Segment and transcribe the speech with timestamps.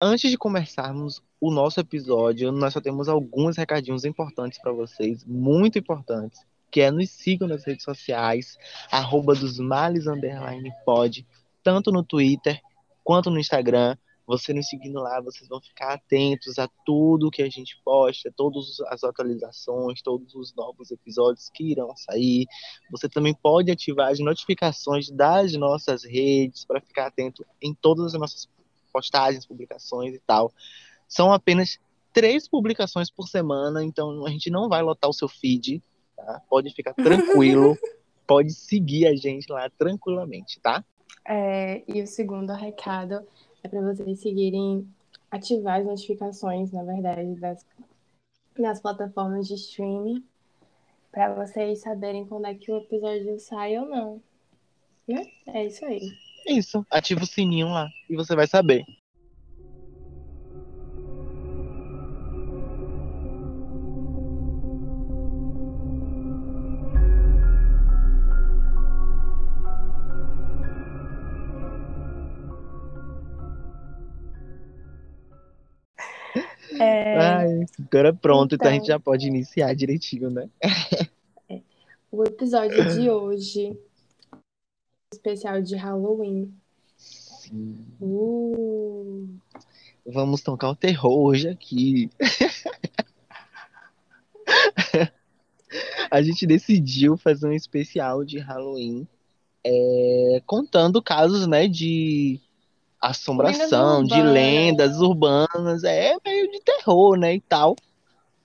[0.00, 5.76] Antes de começarmos o nosso episódio, nós só temos alguns recadinhos importantes para vocês, muito
[5.76, 8.56] importantes, que é nos sigam nas redes sociais,
[8.92, 11.26] arroba dos males, underline pod,
[11.64, 12.60] tanto no Twitter
[13.02, 13.96] quanto no Instagram.
[14.24, 18.78] Você nos seguindo lá, vocês vão ficar atentos a tudo que a gente posta, todas
[18.90, 22.46] as atualizações, todos os novos episódios que irão sair.
[22.92, 28.20] Você também pode ativar as notificações das nossas redes para ficar atento em todas as
[28.20, 28.46] nossas
[28.98, 30.52] postagens, publicações e tal.
[31.06, 31.78] São apenas
[32.12, 35.80] três publicações por semana, então a gente não vai lotar o seu feed,
[36.16, 36.42] tá?
[36.50, 37.78] Pode ficar tranquilo,
[38.26, 40.84] pode seguir a gente lá tranquilamente, tá?
[41.24, 43.24] É, e o segundo recado
[43.62, 44.88] é para vocês seguirem,
[45.30, 47.64] ativar as notificações, na verdade, das,
[48.58, 50.24] das plataformas de streaming,
[51.12, 54.22] para vocês saberem quando é que o episódio sai ou não.
[55.06, 55.24] Né?
[55.46, 56.27] É isso aí.
[56.48, 56.84] É isso.
[56.90, 58.82] Ativa o sininho lá e você vai saber.
[76.80, 78.66] É, Ai, agora pronto, então...
[78.66, 78.94] então a gente Então.
[78.94, 80.48] já pode iniciar direitinho, né?
[82.10, 83.76] o episódio de hoje,
[85.12, 86.52] especial de Halloween.
[86.96, 87.86] Sim.
[88.00, 89.28] Uh,
[90.06, 92.10] Vamos tocar o terror hoje aqui.
[96.10, 99.06] A gente decidiu fazer um especial de Halloween,
[99.62, 102.40] é, contando casos, né, de
[103.00, 107.76] assombração, Lendas de lendas urbanas, é meio de terror, né, e tal.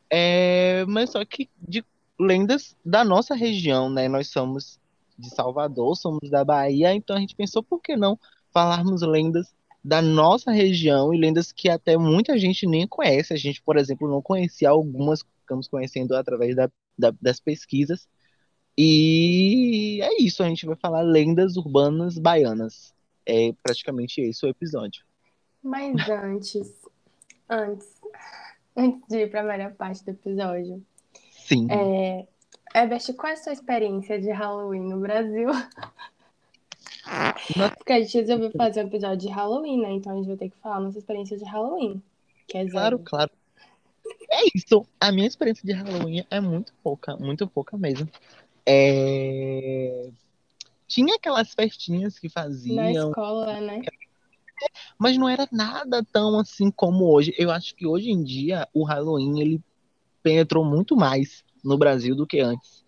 [0.10, 1.86] É, mas só que de
[2.20, 4.10] lendas da nossa região, né?
[4.10, 4.78] Nós somos
[5.18, 8.20] de Salvador, somos da Bahia, então a gente pensou por que não
[8.52, 13.34] falarmos lendas da nossa região e lendas que até muita gente nem conhece.
[13.34, 18.08] A gente, por exemplo, não conhecia algumas, ficamos conhecendo através da, da- das pesquisas.
[18.78, 22.94] E é isso, a gente vai falar lendas urbanas baianas.
[23.26, 25.04] É praticamente esse o episódio.
[25.62, 26.74] mas antes,
[27.50, 27.88] antes,
[28.76, 30.84] antes de ir para a melhor parte do episódio,
[31.32, 31.68] Sim.
[31.70, 32.28] é,
[32.76, 35.50] Ebert, qual é a sua experiência de Halloween no Brasil?
[37.78, 39.92] Porque a gente resolveu fazer um episódio de Halloween, né?
[39.92, 42.02] Então a gente vai ter que falar nossa experiência de Halloween.
[42.54, 43.32] É Claro, claro.
[44.32, 44.86] É isso.
[45.00, 48.10] A minha experiência de Halloween é muito pouca, muito pouca mesmo.
[48.66, 50.10] É,
[50.88, 53.82] Tinha aquelas festinhas que Na faziam, escola, né?
[54.98, 57.34] mas não era nada tão assim como hoje.
[57.38, 59.62] Eu acho que hoje em dia o Halloween ele
[60.22, 62.84] penetrou muito mais no Brasil do que antes.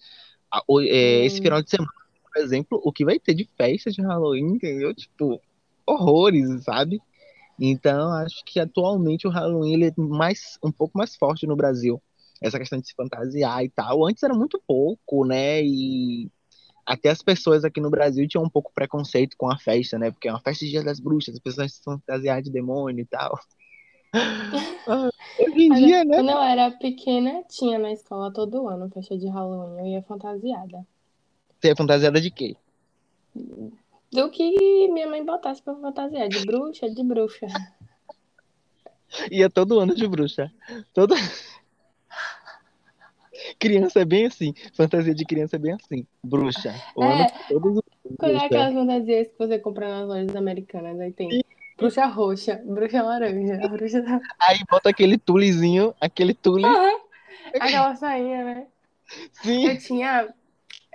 [0.89, 1.43] É, Esse Hum.
[1.43, 1.91] final de semana,
[2.33, 4.93] por exemplo, o que vai ter de festa de Halloween, entendeu?
[4.93, 5.41] Tipo,
[5.85, 7.01] horrores, sabe?
[7.59, 12.01] Então, acho que atualmente o Halloween ele é mais, um pouco mais forte no Brasil.
[12.41, 14.05] Essa questão de se fantasiar e tal.
[14.05, 15.63] Antes era muito pouco, né?
[15.63, 16.29] E
[16.85, 20.11] até as pessoas aqui no Brasil tinham um pouco preconceito com a festa, né?
[20.11, 23.05] Porque é uma festa de Dia das Bruxas, as pessoas se fantasiar de demônio e
[23.05, 23.39] tal.
[24.87, 25.09] Ah,
[25.39, 26.15] Hoje em Mas, dia, né?
[26.15, 29.79] Quando eu era pequena, tinha na escola todo ano festa de Halloween.
[29.79, 30.85] Eu ia fantasiada.
[31.59, 32.55] Você é fantasiada de quê?
[34.11, 36.29] Do que minha mãe botasse pra fantasiar.
[36.29, 37.47] De bruxa, de bruxa.
[39.31, 40.51] Ia todo ano de bruxa.
[40.93, 41.15] Todo...
[43.59, 44.53] Criança é bem assim.
[44.73, 46.07] Fantasia de criança é bem assim.
[46.23, 46.73] Bruxa.
[46.95, 47.21] O É.
[47.21, 48.45] ano todo de Quando é bruxa.
[48.45, 51.43] aquelas fantasias que você compra nas lojas americanas, aí tem
[51.77, 54.03] bruxa roxa, bruxa laranja, bruxa.
[54.39, 56.65] Aí bota aquele tulizinho, aquele tule.
[56.65, 56.99] Aham.
[57.59, 58.67] Aquela sainha, né?
[59.31, 59.67] Sim.
[59.67, 60.33] Eu tinha.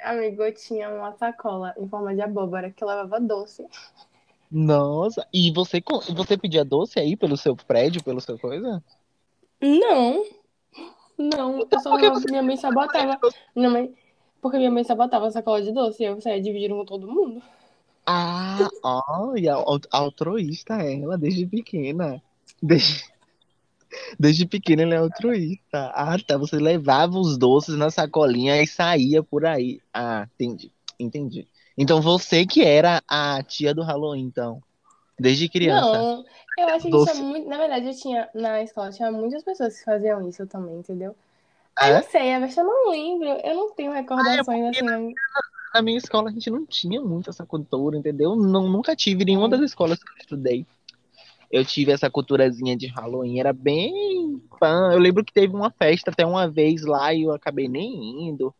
[0.03, 3.67] Amigo, eu tinha uma sacola em forma de abóbora que levava doce.
[4.51, 5.27] Nossa.
[5.33, 5.83] E você,
[6.15, 8.83] você pedia doce aí pelo seu prédio, pelo seu coisa?
[9.61, 10.25] Não.
[11.17, 13.19] Não, eu só levava- minha mãe só botava.
[13.55, 13.95] Minha mãe,
[14.41, 17.07] porque minha mãe só botava a sacola de doce e eu saía dividindo com todo
[17.07, 17.43] mundo.
[18.07, 22.21] Ah, olha, al- altruísta ela, desde pequena.
[22.63, 23.05] Desde,
[24.19, 25.91] desde pequena ela é altruísta.
[25.95, 26.37] Ah, tá.
[26.39, 29.81] Você levava os doces na sacolinha e saía por aí.
[29.93, 30.73] Ah, entendi.
[30.99, 31.49] Entendi.
[31.77, 34.63] Então você que era a tia do Halloween, então.
[35.19, 35.99] Desde criança.
[35.99, 36.25] Não,
[36.57, 37.13] eu acho que Doce.
[37.13, 37.49] tinha muito.
[37.49, 41.15] Na verdade, eu tinha, na escola tinha muitas pessoas que faziam isso também, entendeu?
[41.77, 41.95] Ah, é?
[41.95, 43.29] não sei, mas eu não lembro.
[43.45, 44.89] Eu não tenho recordações assim.
[44.89, 45.15] na-
[45.73, 48.35] Na minha escola a gente não tinha muito essa cultura, entendeu?
[48.35, 50.67] Não, nunca tive em nenhuma das escolas que eu estudei.
[51.51, 54.91] Eu tive essa culturazinha de Halloween, era bem fã.
[54.93, 58.55] Eu lembro que teve uma festa até uma vez lá e eu acabei nem indo.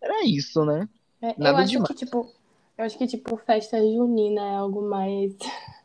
[0.00, 0.88] Era isso, né?
[1.22, 1.88] É, eu acho demais.
[1.88, 2.32] que, tipo,
[2.76, 5.36] eu acho que, tipo, festa junina é algo mais.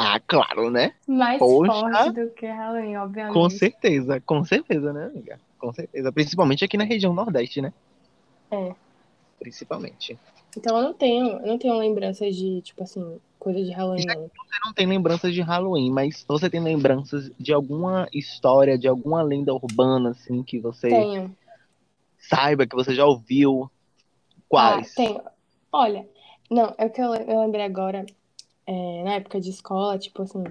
[0.00, 0.94] Ah, claro, né?
[1.08, 1.72] Mais Poxa.
[1.72, 3.34] forte do que Halloween, obviamente.
[3.34, 5.40] Com certeza, com certeza, né, amiga?
[5.58, 6.12] Com certeza.
[6.12, 7.72] Principalmente aqui na região Nordeste, né?
[8.48, 8.76] É.
[9.38, 10.18] Principalmente.
[10.56, 14.22] Então eu não tenho, eu não tenho lembranças de, tipo assim, coisa de Halloween, não.
[14.22, 19.22] Você não tem lembranças de Halloween, mas você tem lembranças de alguma história, de alguma
[19.22, 21.36] lenda urbana, assim, que você Tenho.
[22.18, 23.70] saiba, que você já ouviu?
[24.48, 24.90] Quais?
[24.90, 25.22] Ah, tenho.
[25.70, 26.08] Olha,
[26.50, 28.04] não, é o que eu, eu lembrei agora,
[28.66, 30.42] é, na época de escola, tipo assim,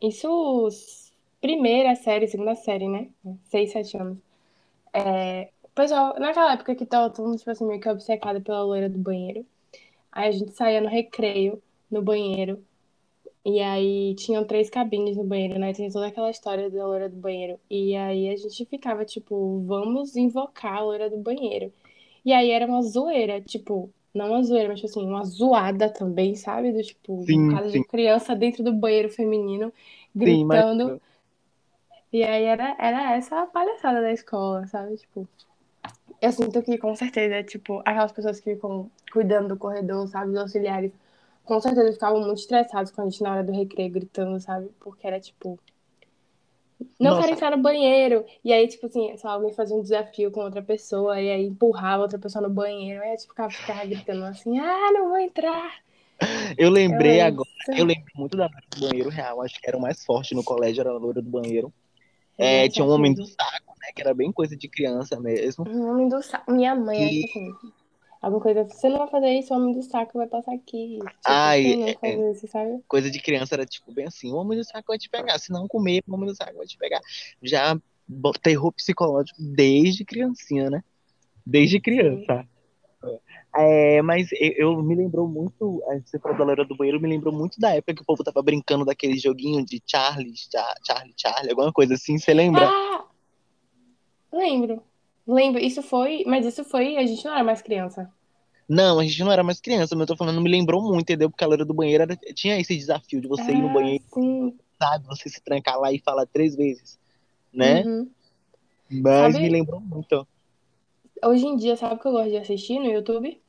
[0.00, 0.68] isso,
[1.40, 3.08] primeira série, segunda série, né?
[3.44, 4.18] Seis, sete anos.
[4.92, 5.50] É,
[5.82, 8.98] pessoal, naquela época que tava todo mundo, tipo assim, meio que obcecado pela loira do
[8.98, 9.46] banheiro.
[10.12, 12.64] Aí a gente saía no recreio, no banheiro,
[13.44, 15.72] e aí tinham três cabines no banheiro, né?
[15.72, 17.58] Tinha toda aquela história da loira do banheiro.
[17.70, 21.72] E aí a gente ficava, tipo, vamos invocar a loira do banheiro.
[22.24, 26.36] E aí era uma zoeira, tipo, não uma zoeira, mas tipo assim, uma zoada também,
[26.36, 26.72] sabe?
[26.72, 27.82] Do tipo, Sim, bocado sim.
[27.82, 29.72] de criança dentro do banheiro feminino,
[30.24, 31.00] Sim, mas gritando.
[32.12, 34.96] E aí era, era essa a palhaçada da escola, sabe?
[34.96, 35.28] Tipo,
[36.20, 40.32] eu sinto que com certeza, tipo, aquelas pessoas que ficam cuidando do corredor, sabe?
[40.32, 40.92] Os auxiliares,
[41.44, 44.68] com certeza ficavam muito estressados com a gente na hora do recreio gritando, sabe?
[44.80, 45.58] Porque era tipo,
[46.98, 47.22] não Nossa.
[47.22, 48.24] quero entrar no banheiro.
[48.44, 52.02] E aí, tipo assim, só alguém fazia um desafio com outra pessoa, e aí empurrava
[52.02, 55.72] outra pessoa no banheiro, aí tipo, ficava, ficava gritando assim, ah, não vou entrar.
[56.58, 59.80] eu lembrei agora, eu lembro muito da loira do banheiro real, acho que era o
[59.80, 61.72] mais forte no colégio, era a loira do banheiro.
[62.36, 65.66] É, tinha um homem do saco, né, que era bem coisa de criança mesmo.
[65.68, 66.52] O homem do saco.
[66.52, 67.54] Minha mãe E, assim,
[68.20, 70.98] alguma coisa, você não vai fazer isso, o homem do saco vai passar aqui.
[70.98, 72.46] Tipo, ai, não é- é, isso,
[72.86, 75.50] coisa de criança era tipo bem assim, o homem do saco vai te pegar, se
[75.52, 77.00] não comer, o homem do saco vai te pegar.
[77.42, 77.78] Já
[78.42, 80.82] terror psicológico desde criancinha, né?
[81.46, 82.44] Desde criança.
[83.56, 87.32] É, mas eu, eu me lembrou muito, você falou da loira do banheiro, me lembrou
[87.32, 91.50] muito da época que o povo tava brincando daquele joguinho de Charlie, Cha- Charlie, Charlie,
[91.50, 92.66] alguma coisa assim, você lembra?
[92.66, 93.04] Ah,
[94.32, 94.82] lembro.
[95.26, 95.60] Lembro.
[95.60, 98.12] Isso foi, mas isso foi, a gente não era mais criança.
[98.68, 101.28] Não, a gente não era mais criança, mas eu tô falando, me lembrou muito, entendeu?
[101.28, 104.04] Porque a loira do banheiro era- tinha esse desafio de você ir no Ah, banheiro,
[104.14, 104.58] sim.
[104.80, 105.06] sabe?
[105.06, 106.98] Você se trancar lá e falar três vezes,
[107.52, 107.86] né?
[107.86, 108.10] Uhum.
[108.90, 110.26] Mas me Sabe, lembrou muito.
[111.24, 113.40] hoje em dia, sabe o que eu gosto de assistir no YouTube?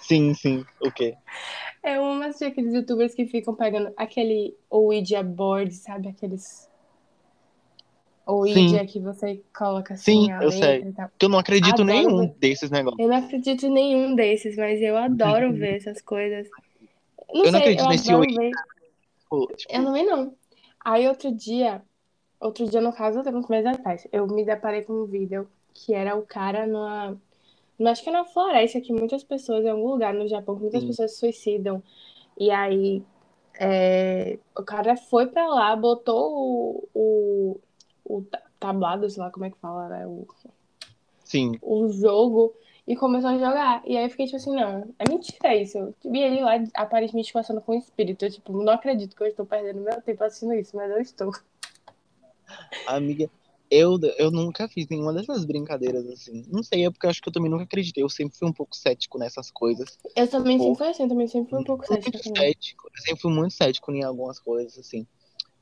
[0.00, 0.64] Sim, sim.
[0.80, 1.16] O quê?
[1.82, 6.08] Eu amo assistir aqueles youtubers que ficam pegando aquele Ouija board, sabe?
[6.08, 6.65] Aqueles
[8.26, 10.84] Sim, Ouija que você coloca sim, assim a eu sei.
[11.20, 12.34] eu não acredito Adoro nenhum ver.
[12.38, 13.00] desses negócios.
[13.00, 16.48] Eu não acredito em nenhum desses, mas eu adoro ver essas coisas.
[17.32, 18.50] Não Eu não sei, eu acredito nesse adoro ver.
[19.16, 20.34] tipo, Eu também não.
[20.84, 21.82] Aí outro dia,
[22.40, 26.16] outro dia, no caso, uns meses atrás, eu me deparei com um vídeo que era
[26.16, 27.16] o cara numa.
[27.88, 30.82] Acho que é na floresta, que muitas pessoas, em algum lugar no Japão, que muitas
[30.82, 31.82] sim, pessoas se suicidam.
[32.38, 33.02] E aí
[33.58, 37.60] é, o cara foi pra lá, botou o, o,
[38.08, 40.06] o ta- tablado, sei lá como é que fala, né?
[40.06, 40.26] O,
[41.24, 41.58] sim.
[41.60, 42.54] o jogo
[42.86, 43.82] e começou a jogar.
[43.84, 45.78] E aí eu fiquei tipo assim, não, é mentira isso.
[45.78, 48.24] Eu vi ele lá aparentemente passando com o espírito.
[48.24, 51.32] Eu, tipo, não acredito que eu estou perdendo meu tempo assistindo isso, mas eu estou.
[52.86, 53.28] Amiga,
[53.68, 56.44] eu, eu nunca fiz nenhuma dessas brincadeiras assim.
[56.48, 58.02] Não sei, é porque eu acho que eu também nunca acreditei.
[58.02, 59.98] Eu sempre fui um pouco cético nessas coisas.
[60.14, 62.52] Eu também sempre Ou fui assim, eu também sempre fui um pouco muito também.
[62.52, 62.88] cético.
[62.94, 65.04] Eu sempre fui muito cético em algumas coisas, assim.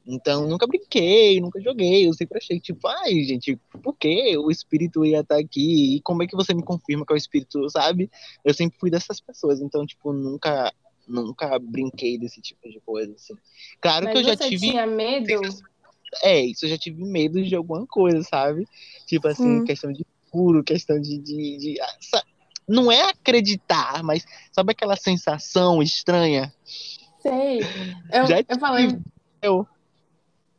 [0.07, 2.07] Então, nunca brinquei, nunca joguei.
[2.07, 5.97] Eu sempre achei, tipo, ai, gente, por que o espírito ia estar aqui?
[5.97, 8.11] E como é que você me confirma que é o espírito, sabe?
[8.45, 9.61] Eu sempre fui dessas pessoas.
[9.61, 10.71] Então, tipo, nunca,
[11.09, 13.35] nunca brinquei desse tipo de coisa, assim.
[13.81, 14.69] Claro que Mas eu já você tive.
[14.71, 15.41] tinha medo?
[16.23, 18.67] É, isso eu já tive medo de alguma coisa, sabe?
[19.07, 22.23] Tipo assim, Sim, questão de furo, questão de, de, de- ah,
[22.69, 26.53] Não é acreditar, mas sabe aquela sensação estranha?
[27.21, 27.63] sei.
[28.13, 28.89] Eu, Já eu falei.
[29.43, 29.67] Eu,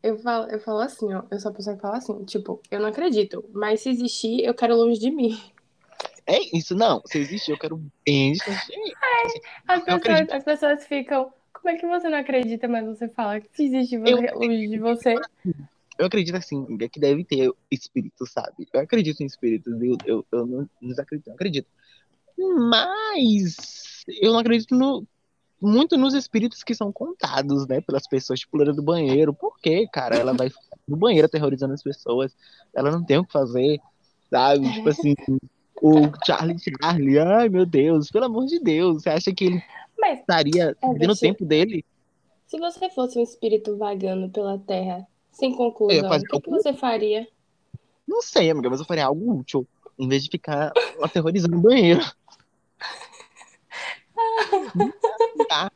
[0.09, 1.23] eu falo, eu falo assim, ó.
[1.31, 4.53] Eu sou a pessoa que fala assim, tipo, eu não acredito, mas se existir, eu
[4.53, 5.37] quero longe de mim.
[6.27, 7.01] é isso, não.
[7.05, 8.91] Se existe, eu quero bem distante de mim.
[9.25, 10.31] Assim, As pessoas, acredito.
[10.33, 13.95] as pessoas ficam, como é que você não acredita, mas você fala que se existe
[13.95, 15.21] Eu, você- longe de você?
[15.97, 18.67] eu acredito assim, amiga, que deve ter espírito, sabe?
[18.73, 21.67] Eu acredito em espíritos, eu, eu, eu não desacredito, eu acredito.
[22.37, 25.07] Mas eu não acredito no,
[25.65, 29.33] muito nos espíritos que são contados, né, pelas pessoas, tipo, loira do banheiro.
[29.33, 30.15] Por quê, cara?
[30.15, 30.49] Ela vai
[30.87, 32.35] no banheiro aterrorizando as pessoas.
[32.73, 33.79] Ela não tem o que fazer,
[34.29, 34.71] sabe?
[34.71, 35.15] Tipo assim,
[35.81, 39.63] o Charlie Charlie, ai meu Deus, pelo amor de Deus, você acha que ele
[39.97, 41.85] Mas, estaria perdendo o Herbert, tempo dele?
[42.47, 47.27] se você fosse um espírito vagando pela Terra, sem conclusão, o que, que você faria?
[48.07, 49.67] não sei, amiga, mas eu faria algo útil,
[49.97, 52.01] em vez de ficar aterrorizando o banheiro.
[55.47, 55.71] Tá?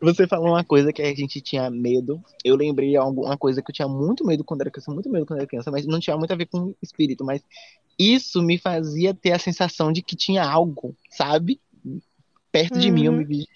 [0.00, 2.22] Você falou uma coisa que a gente tinha medo.
[2.44, 5.40] Eu lembrei alguma coisa que eu tinha muito medo quando era criança, muito medo quando
[5.40, 7.42] era criança, mas não tinha muito a ver com espírito, mas
[7.98, 11.60] isso me fazia ter a sensação de que tinha algo, sabe?
[12.52, 12.80] Perto uhum.
[12.80, 13.26] de mim eu me uhum.
[13.26, 13.48] vi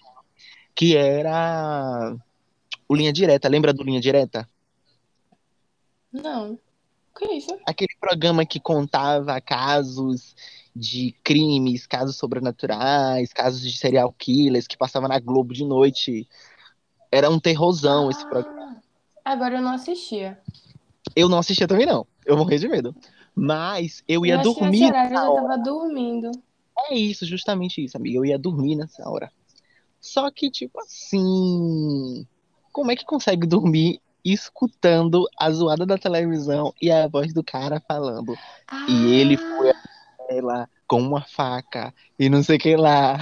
[0.75, 2.15] que era
[2.87, 3.47] o Linha Direta.
[3.47, 4.47] Lembra do Linha Direta?
[6.11, 6.53] Não.
[6.53, 7.57] O que é isso?
[7.65, 10.35] Aquele programa que contava casos
[10.75, 16.27] de crimes, casos sobrenaturais, casos de serial killers que passava na Globo de noite.
[17.11, 18.81] Era um terrorzão ah, esse programa.
[19.23, 20.39] Agora eu não assistia.
[21.15, 22.07] Eu não assistia também, não.
[22.25, 22.95] Eu morri de medo.
[23.35, 24.85] Mas eu ia eu dormir.
[24.85, 26.31] Horário, eu já tava dormindo.
[26.77, 28.17] É isso, justamente isso, amiga.
[28.17, 29.31] Eu ia dormir nessa hora.
[29.99, 32.27] Só que, tipo assim.
[32.71, 37.81] Como é que consegue dormir escutando a zoada da televisão e a voz do cara
[37.87, 38.35] falando?
[38.67, 38.85] Ah.
[38.89, 39.69] E ele foi
[40.33, 43.19] ela com uma faca e não sei o que lá.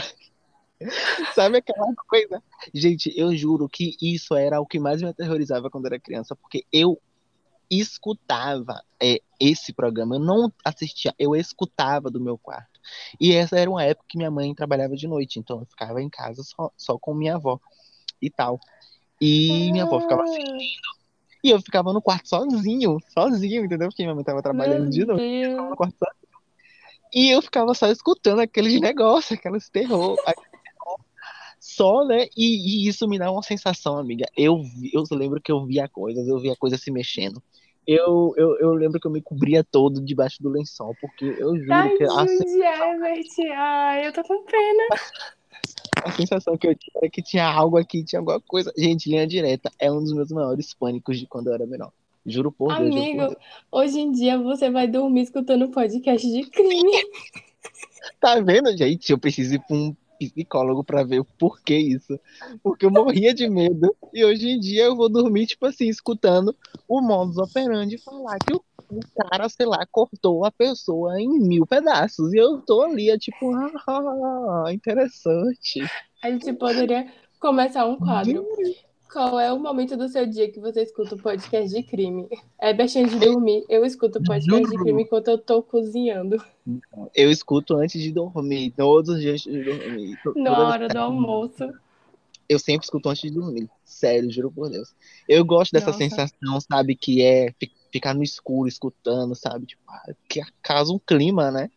[1.36, 2.42] Sabe aquela coisa?
[2.74, 6.66] Gente, eu juro que isso era o que mais me aterrorizava quando era criança, porque
[6.72, 7.00] eu
[7.70, 12.80] escutava é, esse programa, eu não assistia, eu escutava do meu quarto.
[13.20, 16.10] E essa era uma época que minha mãe trabalhava de noite, então eu ficava em
[16.10, 17.60] casa só, só com minha avó
[18.22, 18.60] e tal.
[19.22, 20.60] E minha avó ficava assistindo.
[21.44, 23.88] E eu ficava no quarto sozinho, sozinho, entendeu?
[23.88, 25.24] Porque minha mãe tava trabalhando de noite.
[25.24, 26.21] Eu ficava no quarto sozinho.
[27.14, 30.16] E eu ficava só escutando aqueles negócios, aqueles terror,
[31.60, 32.28] só, né?
[32.36, 34.26] E, e, isso me dá uma sensação, amiga.
[34.36, 34.62] Eu,
[34.94, 37.42] eu lembro que eu via coisas, eu via coisas se mexendo.
[37.86, 41.74] Eu, eu, eu lembro que eu me cobria todo debaixo do lençol, porque eu juro
[41.74, 42.04] Ai, que.
[42.04, 43.54] A sensação...
[43.56, 44.84] Ai, eu tô com pena.
[46.04, 48.74] A sensação que eu tinha era que tinha algo aqui, tinha alguma coisa.
[48.76, 51.92] Gente, linha direta é um dos meus maiores pânicos de quando eu era menor.
[52.26, 52.80] Juro por Deus.
[52.80, 53.36] Amigo, Deus.
[53.72, 56.92] hoje em dia você vai dormir escutando podcast de crime.
[58.20, 59.10] tá vendo, gente?
[59.12, 59.96] Eu preciso ir pra um
[60.30, 62.20] psicólogo para ver o porquê isso.
[62.62, 63.96] Porque eu morria de medo.
[64.14, 66.56] E hoje em dia eu vou dormir, tipo assim, escutando
[66.88, 71.66] o modus operandi falar que o, o cara, sei lá, cortou a pessoa em mil
[71.66, 72.34] pedaços.
[72.34, 73.52] E eu tô ali, é tipo,
[73.88, 75.82] ah, interessante.
[76.24, 78.46] A gente poderia começar um quadro.
[79.12, 82.30] Qual é o momento do seu dia que você escuta o podcast de crime?
[82.58, 83.66] É deixando de dormir.
[83.68, 86.42] Eu escuto o podcast de crime enquanto eu tô cozinhando.
[87.14, 90.18] Eu escuto antes de dormir, todos os dias antes de dormir.
[90.36, 91.70] Na hora do almoço.
[92.48, 93.70] Eu sempre escuto antes de dormir.
[93.84, 94.96] Sério, juro por Deus.
[95.28, 96.00] Eu gosto dessa Nossa.
[96.00, 97.54] sensação, sabe, que é
[97.92, 99.66] ficar no escuro escutando, sabe?
[99.66, 101.70] Tipo, ah, que acaso um clima, né?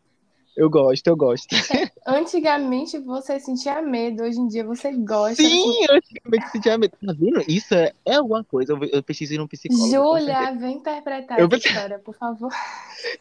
[0.57, 1.53] Eu gosto, eu gosto.
[1.75, 5.43] É, antigamente você sentia medo, hoje em dia você gosta.
[5.43, 6.97] Sim, antigamente sentia medo.
[7.05, 7.43] Tá vendo?
[7.49, 8.73] Isso é, é alguma coisa.
[8.73, 9.91] Eu, eu preciso ir no psicólogo.
[9.91, 12.53] Júlia, vem interpretar eu essa história, por favor.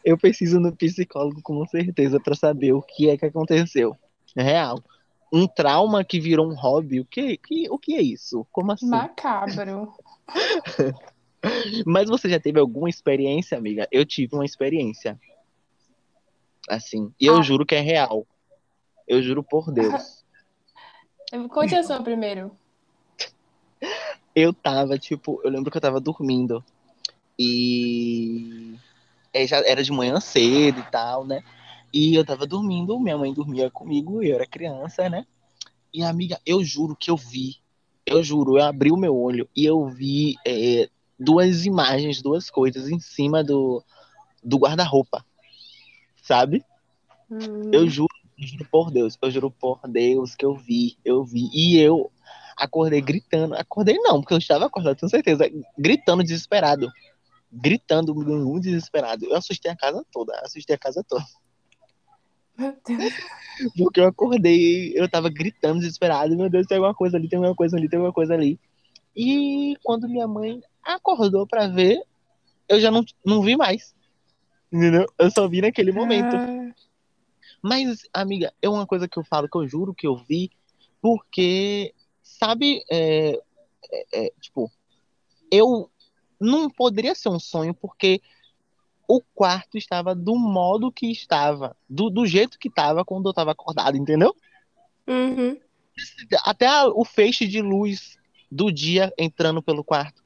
[0.04, 3.96] Eu preciso ir no psicólogo com certeza para saber o que é que aconteceu.
[4.36, 4.78] É real.
[5.32, 7.00] Um trauma que virou um hobby.
[7.00, 8.46] O que, que, o que é isso?
[8.52, 8.88] Como assim?
[8.88, 9.92] Macabro.
[11.84, 13.88] Mas você já teve alguma experiência, amiga?
[13.90, 15.18] Eu tive uma experiência.
[16.68, 17.12] Assim.
[17.20, 17.42] E eu ah.
[17.42, 18.26] juro que é real.
[19.06, 20.24] Eu juro por Deus.
[21.50, 22.56] Conte a sua primeiro.
[24.34, 26.64] Eu tava, tipo, eu lembro que eu tava dormindo.
[27.38, 28.76] E
[29.32, 31.42] é, já era de manhã cedo e tal, né?
[31.92, 35.26] E eu tava dormindo, minha mãe dormia comigo, eu era criança, né?
[35.92, 37.56] E amiga, eu juro que eu vi,
[38.04, 42.88] eu juro, eu abri o meu olho e eu vi é, duas imagens, duas coisas
[42.88, 43.82] em cima do,
[44.42, 45.24] do guarda-roupa
[46.24, 46.64] sabe?
[47.30, 47.70] Hum.
[47.72, 51.50] Eu juro, eu juro por Deus, eu juro por Deus que eu vi, eu vi.
[51.52, 52.10] E eu
[52.56, 53.54] acordei gritando.
[53.54, 55.44] Acordei não, porque eu estava acordado, com certeza.
[55.78, 56.90] Gritando desesperado.
[57.52, 59.26] Gritando muito desesperado.
[59.26, 61.24] Eu assustei a casa toda, assustei a casa toda.
[62.56, 63.12] Meu Deus.
[63.76, 67.54] Porque eu acordei, eu tava gritando desesperado, meu Deus, tem alguma coisa ali, tem alguma
[67.54, 68.58] coisa ali, tem alguma coisa ali.
[69.14, 72.00] E quando minha mãe acordou para ver,
[72.68, 73.94] eu já não, não vi mais.
[74.74, 75.06] Entendeu?
[75.16, 76.34] Eu só vi naquele momento.
[76.34, 76.74] Ah.
[77.62, 80.50] Mas, amiga, é uma coisa que eu falo que eu juro que eu vi,
[81.00, 83.40] porque, sabe, é,
[83.92, 84.68] é, é, tipo,
[85.48, 85.88] eu
[86.40, 88.20] não poderia ser um sonho, porque
[89.06, 93.52] o quarto estava do modo que estava, do, do jeito que estava quando eu estava
[93.52, 94.34] acordado, entendeu?
[95.06, 95.56] Uhum.
[96.44, 98.18] Até a, o feixe de luz
[98.50, 100.23] do dia entrando pelo quarto.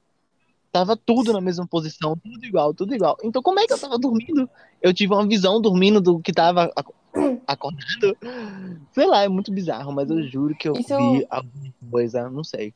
[0.70, 3.16] Tava tudo na mesma posição, tudo igual, tudo igual.
[3.22, 4.48] Então, como é que eu tava dormindo?
[4.82, 6.70] Eu tive uma visão dormindo do que tava
[7.46, 8.16] acordando.
[8.92, 12.44] Sei lá, é muito bizarro, mas eu juro que eu Isso vi alguma coisa, não
[12.44, 12.74] sei.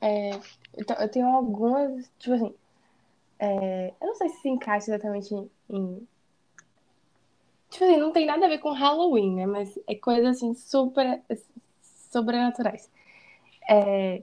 [0.00, 0.30] É,
[0.76, 2.52] eu tenho algumas, tipo assim,
[3.38, 5.32] é, eu não sei se se encaixa exatamente
[5.70, 6.06] em,
[7.72, 9.46] Tipo assim, não tem nada a ver com Halloween, né?
[9.46, 11.22] Mas é coisas assim super
[12.10, 12.90] sobrenaturais.
[13.68, 14.22] É,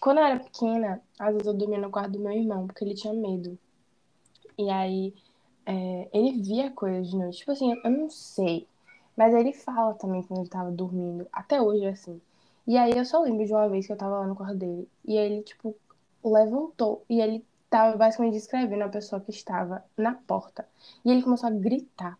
[0.00, 2.94] quando eu era pequena, às vezes eu dormia no quarto do meu irmão, porque ele
[2.94, 3.56] tinha medo.
[4.58, 5.14] E aí,
[5.64, 7.38] é, ele via coisas de noite.
[7.38, 8.66] Tipo assim, eu não sei.
[9.16, 11.26] Mas ele fala também quando ele tava dormindo.
[11.32, 12.20] Até hoje é assim.
[12.66, 14.88] E aí eu só lembro de uma vez que eu tava lá no quarto dele.
[15.04, 15.74] E ele, tipo,
[16.24, 17.04] levantou.
[17.08, 20.66] E ele tava basicamente descrevendo a pessoa que estava na porta.
[21.04, 22.18] E ele começou a gritar.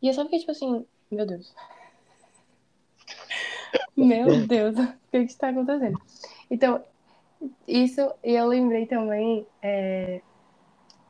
[0.00, 1.54] E eu só fiquei tipo assim, meu Deus.
[3.96, 6.00] meu Deus, o que está acontecendo?
[6.50, 6.82] Então,
[7.66, 10.20] isso, e eu lembrei também, é,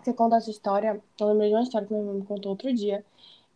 [0.03, 2.73] você conta essa história, eu lembrei de uma história que meu irmão me contou outro
[2.73, 3.05] dia,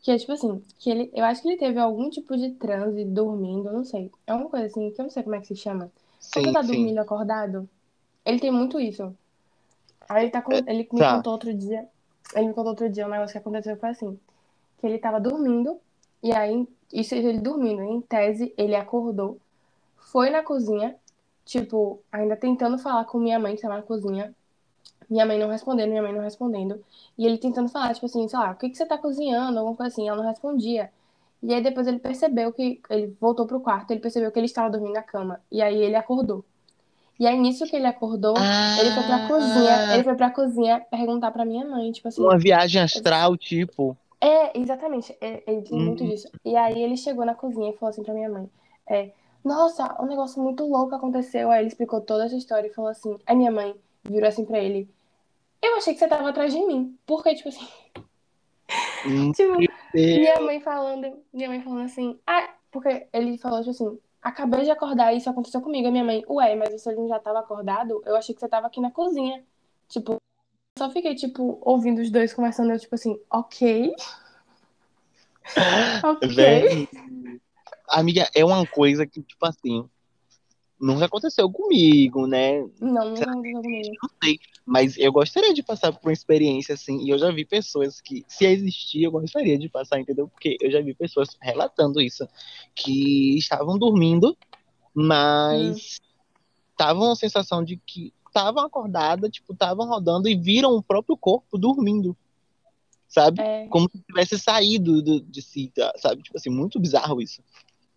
[0.00, 3.04] que é tipo assim, que ele, eu acho que ele teve algum tipo de transe
[3.04, 4.10] dormindo, não sei.
[4.26, 5.90] É uma coisa assim, que eu não sei como é que se chama.
[6.32, 6.68] Quando Sim, tá sim.
[6.68, 7.68] dormindo acordado,
[8.24, 9.14] ele tem muito isso.
[10.08, 11.16] Aí ele, tá com, ele me Tá.
[11.16, 11.86] contou outro dia,
[12.34, 14.18] ele me contou outro dia um negócio que aconteceu foi assim,
[14.78, 15.78] que ele tava dormindo,
[16.22, 19.38] e aí, isso ele dormindo, em tese, ele acordou,
[19.96, 20.96] foi na cozinha,
[21.50, 24.32] tipo, ainda tentando falar com minha mãe que tava na cozinha,
[25.10, 26.80] minha mãe não respondendo, minha mãe não respondendo,
[27.18, 29.76] e ele tentando falar, tipo assim, sei lá, o que que você tá cozinhando, alguma
[29.76, 30.92] coisa assim, ela não respondia.
[31.42, 34.70] E aí depois ele percebeu que, ele voltou pro quarto, ele percebeu que ele estava
[34.70, 36.44] dormindo na cama, e aí ele acordou.
[37.18, 38.34] E aí, nisso que ele acordou,
[38.78, 42.38] ele foi pra cozinha, ele foi pra cozinha perguntar pra minha mãe, tipo assim, Uma
[42.38, 43.94] viagem astral, tipo.
[44.20, 46.08] é, exatamente, é, ele tem muito Hum.
[46.08, 46.30] disso.
[46.44, 48.48] E aí ele chegou na cozinha e falou assim pra minha mãe,
[48.86, 49.10] é,
[49.44, 51.50] nossa, um negócio muito louco aconteceu.
[51.50, 54.58] Aí ele explicou toda essa história e falou assim, aí minha mãe virou assim pra
[54.58, 54.88] ele,
[55.62, 56.98] eu achei que você tava atrás de mim.
[57.06, 57.66] Porque, tipo assim,
[59.34, 59.56] tipo,
[59.94, 64.70] minha mãe falando, minha mãe falando assim, ah, porque ele falou, tipo assim, acabei de
[64.70, 65.88] acordar e isso aconteceu comigo.
[65.88, 68.02] A minha mãe, ué, mas você não já tava acordado?
[68.06, 69.44] Eu achei que você tava aqui na cozinha.
[69.88, 70.16] Tipo,
[70.78, 73.94] só fiquei, tipo, ouvindo os dois conversando, eu, tipo assim, ok.
[76.04, 76.88] ok.
[77.90, 79.84] Amiga, é uma coisa que, tipo assim,
[80.80, 82.60] nunca aconteceu comigo, né?
[82.80, 83.96] Não, nunca aconteceu comigo.
[84.02, 84.38] Não sei.
[84.64, 87.04] Mas eu gostaria de passar por uma experiência assim.
[87.04, 90.28] E eu já vi pessoas que, se existir, eu gostaria de passar, entendeu?
[90.28, 92.26] Porque eu já vi pessoas relatando isso.
[92.74, 94.36] Que estavam dormindo,
[94.94, 96.00] mas
[96.70, 101.58] estavam uma sensação de que estavam acordadas, tipo, estavam rodando e viram o próprio corpo
[101.58, 102.16] dormindo.
[103.08, 103.40] Sabe?
[103.40, 105.92] É, Como se tivesse saído do- de si, tá?
[105.96, 106.22] sabe?
[106.22, 107.42] Tipo assim, muito bizarro isso.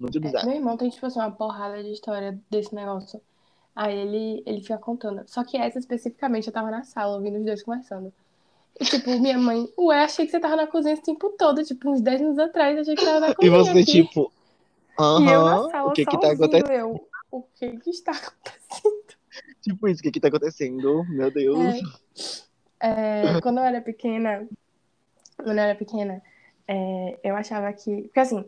[0.03, 0.47] Muito bizarro.
[0.47, 3.21] meu irmão tem, tipo assim, uma porrada de história desse negócio.
[3.75, 5.23] Aí ele, ele fica contando.
[5.27, 8.13] Só que essa especificamente eu tava na sala ouvindo os dois conversando.
[8.79, 11.63] E, tipo, minha mãe, ué, achei que você tava na cozinha esse tempo todo.
[11.63, 13.85] Tipo, uns 10 minutos atrás, achei que tava na E cozinha você, aqui.
[13.85, 14.31] tipo,
[14.99, 16.71] E aham, sala o que que tá acontecendo?
[16.71, 17.07] eu.
[17.31, 19.03] O que que está acontecendo?
[19.61, 21.05] Tipo isso, o que que tá acontecendo?
[21.09, 21.81] Meu Deus.
[22.79, 24.47] É, quando eu era pequena,
[25.37, 26.21] quando eu era pequena,
[26.67, 28.03] é, eu achava que.
[28.03, 28.45] Porque assim,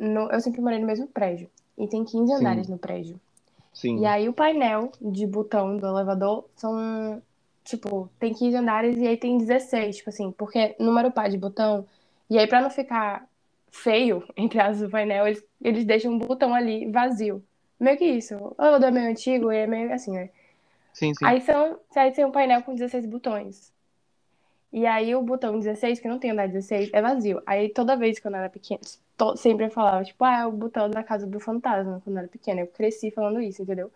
[0.00, 1.48] no- eu sempre morei no mesmo prédio.
[1.78, 2.40] E tem 15 Sim.
[2.40, 3.20] andares no prédio.
[3.72, 3.98] Sim.
[4.00, 7.22] E aí o painel de botão do elevador são.
[7.62, 11.86] Tipo, tem 15 andares e aí tem 16, tipo assim, porque número par de botão.
[12.28, 13.26] E aí, pra não ficar
[13.70, 17.42] feio, entre aspas, o painel, eles, eles deixam um botão ali vazio.
[17.78, 18.34] Meio que isso.
[18.36, 20.30] O elevador é meio antigo e é meio assim, né?
[20.92, 21.24] Sim, sim.
[21.24, 23.72] Aí são, aí tem um painel com 16 botões.
[24.72, 27.42] E aí o botão 16, que não tem andar 16, é vazio.
[27.46, 28.80] Aí toda vez que eu era pequena,
[29.20, 32.20] to- sempre eu falava, tipo, ah, é o botão da casa do fantasma, quando eu
[32.20, 32.60] era pequena.
[32.62, 33.92] Eu cresci falando isso, entendeu?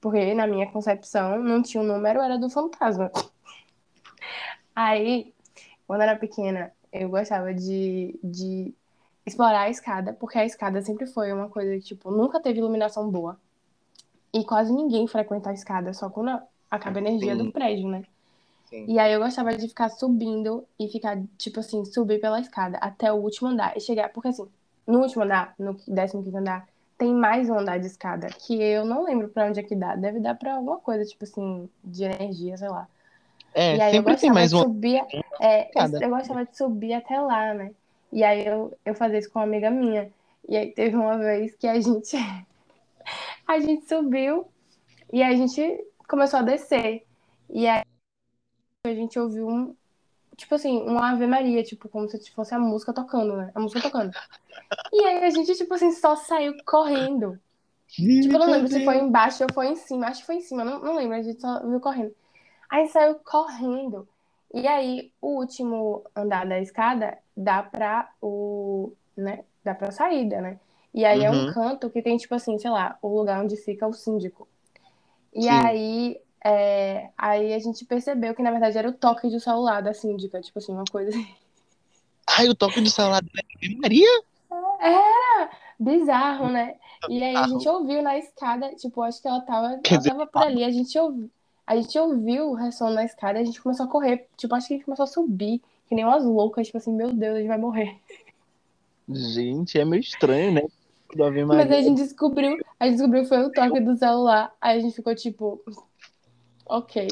[0.00, 3.10] Porque na minha concepção não tinha um número, era do fantasma.
[4.74, 5.32] Aí,
[5.86, 8.74] quando eu era pequena, eu gostava de, de
[9.26, 13.10] explorar a escada, porque a escada sempre foi uma coisa que, tipo, nunca teve iluminação
[13.10, 13.38] boa.
[14.34, 17.36] E quase ninguém frequenta a escada, só quando acaba a energia Sim.
[17.36, 18.04] do prédio, né?
[18.64, 18.88] sim.
[18.88, 23.12] E aí eu gostava de ficar subindo e ficar, tipo assim, subir pela escada até
[23.12, 24.10] o último andar e chegar.
[24.12, 24.48] Porque assim,
[24.86, 29.04] no último andar, no 15 andar, tem mais um andar de escada, que eu não
[29.04, 29.94] lembro pra onde é que dá.
[29.94, 32.88] Deve dar pra alguma coisa, tipo assim, de energia, sei lá.
[33.54, 34.64] É, e aí eu sempre tem gostava mais de uma.
[34.64, 35.02] subir.
[35.40, 37.70] É, eu, eu gostava de subir até lá, né?
[38.12, 40.10] E aí eu, eu fazia isso com uma amiga minha.
[40.48, 42.16] E aí teve uma vez que a gente.
[43.46, 44.46] a gente subiu
[45.12, 47.04] e a gente começou a descer.
[47.50, 47.82] E aí
[48.84, 49.74] a gente ouviu um.
[50.36, 53.50] Tipo assim, uma Ave Maria, tipo, como se fosse a música tocando, né?
[53.54, 54.14] A música tocando.
[54.92, 57.38] E aí a gente, tipo assim, só saiu correndo.
[58.20, 60.08] Tipo, eu não lembro se foi embaixo ou foi em cima.
[60.08, 61.16] Acho que foi em cima, não, não lembro.
[61.16, 62.14] A gente só viu correndo.
[62.70, 64.08] Aí saiu correndo.
[64.54, 68.92] E aí, o último andar da escada dá pra o.
[69.16, 69.44] né?
[69.64, 70.60] Dá pra saída, né?
[70.94, 71.52] E aí é um Uhum.
[71.52, 74.48] canto que tem, tipo assim, sei lá, o lugar onde fica o síndico.
[75.34, 75.60] E Sim.
[75.66, 76.20] aí.
[76.44, 80.40] É, aí a gente percebeu que, na verdade, era o toque do celular da síndica.
[80.40, 81.10] Tipo assim, uma coisa
[82.26, 83.28] Ai, o toque do celular da
[83.78, 84.22] Maria?
[85.78, 86.74] bizarro, né?
[87.08, 90.10] E aí a gente ouviu na escada, tipo, acho que ela tava, Quer ela dizer,
[90.10, 91.30] tava por ali, a gente ouviu,
[91.66, 94.74] a gente ouviu o ressono na escada, a gente começou a correr, tipo, acho que
[94.74, 97.48] a gente começou a subir, que nem umas loucas, tipo assim, meu Deus, a gente
[97.48, 97.96] vai morrer.
[99.08, 100.62] Gente, é meio estranho, né?
[101.46, 104.80] Mas a gente descobriu, a gente descobriu que foi o toque do celular, aí a
[104.80, 105.60] gente ficou tipo,
[106.66, 107.08] ok.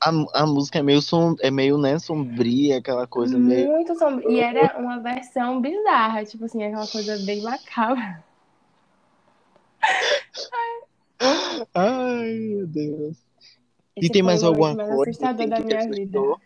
[0.00, 3.68] A, a música é meio, som, é meio né, sombria, aquela coisa meio.
[3.68, 4.30] Muito sombrio.
[4.30, 8.22] E era uma versão bizarra, tipo assim, aquela coisa bem macabra.
[11.74, 13.16] Ai, meu Deus.
[13.96, 16.18] E Esse tem foi mais alguma mais coisa assustador da que te minha vida.
[16.18, 16.40] assustou?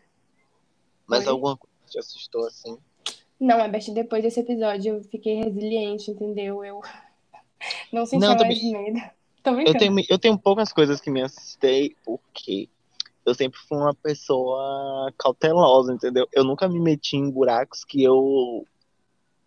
[1.06, 1.32] Mais Oi?
[1.32, 2.78] alguma coisa que te assustou assim?
[3.38, 6.64] Não, a Beth, depois desse episódio eu fiquei resiliente, entendeu?
[6.64, 6.80] Eu
[7.92, 8.72] não sentia Não, mais também.
[8.72, 9.00] medo.
[9.64, 12.68] Eu tenho, eu tenho poucas coisas que me assustei, porque
[13.24, 16.26] eu sempre fui uma pessoa cautelosa, entendeu?
[16.32, 18.66] Eu nunca me meti em buracos que eu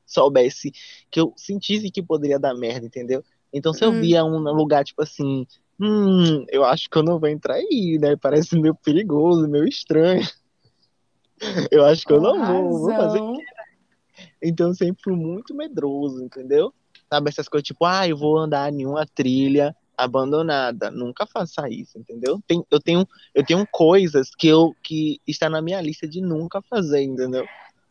[0.05, 0.71] soubesse,
[1.11, 3.23] que eu sentisse que poderia dar merda, entendeu?
[3.53, 5.45] Então, se eu Hum, via um lugar, tipo assim,
[5.79, 8.15] hum, eu acho que eu não vou entrar aí, né?
[8.15, 10.21] Parece meio perigoso, meio estranho.
[11.71, 13.21] Eu acho que eu não vou, vou fazer.
[14.41, 16.73] Então, eu sempre fui muito medroso, entendeu?
[17.11, 20.91] Sabe, essas coisas tipo, ah, eu vou andar em uma trilha abandonada.
[20.91, 22.41] Nunca faça isso, entendeu?
[22.47, 26.61] Tem, eu tenho, eu tenho coisas que eu que está na minha lista de nunca
[26.61, 27.45] fazer, entendeu?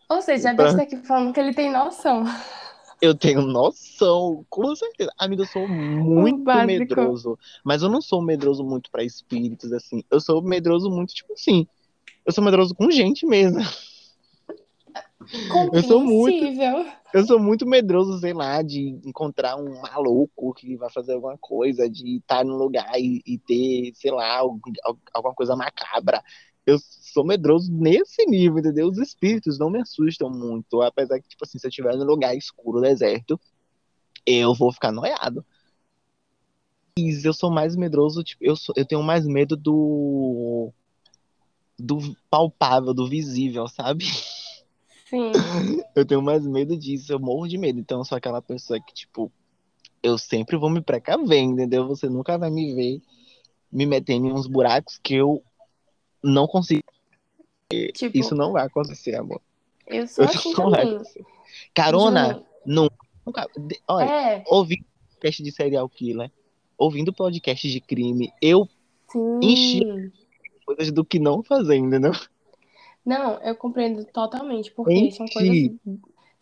[0.09, 2.25] Ou seja, a Pra- Beth tá aqui falando que ele tem noção.
[3.01, 5.11] Eu tenho noção, com certeza.
[5.19, 6.67] Amiga, eu sou muito básico.
[6.67, 10.03] medroso, mas eu não sou medroso muito pra espíritos assim.
[10.11, 11.67] Eu sou medroso muito tipo assim.
[12.25, 13.61] Eu sou medroso com gente mesmo.
[15.73, 16.45] Eu sou muito,
[17.15, 21.89] eu sou muito medroso, sei lá, de encontrar um maluco que vai fazer alguma coisa,
[21.89, 26.23] de estar num lugar e, e ter, sei lá, algum- al- alguma coisa macabra.
[26.67, 28.89] Eu sou medroso nesse nível, entendeu?
[28.89, 32.35] Os espíritos não me assustam muito, apesar que, tipo assim, se eu estiver num lugar
[32.37, 33.39] escuro, deserto,
[34.27, 35.45] eu vou ficar noiado.
[36.99, 40.73] Mas eu sou mais medroso, tipo, eu, sou- eu tenho mais medo do
[41.79, 41.99] do
[42.31, 44.05] palpável, do visível, sabe?
[45.15, 45.33] Sim.
[45.95, 47.79] Eu tenho mais medo disso, eu morro de medo.
[47.79, 49.31] Então eu sou aquela pessoa que, tipo,
[50.03, 51.87] eu sempre vou me precaver, entendeu?
[51.87, 53.01] Você nunca vai me ver
[53.71, 55.43] me metendo em uns buracos que eu
[56.23, 56.83] não consigo.
[57.93, 59.41] Tipo, Isso não vai acontecer, amor.
[59.87, 60.95] eu sou Isso assim não vai também.
[60.97, 61.25] acontecer.
[61.75, 62.97] Carona, nunca.
[63.27, 63.49] nunca
[63.89, 66.31] olha, É, ouvindo podcast de serial killer,
[66.79, 68.69] ouvindo podcast de crime, eu
[69.43, 70.13] enchi sim.
[70.67, 72.13] coisas do que não fazer, entendeu?
[73.05, 75.71] Não, eu compreendo totalmente, porque são coisas,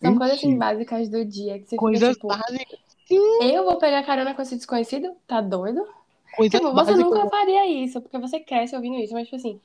[0.00, 2.78] são coisas assim básicas do dia que você fica Coisas tipo, básicas.
[3.06, 5.16] Sim, eu vou pegar carona com esse desconhecido?
[5.26, 5.86] Tá doido?
[6.36, 9.60] coisas Tipo, você nunca faria isso, porque você cresce ouvindo isso, mas tipo assim,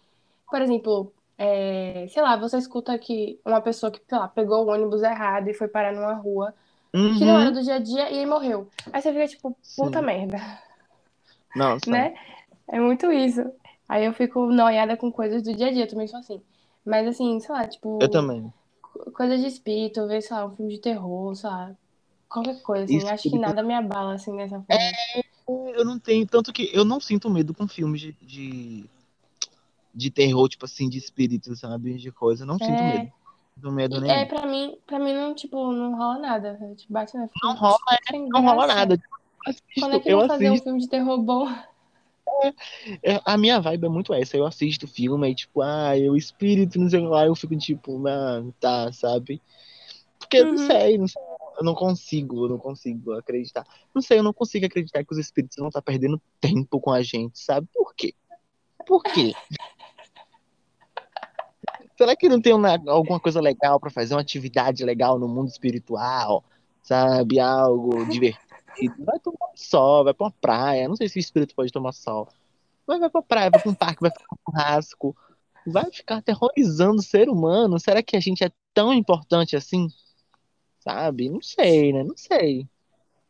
[0.50, 4.70] por exemplo, é, sei lá, você escuta que uma pessoa que, sei lá, pegou o
[4.70, 6.54] ônibus errado e foi parar numa rua
[7.14, 8.70] que não era Uhum, do dia a dia e aí morreu.
[8.94, 10.04] Aí você fica tipo, puta sim.
[10.04, 10.38] merda,
[11.56, 12.14] Nossa, né?
[12.68, 13.42] É muito isso.
[13.90, 16.42] Aí eu fico noiada com coisas do dia a dia, eu também sou assim.
[16.88, 18.52] Mas assim, sei lá, eu tipo, também.
[18.82, 21.76] co- coisa de espírito, ver, sei lá, um filme de terror, sei lá,
[22.30, 22.98] qualquer coisa, assim.
[23.10, 23.42] Acho que Espírito.
[23.42, 24.92] nada me abala, assim, dessa forma.
[25.76, 28.86] Eu não tenho, tanto que eu não sinto medo com filmes de, de,
[29.94, 31.98] de terror, tipo assim, de espírito, sabe?
[31.98, 32.44] De coisa.
[32.44, 33.12] Eu não sinto É, medo.
[33.62, 34.14] Não medo nenhum.
[34.22, 36.58] é, pra mim, pra mim não, tipo, não rola nada.
[36.62, 37.30] Eu, tipo, bate, né?
[37.44, 37.78] Não rola,
[38.10, 39.00] sem não rola nada.
[39.80, 40.64] Quando é Assisto, que eu vão fazer um assisto.
[40.64, 41.48] filme de terror bom?
[43.04, 44.38] É, A minha vibe é muito essa.
[44.38, 48.54] Eu assisto filme e, tipo, ah, eu espírito, não sei lá, eu fico tipo, mano,
[48.60, 49.42] tá, sabe?
[50.20, 50.68] Porque eu não Uhum.
[50.68, 51.22] sei, não sei.
[51.58, 53.66] Eu não consigo, eu não consigo acreditar.
[53.94, 57.02] Não sei, eu não consigo acreditar que os espíritos não estão perdendo tempo com a
[57.02, 57.68] gente, sabe?
[57.74, 58.14] Por quê?
[58.86, 59.34] Por quê?
[61.98, 65.48] Será que não tem uma- alguma coisa legal pra fazer, uma atividade legal no mundo
[65.48, 66.44] espiritual?
[66.84, 67.40] Sabe?
[67.40, 68.47] Algo divertido.
[69.00, 70.88] Vai tomar um sol, vai pra uma praia.
[70.88, 72.28] Não sei se o espírito pode tomar sol.
[72.86, 75.16] Mas vai pra praia, vai pra um parque, vai pra um churrasco.
[75.66, 77.80] Vai ficar aterrorizando o ser humano.
[77.80, 79.90] Será que a gente é tão importante assim?
[80.80, 81.30] Sabe?
[81.30, 82.04] Não sei, né?
[82.04, 82.68] Não sei.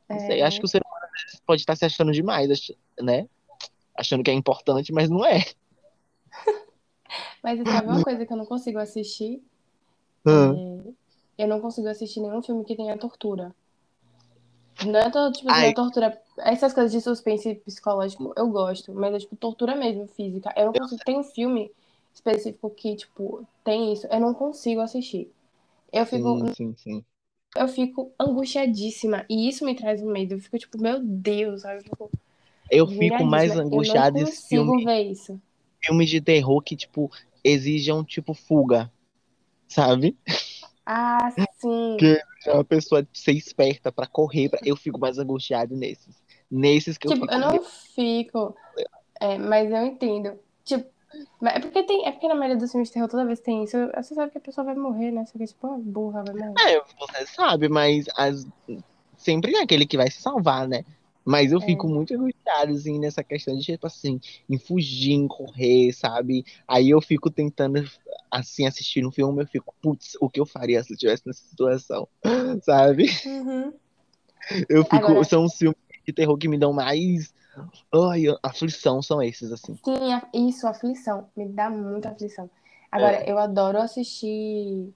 [0.07, 0.41] Não sei.
[0.41, 1.07] Acho É, que o ser humano
[1.45, 2.47] pode estar se achando demais,
[3.01, 3.27] né?
[3.95, 5.43] Achando que é importante, mas não é.
[7.41, 9.41] mas sabe uma coisa que eu não consigo assistir?
[10.25, 10.93] Hum.
[11.37, 13.55] É, eu não consigo assistir nenhum filme que tenha tortura.
[14.85, 16.21] Não é, to- tipo assim, não é tortura.
[16.39, 20.53] Essas coisas de suspense psicológico eu gosto, mas é tipo tortura mesmo, física.
[20.55, 21.01] Eu não consigo.
[21.03, 21.71] Tem um filme
[22.13, 24.07] específico que, tipo, tem isso.
[24.07, 25.31] Eu não consigo assistir.
[25.91, 27.05] Eu fico, sim, sim, sim.
[27.55, 29.25] eu fico angustiadíssima.
[29.29, 30.35] E isso me traz um medo.
[30.35, 31.77] Eu fico, tipo, meu Deus, sabe?
[31.77, 32.11] Eu fico
[32.69, 35.39] Eu fico mais angustiado em filme, ver isso.
[35.81, 37.11] filmes de terror que, tipo,
[37.43, 38.91] exijam, tipo, fuga,
[39.67, 40.17] sabe?
[40.89, 41.97] Ah, sim.
[41.99, 44.59] Que é uma pessoa ser esperta pra correr, pra...
[44.63, 46.15] eu fico mais angustiado nesses.
[46.49, 47.33] Nesses que eu Tipo, fico.
[47.33, 47.61] eu não
[47.93, 48.55] fico.
[49.19, 50.39] é, mas eu entendo.
[50.63, 50.89] Tipo,
[51.43, 52.05] é porque tem.
[52.07, 54.37] É porque na maioria dos filmes de terror, toda vez tem isso, você sabe que
[54.37, 55.25] a pessoa vai morrer, né?
[55.25, 56.53] Só que, tipo, uma burra vai morrer.
[56.73, 58.47] É, você sabe, mas as...
[59.17, 60.85] sempre é aquele que vai se salvar, né?
[61.27, 61.89] Mas eu fico É.
[61.89, 64.17] muito angustiado, assim, nessa questão de, tipo assim,
[64.49, 66.45] em fugir, em correr, sabe?
[66.65, 67.83] Aí eu fico tentando,
[68.31, 71.45] assim, assistir um filme, eu fico, putz, o que eu faria se eu estivesse nessa
[71.45, 72.07] situação,
[72.63, 73.09] sabe?
[73.25, 73.73] Uhum.
[74.69, 77.33] Eu fico, Agora- são os filmes de terror que me dão mais,
[77.93, 79.77] ai, aflição, são esses, assim.
[79.83, 81.27] Sim, isso, aflição.
[81.35, 82.49] Me dá muita aflição.
[82.89, 84.93] Agora, eu adoro assistir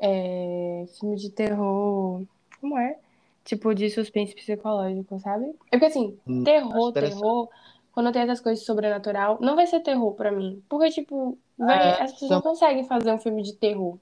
[0.00, 2.22] é, filme de terror.
[2.60, 2.96] Como é?
[3.44, 5.46] Tipo, de suspense psicológico, sabe?
[5.70, 7.48] É porque assim, Hum, terror, terror,
[7.92, 10.62] quando tem essas coisas sobrenatural, não vai ser terror pra mim.
[10.68, 13.98] Porque, tipo, É, as pessoas não conseguem fazer um filme de terror.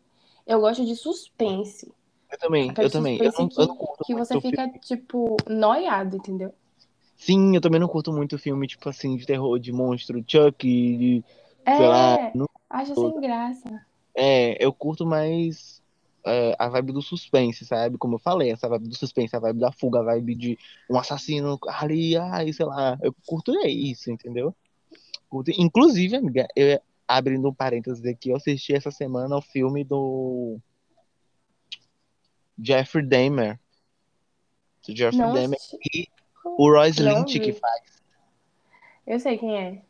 [0.46, 1.90] Eu gosto de suspense.
[2.30, 3.18] Eu também, eu também.
[3.18, 4.56] Eu não, eu não que, curto que você filme.
[4.56, 6.54] fica, tipo, noiado, entendeu?
[7.16, 11.22] Sim, eu também não curto muito filme, tipo assim, de terror, de monstro, Chuck, de,
[11.76, 13.86] sei lá, É, não acho sem graça.
[14.14, 15.79] É, eu curto mais
[16.24, 17.96] é, a vibe do suspense, sabe?
[17.98, 20.58] Como eu falei, essa vibe do suspense, a vibe da fuga, a vibe de
[20.90, 22.98] um assassino ali, ai, sei lá.
[23.02, 24.54] Eu curto é isso, entendeu?
[25.28, 30.58] Curto- Inclusive, amiga, eu, abrindo um parênteses aqui, eu assisti essa semana o filme do
[32.62, 33.58] Jeffrey Dahmer.
[34.86, 35.58] Do Jeffrey Não Dahmer
[35.94, 36.06] e
[36.44, 38.02] o Royce Lynch que faz.
[39.06, 39.82] Eu sei quem é.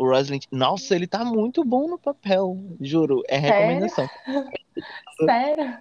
[0.00, 0.48] O Lynch.
[0.50, 3.22] Nossa, ele tá muito bom no papel, juro.
[3.28, 4.08] É recomendação.
[5.26, 5.76] Sério?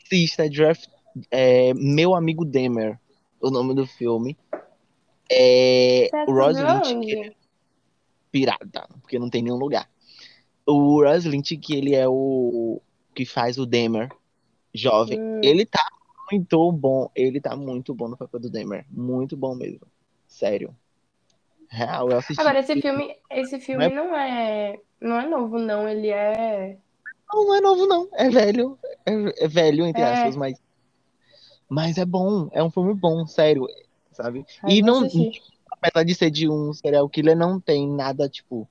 [0.00, 0.86] Assista Jeff,
[1.28, 2.96] é, Meu Amigo Dahmer,
[3.40, 4.38] o nome do filme.
[5.28, 7.32] É, o Lynch, que é
[8.30, 9.90] pirata, porque não tem nenhum lugar.
[10.64, 12.80] O Lynch, que ele é o
[13.12, 14.08] que faz o Dahmer
[14.72, 15.40] jovem, Hum.
[15.42, 15.84] ele tá
[16.30, 17.10] muito bom.
[17.12, 18.86] Ele tá muito bom no papel do Dahmer.
[18.88, 19.88] Muito bom mesmo.
[20.28, 20.72] Sério.
[21.68, 22.40] Real, eu assisti.
[22.40, 25.88] Agora, esse filme, esse filme não é, não é novo, não.
[25.88, 26.78] Ele é.
[27.32, 28.08] Não, não é novo, não.
[28.14, 28.78] É velho.
[29.04, 30.12] É, é velho, entre É.
[30.12, 30.58] aspas, mas.
[31.68, 32.48] Mas é bom.
[32.52, 33.66] É um filme bom, sério.
[34.12, 34.44] Sabe?
[34.62, 35.42] Ai, e não, assistir.
[35.70, 38.68] apesar de ser de um serial killer, não tem nada, tipo,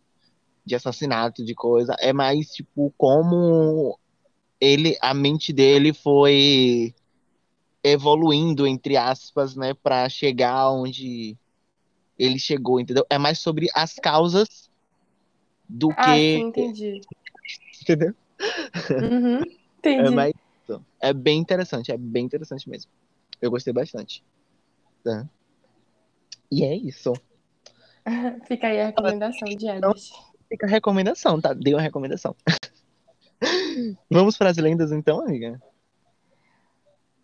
[0.66, 1.96] de assassinato, de coisa.
[2.00, 3.98] É mais, tipo, como
[4.60, 6.96] ele, a mente dele foi
[7.84, 11.38] evoluindo, entre aspas, né, pra chegar onde
[12.18, 13.06] ele chegou, entendeu?
[13.10, 14.70] É mais sobre as causas
[15.70, 17.02] do Ah, que, sim, entendi.
[17.82, 18.16] entendeu?
[18.92, 19.46] Uhum, É
[19.80, 20.16] entendi.
[20.16, 20.86] mais isso.
[21.00, 22.90] É bem interessante, é bem interessante mesmo.
[23.42, 24.24] Eu gostei bastante.
[25.04, 25.28] Tá?
[26.52, 27.14] E é isso.
[28.48, 30.02] Fica aí a recomendação de Edward.
[30.50, 31.54] Fica a recomendação, tá?
[31.54, 32.36] Dei uma recomendação.
[34.10, 35.62] Vamos para as lendas então, amiga?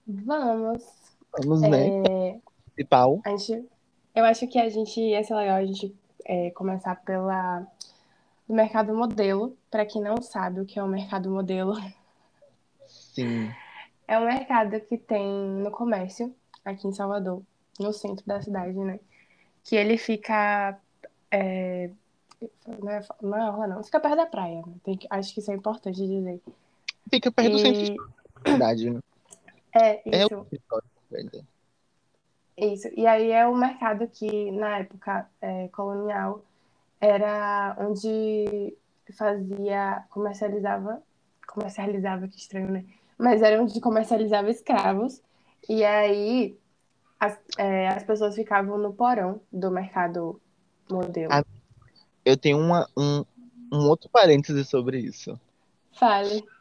[0.05, 0.83] Vamos.
[1.39, 1.87] Vamos, né?
[1.87, 2.39] É,
[2.75, 3.21] Principal.
[3.25, 3.65] a gente,
[4.15, 5.95] eu acho que a gente ia ser legal a gente
[6.25, 7.65] é, começar pela
[8.47, 9.57] do mercado modelo.
[9.69, 11.75] Para quem não sabe o que é o mercado modelo,
[12.87, 13.51] Sim.
[14.07, 17.41] é um mercado que tem no comércio aqui em Salvador,
[17.79, 18.99] no centro da cidade, né?
[19.63, 20.77] Que ele fica
[21.31, 21.89] é,
[22.67, 24.61] não é, não é não, fica perto da praia.
[24.65, 24.97] Né?
[24.97, 26.41] Que, acho que isso é importante dizer.
[27.09, 27.95] Fica perto do centro E,
[28.43, 28.99] da cidade, né?
[29.73, 30.35] é É isso.
[30.35, 31.47] o escritório, velho.
[32.57, 32.87] Isso.
[32.95, 36.43] E aí é o mercado que, na época é, colonial,
[37.01, 38.75] era onde
[39.17, 41.01] fazia, comercializava,
[41.47, 42.85] comercializava, que estranho, né?
[43.17, 45.21] Mas era onde comercializava escravos.
[45.67, 46.57] E aí
[47.19, 50.39] as, é, as pessoas ficavam no porão do mercado
[50.89, 51.31] modelo.
[51.31, 51.43] Ah,
[52.25, 53.23] Eu tenho uma, um,
[53.71, 55.39] um outro parêntese sobre isso.
[55.93, 56.43] Fale.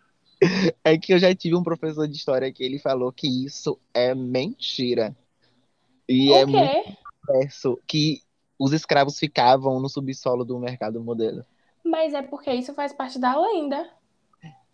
[0.82, 4.12] É que eu já tive um professor de história que ele falou que isso é
[4.12, 5.14] mentira.
[6.12, 6.96] E é o muito quê?
[7.26, 8.20] diverso que
[8.58, 11.44] os escravos ficavam no subsolo do mercado modelo.
[11.84, 13.88] Mas é porque isso faz parte da lenda.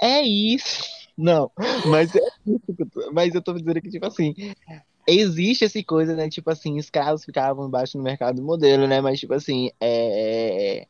[0.00, 0.82] É isso.
[1.16, 1.50] Não,
[1.86, 4.34] mas é isso mas eu tô dizendo que, tipo assim,
[5.06, 6.28] existe essa coisa, né?
[6.28, 9.00] Tipo assim, escravos ficavam embaixo do mercado modelo, né?
[9.00, 10.86] Mas, tipo assim, é...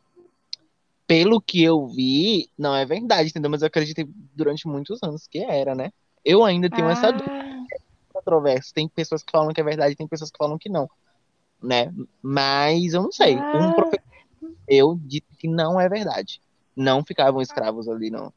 [1.06, 3.50] pelo que eu vi, não é verdade, entendeu?
[3.50, 5.92] Mas eu acreditei durante muitos anos que era, né?
[6.24, 7.47] Eu ainda tenho essa dúvida
[8.28, 8.72] Controversa.
[8.74, 10.88] Tem pessoas que falam que é verdade, tem pessoas que falam que não,
[11.62, 11.92] né?
[12.22, 13.36] Mas eu não sei.
[13.36, 14.08] Um ah, professor
[14.68, 16.40] eu disse que não é verdade.
[16.76, 18.32] Não ficavam escravos ali, não.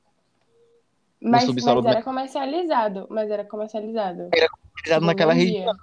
[1.21, 3.07] Mas, mas era comercializado.
[3.09, 4.29] Mas era comercializado.
[4.31, 4.51] mercado,
[4.83, 5.75] Tipo, naquela região.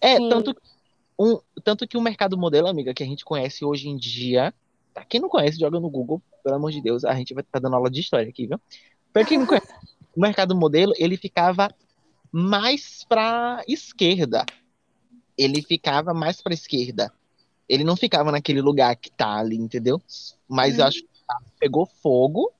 [0.00, 0.28] É, Sim.
[0.28, 0.56] tanto,
[1.18, 4.52] um, tanto que o mercado modelo, amiga, que a gente conhece hoje em dia.
[4.92, 7.04] Pra quem não conhece, joga no Google, pelo amor de Deus.
[7.04, 8.60] A gente vai estar dando aula de história aqui, viu?
[9.12, 9.72] Pra quem não conhece,
[10.14, 11.72] o mercado modelo, ele ficava
[12.32, 14.44] mais para esquerda.
[15.36, 17.12] Ele ficava mais para esquerda.
[17.68, 20.00] Ele não ficava naquele lugar que tá ali, entendeu?
[20.48, 20.88] Mas eu Hum.
[20.88, 21.08] acho que
[21.58, 22.52] pegou fogo.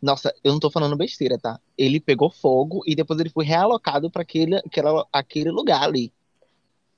[0.00, 1.58] Nossa, eu não tô falando besteira, tá?
[1.76, 6.12] Ele pegou fogo e depois ele foi realocado para aquele, aquela, aquele lugar ali.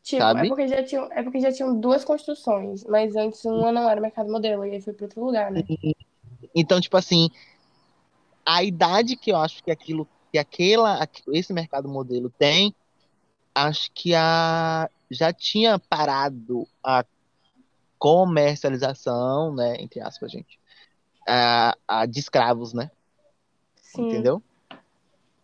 [0.03, 0.47] Tipo, Sabe?
[0.47, 4.01] é porque já tinham, é porque já tinham duas construções, mas antes uma não era
[4.01, 5.65] mercado modelo, e aí foi pra outro lugar, né?
[6.55, 7.29] Então, tipo assim,
[8.45, 12.75] a idade que eu acho que aquilo, que aquela, aqu- esse mercado modelo tem,
[13.55, 17.05] acho que a, já tinha parado a
[17.99, 20.59] comercialização, né, entre aspas, gente,
[21.29, 22.91] a, a de escravos, né?
[23.81, 24.03] Sim.
[24.03, 24.43] Entendeu?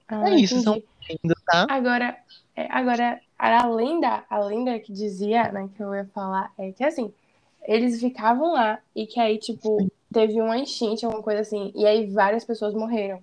[0.08, 1.66] Ah, É isso, são ainda, tá?
[1.68, 2.16] Agora,
[2.54, 6.84] é, agora, a lenda, a lenda que dizia, né, que eu ia falar, é que
[6.84, 7.12] assim,
[7.64, 12.06] eles ficavam lá e que aí, tipo, teve uma enchente, alguma coisa assim, e aí
[12.10, 13.22] várias pessoas morreram.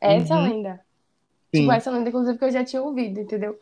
[0.00, 0.44] Essa é Uhum.
[0.44, 0.85] lenda.
[1.54, 3.60] Sim, Tipo, essa lenda, inclusive, que eu já tinha ouvido, entendeu?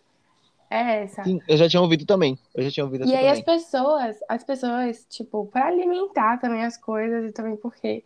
[0.71, 1.25] É essa.
[1.25, 2.39] sim, eu já tinha ouvido também.
[2.55, 3.43] Eu já tinha ouvido E aí as também.
[3.43, 8.03] pessoas, as pessoas, tipo, pra alimentar também as coisas e também porque,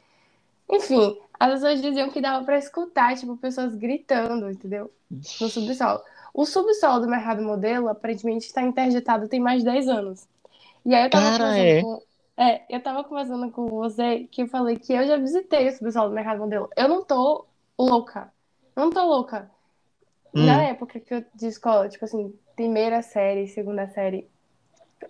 [0.70, 4.92] enfim, as pessoas diziam que dava pra escutar, tipo, pessoas gritando, entendeu?
[5.40, 6.02] No subsolo.
[6.34, 10.28] O subsolo do mercado modelo aparentemente está interditado tem mais de 10 anos.
[10.86, 11.80] E aí eu tava Cara, conversando é.
[11.80, 12.02] com.
[12.36, 16.10] É, eu tava conversando com você que eu falei que eu já visitei o subsolo
[16.10, 16.70] do mercado modelo.
[16.76, 17.46] Eu não tô
[17.78, 18.32] louca.
[18.76, 19.50] Não tô louca.
[20.34, 24.30] Na Hum, época que eu de escola, tipo assim, primeira série, segunda série,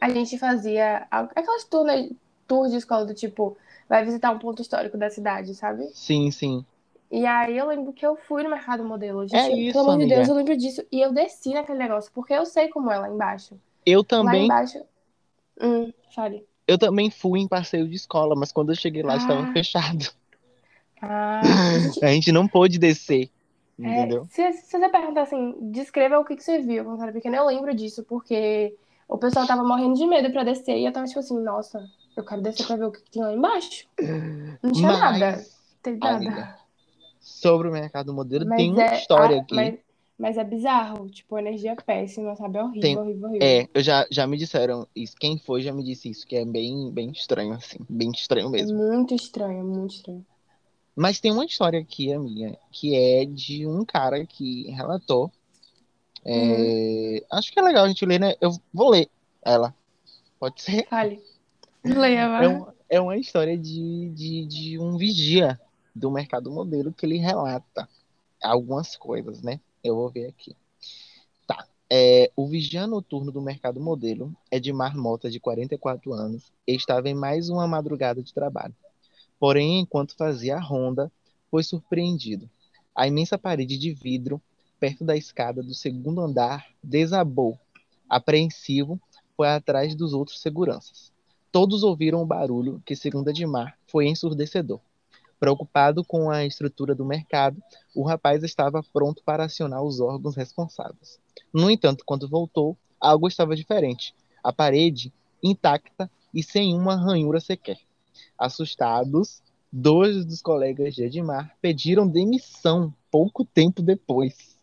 [0.00, 1.64] a gente fazia aquelas
[2.46, 3.56] tours de escola do tipo,
[3.88, 5.84] vai visitar um ponto histórico da cidade, sabe?
[5.92, 6.64] sim, sim.
[7.10, 9.26] E aí eu lembro que eu fui no mercado modelo.
[9.32, 10.86] É Gente, pelo isso, amor de Deus, eu lembro disso.
[10.92, 13.58] E eu desci naquele negócio, porque eu sei como é lá embaixo.
[13.84, 14.78] Eu Lá também, embaixo.
[15.60, 16.46] Hum, fale.
[16.68, 20.06] eu também fui em passeio de escola, mas quando eu cheguei lá estava Ah, fechado.
[21.02, 21.62] ah.
[22.02, 23.30] A gente não pôde descer,
[23.82, 24.28] é, entendeu?
[24.28, 27.46] se, se você perguntar assim, descreva o que, que você viu quando era pequena, eu
[27.46, 28.76] lembro disso, porque
[29.08, 32.24] o pessoal tava morrendo de medo pra descer e eu tava tipo assim, nossa, eu
[32.24, 33.86] quero descer pra ver o que, que tem lá embaixo.
[34.62, 36.58] Não tinha nada, Mas, tem amiga, nada.
[37.20, 39.54] sobre o mercado modelo, tem Mas uma é, história ah, aqui.
[39.54, 39.78] mas,
[40.18, 42.58] mas é bizarro, tipo, energia péssima, sabe?
[42.58, 43.48] É horrível, Tem, horrível, horrível.
[43.48, 45.14] é, eu já, já me disseram isso.
[45.18, 47.78] Quem foi já me disse isso, que é bem, bem estranho, assim.
[47.88, 48.76] Bem estranho É mesmo.
[48.76, 50.26] muito estranho, muito estranho.
[50.98, 55.30] Mas tem uma história aqui, amiga, que é de um cara que relatou.
[56.24, 58.34] É, acho que é legal a gente ler, né?
[58.40, 59.08] Eu vou ler
[59.40, 59.72] ela.
[60.40, 60.88] Pode ser?
[60.88, 61.22] fale.
[61.84, 62.48] Leia, É, vá.
[62.48, 65.60] um, é uma história de, de, de um vigia
[65.94, 67.88] do mercado modelo que ele relata
[68.42, 69.60] algumas coisas, né?
[69.84, 70.56] Eu vou ver aqui.
[71.46, 71.64] Tá.
[71.88, 77.08] É, o vigia noturno do mercado modelo é de marmota de 44 anos e estava
[77.08, 78.74] em mais uma madrugada de trabalho.
[79.38, 81.10] Porém, enquanto fazia a ronda,
[81.50, 82.48] foi surpreendido.
[82.94, 84.40] A imensa parede de vidro,
[84.80, 87.58] perto da escada do segundo andar, desabou.
[88.08, 89.00] Apreensivo,
[89.36, 91.12] foi atrás dos outros seguranças.
[91.52, 94.80] Todos ouviram o barulho, que, segundo Edmar, foi ensurdecedor.
[95.38, 97.62] Preocupado com a estrutura do mercado,
[97.94, 101.20] o rapaz estava pronto para acionar os órgãos responsáveis.
[101.54, 104.12] No entanto, quando voltou, algo estava diferente.
[104.42, 107.78] A parede, intacta e sem uma ranhura sequer.
[108.38, 114.56] Assustados, dois dos colegas de Edmar pediram demissão pouco tempo depois.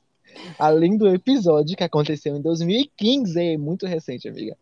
[0.59, 4.57] Além do episódio que aconteceu em 2015, é muito recente, amiga.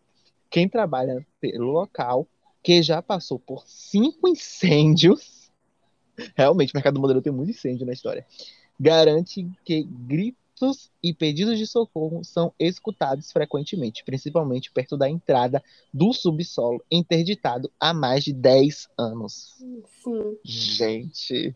[0.49, 2.27] Quem trabalha pelo local,
[2.61, 5.51] que já passou por cinco incêndios,
[6.35, 8.25] realmente, o mercado modelo tem muito incêndio na história,
[8.79, 9.83] garante que
[11.01, 17.93] e pedidos de socorro são escutados frequentemente, principalmente perto da entrada do subsolo, interditado há
[17.93, 19.55] mais de 10 anos.
[20.03, 20.37] Sim.
[20.43, 21.55] Gente,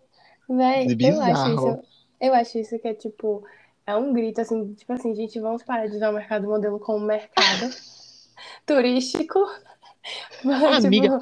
[0.50, 1.70] Véi, que eu acho bizarro.
[1.72, 1.88] isso.
[2.20, 3.44] Eu acho isso que é tipo.
[3.86, 7.06] É um grito assim, tipo assim, gente, vamos parar de usar o mercado modelo como
[7.06, 7.70] mercado
[8.66, 9.40] turístico.
[10.44, 11.20] Mas, tipo, Amiga,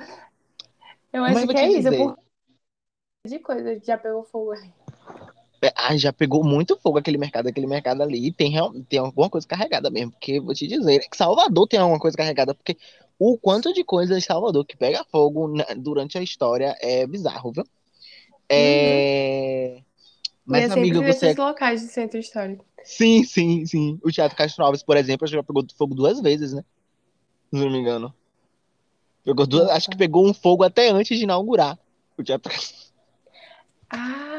[1.12, 2.20] eu mas acho que é isso, dizer, por
[3.26, 4.72] de coisa já pegou fogo ali.
[5.66, 8.54] É, ai, já pegou muito fogo aquele mercado, aquele mercado ali, e tem,
[8.88, 12.16] tem alguma coisa carregada mesmo, porque vou te dizer, é que Salvador tem alguma coisa
[12.16, 12.78] carregada, porque
[13.18, 17.52] o quanto de coisa em Salvador que pega fogo na- durante a história é bizarro,
[17.52, 17.64] viu?
[18.50, 19.78] É...
[19.78, 19.84] E
[20.46, 21.42] Mas, é sempre amiga, você nesses é...
[21.42, 22.64] locais de centro histórico.
[22.84, 24.00] Sim, sim, sim.
[24.04, 26.64] O Teatro Castro Alves, por exemplo, já pegou fogo duas vezes, né?
[27.52, 28.14] Se não me engano.
[29.24, 29.70] Pegou duas...
[29.70, 31.80] Acho que pegou um fogo até antes de inaugurar
[32.16, 32.78] o Teatro Castro
[33.90, 34.35] Ah,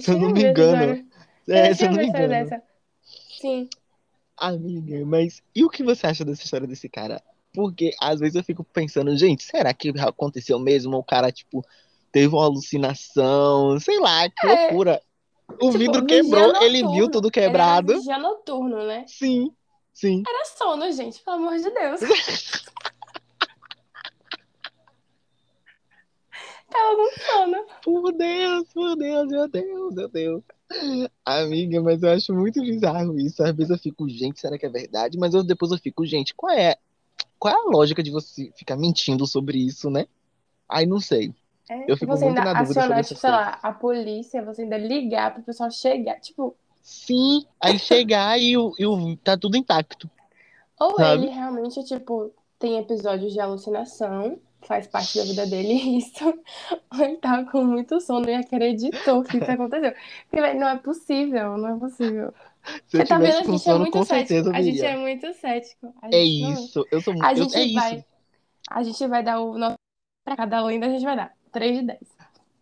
[0.00, 1.06] Se eu não me engano.
[1.48, 2.44] É, se eu não me história engano.
[2.50, 2.62] dessa.
[3.40, 3.68] Sim.
[4.36, 7.22] Amiga, mas e o que você acha dessa história desse cara?
[7.54, 10.96] Porque às vezes eu fico pensando, gente, será que aconteceu mesmo?
[10.96, 11.64] O cara, tipo,
[12.10, 13.78] teve uma alucinação?
[13.78, 15.02] Sei lá, que É, loucura.
[15.60, 17.94] O Tipo, vidro quebrou, ele viu tudo Ele era quebrado.
[17.94, 19.04] vigia noturno, né?
[19.06, 19.52] Sim,
[19.92, 20.22] sim.
[20.26, 22.00] Era sono, gente, pelo amor de Deus.
[26.72, 27.66] Tava com sono.
[27.82, 30.42] Por Deus, por Deus, meu Deus, meu Deus.
[31.24, 33.42] Amiga, mas eu acho muito bizarro isso.
[33.42, 35.18] Às vezes eu fico, gente, será que é verdade?
[35.18, 36.76] Mas eu, depois eu fico, gente, qual é,
[37.38, 40.06] qual é a lógica de você ficar mentindo sobre isso, né?
[40.68, 41.34] Aí não sei.
[41.68, 43.30] É, Eu fico você muito ainda na dúvida acionar, tipo, sei coisas.
[43.30, 46.20] lá, a polícia, você ainda ligar pro pessoal chegar.
[46.20, 50.10] Tipo, Sim, aí chegar e, o, e o, tá tudo intacto.
[50.78, 51.26] ou Sabe?
[51.26, 56.24] ele realmente, tipo, tem episódios de alucinação, faz parte da vida dele isso,
[56.92, 59.92] ou ele tava com muito sono e acreditou que isso aconteceu.
[60.28, 62.32] Porque, velho, não é possível, não é possível.
[62.86, 64.48] Se eu Você tá vendo, a gente é sono, muito com cético.
[64.48, 64.90] eu A gente viria.
[64.90, 65.94] é muito cético.
[66.02, 67.26] É gente não- isso, eu sou muito.
[67.26, 67.74] A eu- gente é isso.
[67.74, 68.04] vai.
[68.70, 69.76] A gente vai dar o nosso.
[70.24, 71.98] Pra cada lenda a gente vai dar 3 de 10.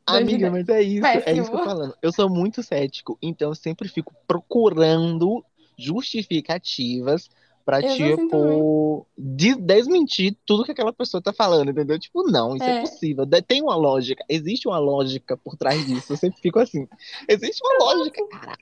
[0.07, 1.59] Dois de Amiga, mas é isso, é isso que eu Péssimo.
[1.59, 1.94] tô falando.
[2.01, 5.44] Eu sou muito cético, então eu sempre fico procurando
[5.78, 7.28] justificativas
[7.64, 11.98] pra, assim tipo, de- desmentir tudo que aquela pessoa tá falando, entendeu?
[11.98, 12.80] Tipo, não, isso é, É.
[12.80, 13.24] possível.
[13.26, 16.12] De- Tem uma lógica, existe uma lógica por trás disso.
[16.12, 16.86] Eu sempre fico assim.
[17.28, 18.56] Existe uma lógica, cara.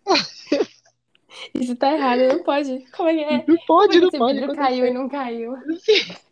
[1.55, 2.85] Isso tá errado, não pode.
[2.97, 3.31] Como é que é?
[3.39, 4.57] Não Como pode, é não pode acontecer.
[4.61, 5.55] caiu e não caiu?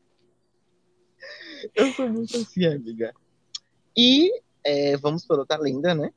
[1.74, 3.14] Eu sou muito assim, amiga.
[3.96, 4.30] E
[4.64, 6.10] é, vamos para outra lenda, né?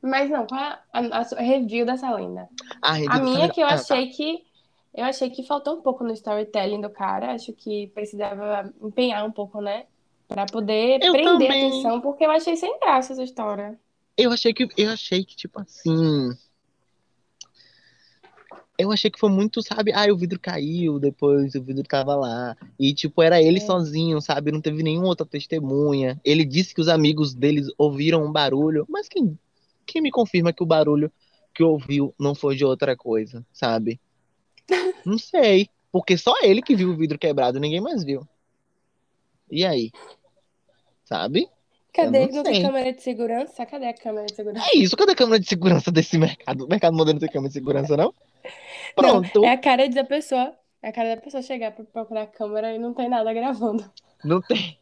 [0.00, 2.48] Mas não, qual é a, a sua review dessa lenda?
[2.80, 3.74] A, A minha que eu Ah, tá.
[3.76, 4.44] achei que.
[4.94, 7.32] Eu achei que faltou um pouco no storytelling do cara.
[7.32, 9.86] Acho que precisava empenhar um pouco, né?
[10.28, 11.68] Pra poder Eu prender a também.
[11.68, 13.78] atenção, porque eu achei sem graça essa história.
[14.16, 16.30] Eu achei que, eu achei que, tipo assim.
[18.78, 19.92] Eu achei que foi muito, sabe?
[19.92, 22.56] Ah, o vidro caiu, depois o vidro tava lá.
[22.78, 23.60] E, tipo, era ele É.
[23.60, 24.50] sozinho, sabe?
[24.50, 26.20] Não teve nenhuma outra testemunha.
[26.24, 28.84] Ele disse que os amigos deles ouviram um barulho.
[28.88, 29.38] Mas quem,
[29.86, 31.12] quem me confirma que o barulho
[31.54, 34.00] que ouviu não foi de outra coisa, sabe?
[35.04, 35.68] Não sei.
[35.90, 38.26] Porque só ele que viu o vidro quebrado, ninguém mais viu.
[39.50, 39.90] E aí?
[41.04, 41.48] Sabe?
[41.92, 42.26] Cadê?
[42.26, 43.66] não Não tem câmera de segurança?
[43.66, 44.66] Cadê a câmera de segurança?
[44.72, 46.64] É isso, cadê a câmera de segurança desse mercado?
[46.64, 48.14] O mercado moderno tem câmera de segurança, não?
[48.96, 49.42] Pronto.
[49.42, 50.56] Não, é a cara da pessoa.
[50.82, 53.84] É a cara da pessoa chegar pra procurar a câmera e não tem nada gravando.
[54.24, 54.78] Não tem.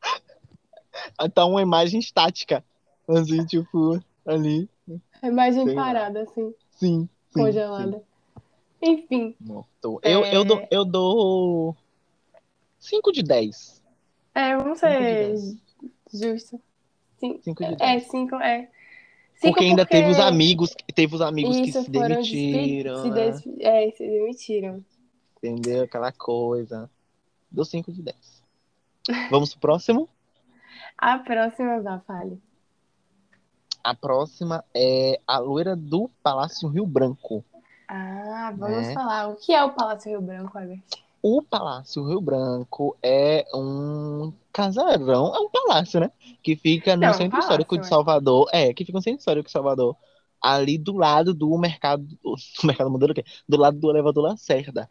[1.34, 2.64] Tá uma imagem estática.
[3.08, 4.68] Assim, tipo, ali.
[5.20, 5.84] A imagem Sei lá.
[5.84, 7.08] parada, assim, Sim.
[7.30, 8.02] sim, congelada.
[8.84, 9.34] Enfim.
[9.40, 9.98] Morto.
[10.02, 10.44] Eu, eu, É.
[10.44, 11.76] dou, eu dou
[12.78, 13.82] 5 de 10.
[14.34, 15.34] é, vamos ser
[16.12, 16.60] justo.
[17.18, 18.06] Sim, 5 de é, 10.
[18.10, 18.68] cinco, é.
[19.36, 22.30] Cinco Porque ainda teve os porque amigos, teve os amigos que Isso, se foram despe-
[22.36, 23.30] demitiram, se, né?
[23.30, 24.84] des- é, se demitiram.
[25.38, 25.84] entendeu?
[25.84, 26.90] Aquela coisa.
[27.50, 28.42] Dou 5 de 10.
[29.30, 30.08] Vamos pro próximo?
[30.98, 32.40] A próxima, fale.
[33.82, 37.44] A próxima é a loira do Palácio Rio Branco.
[37.88, 38.94] Ah, vamos É.
[38.94, 39.28] falar.
[39.28, 40.82] O que é o Palácio Rio Branco, Albert?
[41.22, 46.10] O Palácio Rio Branco é um casarão, é um palácio, né?
[46.42, 47.88] Que fica no Não, um Centro palácio, Histórico de é.
[47.88, 48.48] Salvador.
[48.52, 49.96] É, que fica no Centro Histórico de Salvador.
[50.40, 52.06] Ali do lado do mercado.
[52.22, 53.24] Do mercado modelo o quê?
[53.48, 54.90] Do lado do elevador Lacerda.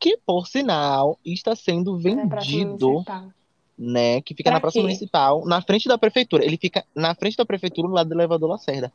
[0.00, 3.04] Que, por sinal, está sendo Praça vendido,
[3.78, 4.20] né?
[4.22, 4.82] Que fica Pra na Praça quê?
[4.82, 6.44] Municipal, na frente da prefeitura.
[6.44, 8.92] Ele fica na frente da prefeitura, no lado do elevador Lacerda.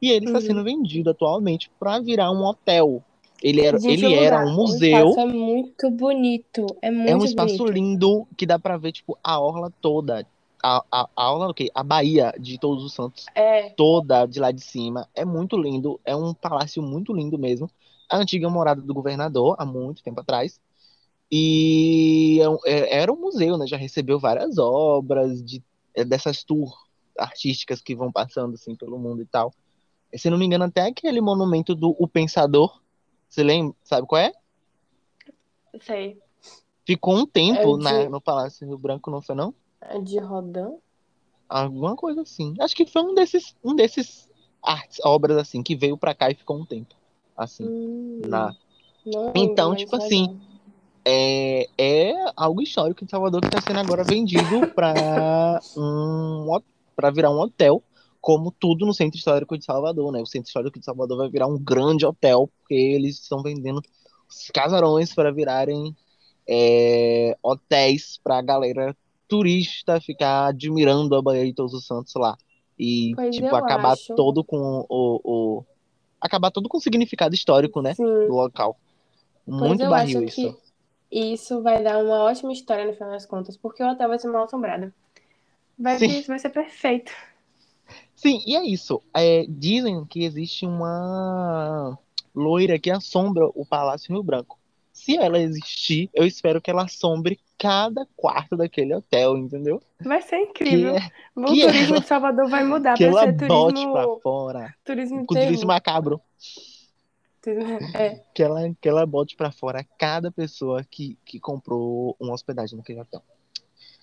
[0.00, 0.44] E ele está Uhum.
[0.44, 3.02] sendo vendido atualmente para virar um hotel.
[3.42, 5.10] Ele era, Gente, ele era um museu.
[5.10, 6.66] Espaço é muito bonito.
[6.80, 7.72] É muito É um espaço bonito.
[7.74, 10.26] lindo que dá pra ver, tipo, a orla toda.
[10.62, 11.70] A, a, a orla, o quê?
[11.74, 15.06] A Bahia de Todos os Santos É, toda de lá de cima.
[15.14, 16.00] É muito lindo.
[16.04, 17.70] É um palácio muito lindo mesmo.
[18.10, 20.58] A antiga morada do governador, há muito tempo atrás.
[21.30, 23.66] E é um- é- era um museu, né?
[23.66, 25.62] Já recebeu várias obras de,
[25.94, 26.72] é, dessas tours
[27.18, 29.52] artísticas que vão passando, assim, pelo mundo e tal.
[30.14, 32.80] Se não me engano, até aquele monumento do O Pensador.
[33.28, 33.74] Você lembra?
[33.82, 34.32] Sabe qual é?
[35.80, 36.18] sei.
[36.86, 39.52] Ficou um tempo É de- na, no Palácio Rio Branco, não foi não?
[39.80, 40.78] É de Rodin?
[41.48, 42.54] Alguma coisa assim.
[42.60, 44.28] Acho que foi um desses, um desses
[44.62, 46.94] artes, obras assim, que veio pra cá e ficou um tempo.
[47.36, 47.64] Assim.
[47.64, 48.54] Hum, Na...
[49.04, 50.40] não Então, tipo assim.
[51.08, 56.60] É, é algo histórico em Salvador que está sendo agora vendido para um,
[56.96, 57.80] para virar um hotel,
[58.26, 60.20] como tudo no Centro Histórico de Salvador, né?
[60.20, 63.80] O Centro Histórico de Salvador vai virar um grande hotel, porque eles estão vendendo
[64.28, 65.94] os casarões para virarem
[66.48, 68.96] é, hotéis para a galera
[69.28, 72.36] turista ficar admirando a Baía de Todos os Santos lá.
[72.76, 74.16] E, Pois tipo, acabar acho.
[74.16, 75.64] todo com o, o-
[76.20, 77.94] acabar todo com o significado histórico, né?
[77.94, 78.04] Sim.
[78.04, 78.76] Do local.
[79.46, 80.58] Pois Muito eu barril isso.
[81.12, 84.26] isso vai dar uma ótima história no final das contas, porque o hotel vai ser
[84.26, 84.92] mal assombrado.
[85.78, 85.96] Vai,
[86.26, 87.12] vai ser perfeito.
[88.16, 89.02] Sim, e é isso.
[89.14, 91.96] É, dizem que existe uma
[92.34, 94.58] loira que assombra o Palácio Rio Branco.
[94.92, 99.82] Se ela existir, eu espero que ela assombre cada quarto daquele hotel, entendeu?
[100.00, 100.96] Vai ser incrível.
[100.96, 103.92] É, o que turismo ela- de Salvador vai mudar que para ela ser bote turismo,
[103.92, 104.74] pra fora.
[104.84, 106.20] turismo Com turismo macabro.
[107.94, 112.76] É, Que ela, que ela bote pra fora cada pessoa que, que comprou uma hospedagem
[112.76, 113.22] naquele hotel.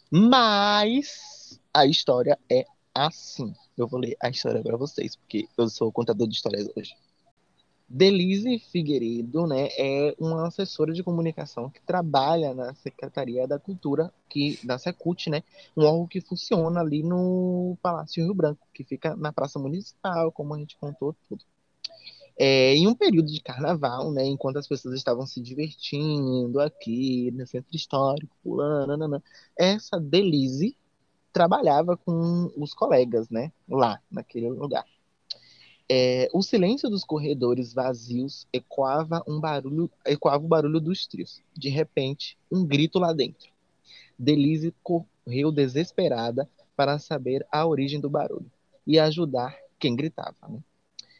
[0.09, 3.53] Mas a história é assim.
[3.77, 6.95] Eu vou ler a história pra vocês, porque eu sou contador de histórias hoje.
[7.87, 14.57] Denise Figueiredo, né, é uma assessora de comunicação que trabalha na Secretaria da Cultura, que
[14.63, 15.43] da Secult, né,
[15.77, 20.55] um órgão que funciona ali no Palácio Rio Branco, que fica na Praça Municipal, como
[20.55, 21.43] a gente contou tudo.
[22.35, 27.45] É, em um período de carnaval, né, enquanto as pessoas estavam se divertindo aqui no
[27.45, 29.21] centro histórico, pulando, nananã,
[29.55, 30.75] essa Denise
[31.34, 34.86] trabalhava com os colegas, né, lá naquele lugar.
[35.89, 41.41] É, o silêncio dos corredores vazios ecoava um barulho, ecoava o barulho dos trios.
[41.53, 43.51] De repente, um grito lá dentro.
[44.17, 48.49] Denise correu desesperada para saber a origem do barulho
[48.88, 50.36] e ajudar quem gritava.
[50.47, 50.59] né?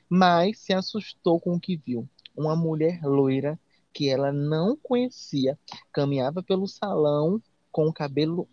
[0.08, 2.08] Mas se assustou com o que viu.
[2.36, 3.60] Uma mulher loira
[3.94, 5.58] que ela não conhecia
[5.92, 7.42] caminhava pelo salão
[7.72, 8.48] com o cabelo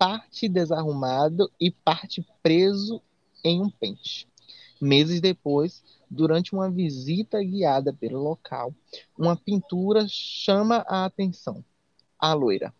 [0.00, 3.02] parte desarrumado e parte preso
[3.44, 4.26] em um pente.
[4.80, 8.74] Meses depois, durante uma visita guiada pelo local,
[9.18, 11.62] uma pintura chama a atenção.
[12.18, 12.72] A loira.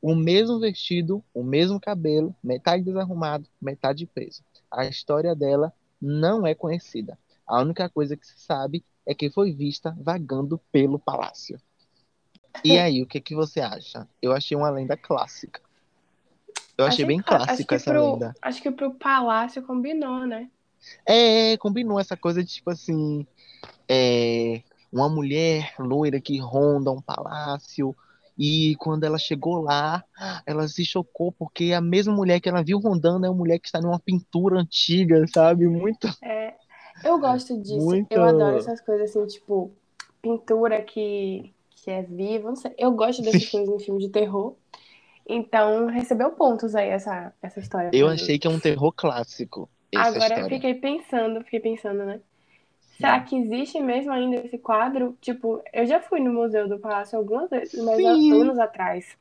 [0.00, 4.42] O mesmo vestido, o mesmo cabelo, metade desarrumado, metade preso.
[4.70, 7.18] A história dela não é conhecida.
[7.46, 11.60] A única coisa que se sabe é que foi vista vagando pelo palácio.
[12.64, 14.08] E aí, o que, que você acha?
[14.22, 15.60] Eu achei uma lenda clássica.
[16.76, 18.34] Eu achei bem acho que essa pro, lenda.
[18.40, 20.48] Acho que pro palácio combinou, né?
[21.06, 23.26] É, combinou essa coisa de tipo assim,
[23.88, 24.62] é,
[24.92, 27.94] uma mulher loira que ronda um palácio
[28.38, 30.04] e quando ela chegou lá,
[30.46, 33.68] ela se chocou porque a mesma mulher que ela viu rondando é uma mulher que
[33.68, 35.66] está numa pintura antiga, sabe?
[35.66, 36.54] Muito, É,
[37.04, 37.76] eu gosto disso.
[37.76, 38.10] muito.
[38.10, 39.72] Eu adoro essas coisas assim, tipo,
[40.20, 42.48] pintura que, que é viva.
[42.48, 42.72] Não sei.
[42.78, 44.54] Eu gosto dessas coisas em filme de terror.
[45.26, 47.90] Então, recebeu pontos aí essa, essa história.
[47.92, 48.22] Eu pra mim.
[48.22, 50.56] achei que é um terror clássico essa Agora eu história.
[50.56, 52.20] fiquei pensando, fiquei pensando, né?
[52.98, 55.16] Será que existe mesmo ainda esse quadro?
[55.20, 58.32] Tipo, eu já fui no Museu do Palácio algumas vezes, mas há Sim.
[58.32, 59.16] anos atrás.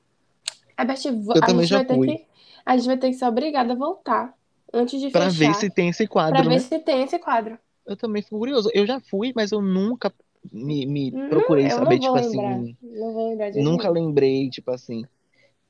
[0.77, 2.07] A Beth, Eu a gente vai ter fui.
[2.17, 2.25] que,
[2.65, 4.33] a gente vai ter que ser obrigada a voltar
[4.73, 6.59] antes de Pra ver fechar, se tem esse pra quadro, ver né?
[6.59, 7.57] se tem esse quadro.
[7.85, 8.69] Eu também fui curioso.
[8.73, 10.13] Eu já fui, mas eu nunca
[10.51, 12.19] me, me Não, procurei eu saber, tipo lembrar.
[12.19, 12.77] assim.
[12.81, 14.07] Não vou lembrar Nunca nenhum.
[14.07, 15.05] lembrei, tipo assim.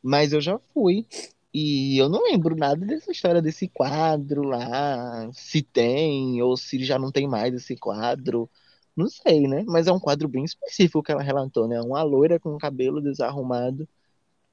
[0.01, 1.05] Mas eu já fui.
[1.53, 5.29] E eu não lembro nada dessa história desse quadro lá.
[5.33, 8.49] Se tem, ou se já não tem mais esse quadro.
[8.95, 9.63] Não sei, né?
[9.67, 11.79] Mas é um quadro bem específico que ela relatou, né?
[11.81, 13.87] Uma loira com o cabelo desarrumado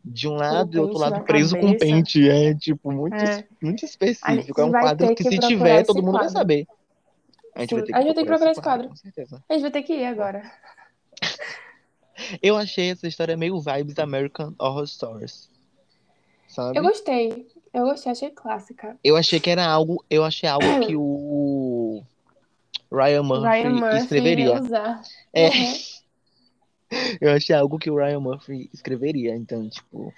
[0.05, 1.85] de um Com lado e outro lado preso com cabeça.
[1.85, 2.29] pente.
[2.29, 3.45] É, tipo, muito, É.
[3.61, 4.31] muito A específico.
[4.31, 6.33] É gente um vai quadro que que se procurar tiver, todo mundo vai quadro.
[6.39, 6.67] saber.
[7.55, 8.89] A gente Sim, vai ter a que gente vai ter que procurar esse quadro.
[8.89, 9.43] com certeza.
[9.49, 10.43] A gente vai ter que ir agora.
[12.43, 15.49] Eu achei essa história meio vibes American Horror Stories.
[16.49, 16.81] Eu Sabe?
[16.83, 17.47] gostei.
[17.73, 18.99] Eu gostei, achei clássica.
[19.05, 22.03] Eu achei que era algo, eu achei algo que o
[22.91, 24.63] Ryan Ryan Murphy Murphy ia escreveria.
[25.35, 25.75] É, Uhum.
[27.21, 29.37] eu achei algo que o Ryan Murphy escreveria.
[29.37, 30.13] Então, tipo,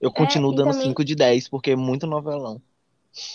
[0.00, 2.60] eu É, continuo e dando também 5 de 10, porque é muito novelão.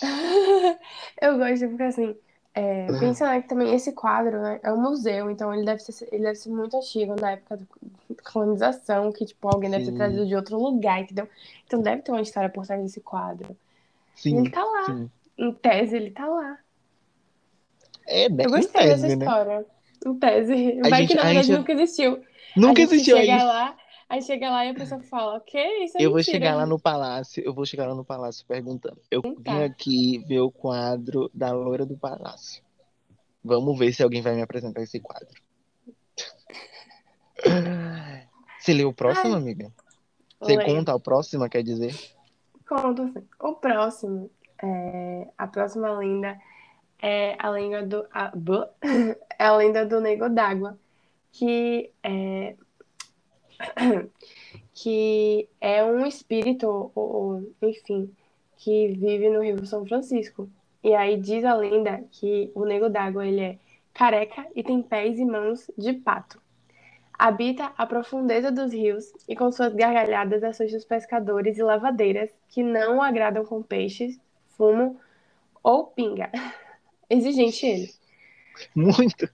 [1.21, 2.15] eu gosto porque assim,
[2.55, 6.23] é, pensando que também esse quadro, né, é um museu, então ele deve ser, ele
[6.23, 7.65] deve ser muito antigo na época da
[8.31, 11.27] colonização, que tipo alguém deve ter Sim, trazido de outro lugar, entendeu?
[11.65, 13.57] Então deve ter uma história por trás desse quadro.
[14.23, 15.09] E ele sim, tá lá, sim.
[15.35, 16.59] em tese ele tá lá.
[18.07, 18.27] É?
[18.27, 19.25] Eu gostei dessa tese, né?
[19.25, 19.65] história.
[20.05, 22.23] Em tese, A vai gente, que na verdade gente nunca existiu.
[22.55, 23.75] Nunca existiu chega lá,
[24.09, 26.67] aí chega lá e a pessoa fala, ok, isso é Eu vou chegar lá mentira.
[26.67, 28.99] no palácio, eu vou chegar lá no palácio perguntando.
[29.09, 29.65] Eu Então vim tá.
[29.65, 32.63] aqui ver o quadro da loira do palácio.
[33.43, 35.41] Vamos ver se alguém vai me apresentar esse quadro.
[38.59, 39.71] Você leu o próximo, Ai, amiga?
[40.39, 40.65] Você leio.
[40.65, 41.93] conta o próximo, quer dizer?
[42.67, 43.27] Conto assim.
[43.39, 44.31] O próximo,
[44.61, 46.39] é, a próxima lenda
[47.01, 48.31] é a lenda do, a,
[49.37, 50.79] é a lenda do Nego d'Água,
[51.31, 52.55] que é,
[54.73, 58.11] que é um espírito, ou, ou, enfim,
[58.57, 60.49] que vive no Rio São Francisco.
[60.83, 63.57] E aí diz a lenda que o Nego d'Água ele é
[63.93, 66.41] careca e tem pés e mãos de pato.
[67.17, 72.63] Habita a profundeza dos rios e com suas gargalhadas assusta os pescadores e lavadeiras que
[72.63, 74.19] não agradam com peixes,
[74.57, 74.99] fumo
[75.63, 76.31] ou pinga.
[77.09, 77.89] Exigente ele.
[78.75, 79.29] Muito.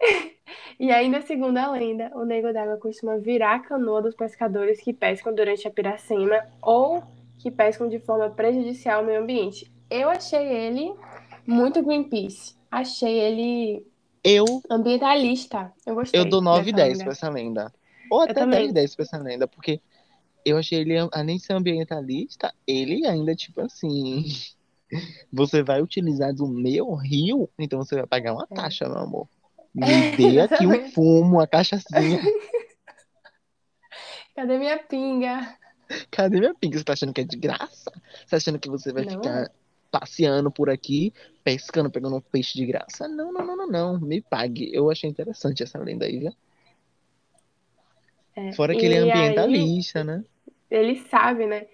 [0.78, 4.92] E ainda segundo a lenda, o nego d'água costuma virar a canoa dos pescadores que
[4.92, 7.02] pescam durante a piracema ou
[7.38, 9.70] que pescam de forma prejudicial ao meio ambiente.
[9.90, 10.92] Eu achei ele
[11.46, 12.56] muito Greenpeace.
[12.70, 13.86] Achei ele
[14.22, 15.72] Eu, ambientalista.
[15.86, 16.20] Eu gostei.
[16.20, 17.04] eu dou 9 e dessa 10 lenda.
[17.04, 17.72] pra essa lenda.
[18.10, 18.58] Ou até também.
[18.60, 19.80] 10 e 10 pra essa lenda, porque
[20.44, 24.24] eu achei ele, além de ser ambientalista, ele ainda, tipo assim.
[25.32, 28.54] Você vai utilizar do meu rio, então você vai pagar uma É.
[28.54, 29.28] taxa, meu amor.
[29.74, 32.20] Me dê aqui um fumo, uma cachaçinha.
[34.36, 35.56] Cadê minha pinga?
[36.10, 36.78] Cadê minha pinga?
[36.78, 37.90] Você tá achando que é de graça?
[37.90, 39.50] Você tá achando que você vai Não ficar
[39.90, 41.12] passeando por aqui,
[41.42, 43.08] pescando, pegando um peixe de graça?
[43.08, 44.00] Não, não, não, não, não.
[44.00, 44.70] Me pague.
[44.72, 46.32] Eu achei interessante essa lenda aí, viu?
[48.36, 50.24] É, Fora que ele é e aí, ambientalista, né?
[50.70, 51.66] ele sabe, né?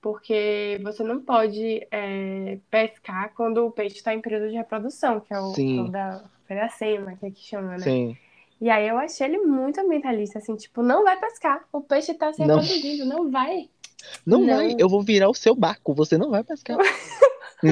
[0.00, 5.34] Porque você não pode é, pescar quando o peixe está em período de reprodução, que
[5.34, 5.80] é o, Sim.
[5.80, 7.78] o da peracema, que é que chama, né?
[7.84, 8.16] Sim.
[8.60, 12.32] E aí eu achei ele muito ambientalista, assim, tipo, não vai pescar, o peixe tá
[12.32, 12.58] se Não.
[12.60, 13.68] reproduzindo, não vai.
[14.26, 14.56] Não, Não.
[14.56, 16.78] vai, eu vou virar o seu barco, você não vai pescar.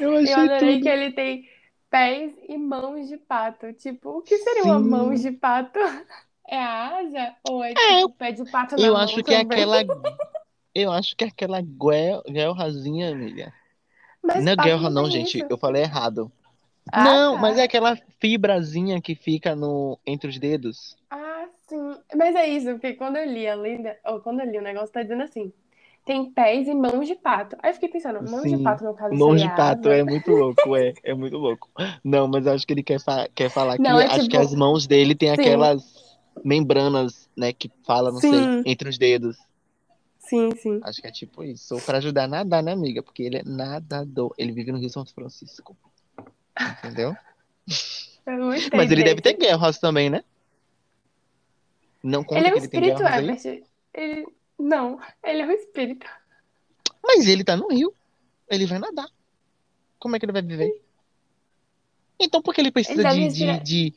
[0.00, 0.82] eu Eu adorei tudo.
[0.82, 1.48] que ele tem
[1.90, 3.72] pés e mãos de pato.
[3.74, 4.88] Tipo, o que seria uma Sim.
[4.88, 5.78] mão de pato?
[6.48, 7.34] É a asa?
[7.42, 9.58] Ou é É, tipo pé de pato na Eu mão acho que é também?
[9.58, 9.82] aquela.
[10.72, 13.52] Eu acho que é aquela guel- guelrazinha, amiga.
[14.26, 15.38] Mas Não é pato guelra, não gente.
[15.38, 15.46] isso.
[15.48, 16.30] Eu falei errado.
[16.92, 17.40] Ah, não, tá.
[17.40, 20.96] mas é aquela fibrazinha que fica no entre os dedos.
[21.10, 21.96] Ah, sim.
[22.14, 24.92] Mas é isso, porque quando eu li a lenda, ou quando eu li o negócio,
[24.92, 25.52] tá dizendo assim:
[26.04, 27.56] tem pés e mãos de pato.
[27.60, 28.62] Aí eu fiquei pensando, mãos de Sim.
[28.62, 31.68] pato, no caso, Mão de pato é muito louco, é, é muito louco.
[32.04, 34.38] Não, mas acho que ele quer, fa- quer falar que Não, é acho que tipo-
[34.38, 35.34] as mãos dele tem Sim.
[35.34, 35.82] aquelas
[36.44, 38.62] membranas, né, que fala, não sei, Sim.
[38.64, 39.36] entre os dedos.
[40.28, 40.80] Sim, sim.
[40.82, 41.74] Acho que é tipo isso.
[41.74, 43.02] Ou pra ajudar a nadar, né, amiga?
[43.02, 44.34] Porque ele é nadador.
[44.36, 45.76] Ele vive no Rio São Francisco.
[46.78, 47.16] Entendeu?
[48.26, 50.24] Eu gostei Mas ele deve ter guerras também, né?
[52.02, 53.52] Não conta Ele é um que ele tem espírito, guerras aí.
[53.52, 53.68] Herbert.
[53.94, 54.26] Ele...
[54.58, 56.06] Não, ele é um espírito.
[57.02, 57.94] Mas ele tá no rio.
[58.50, 59.08] Ele vai nadar.
[59.98, 60.82] Como é que ele vai viver?
[62.18, 63.94] Então por que ele precisa Ele de, de, de,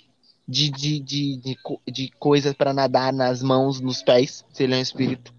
[0.47, 1.57] de, de, de, de,
[1.91, 5.34] de coisas pra nadar nas mãos, nos pés, se ele é um espírito?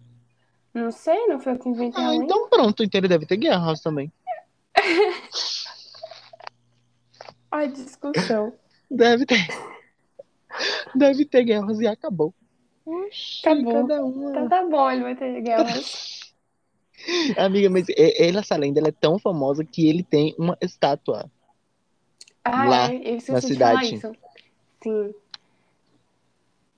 [0.72, 2.82] Não sei, não foi eu que inventei Ah, então pronto.
[2.82, 4.12] Então ele deve ter guerras também.
[7.50, 8.52] Ai, discussão.
[8.90, 9.46] Deve ter.
[10.94, 12.34] Deve ter guerras e acabou.
[12.86, 13.72] Oxi, Acabou.
[13.72, 14.30] cada uma.
[14.30, 16.20] Então tá bom, ele vai ter guerras.
[17.38, 21.30] Amiga, mas ele, essa lenda ela é tão famosa que ele tem uma estátua.
[22.44, 23.94] Ah, Lá, é, eu na cidade.
[23.94, 24.12] isso.
[24.82, 25.14] Sim.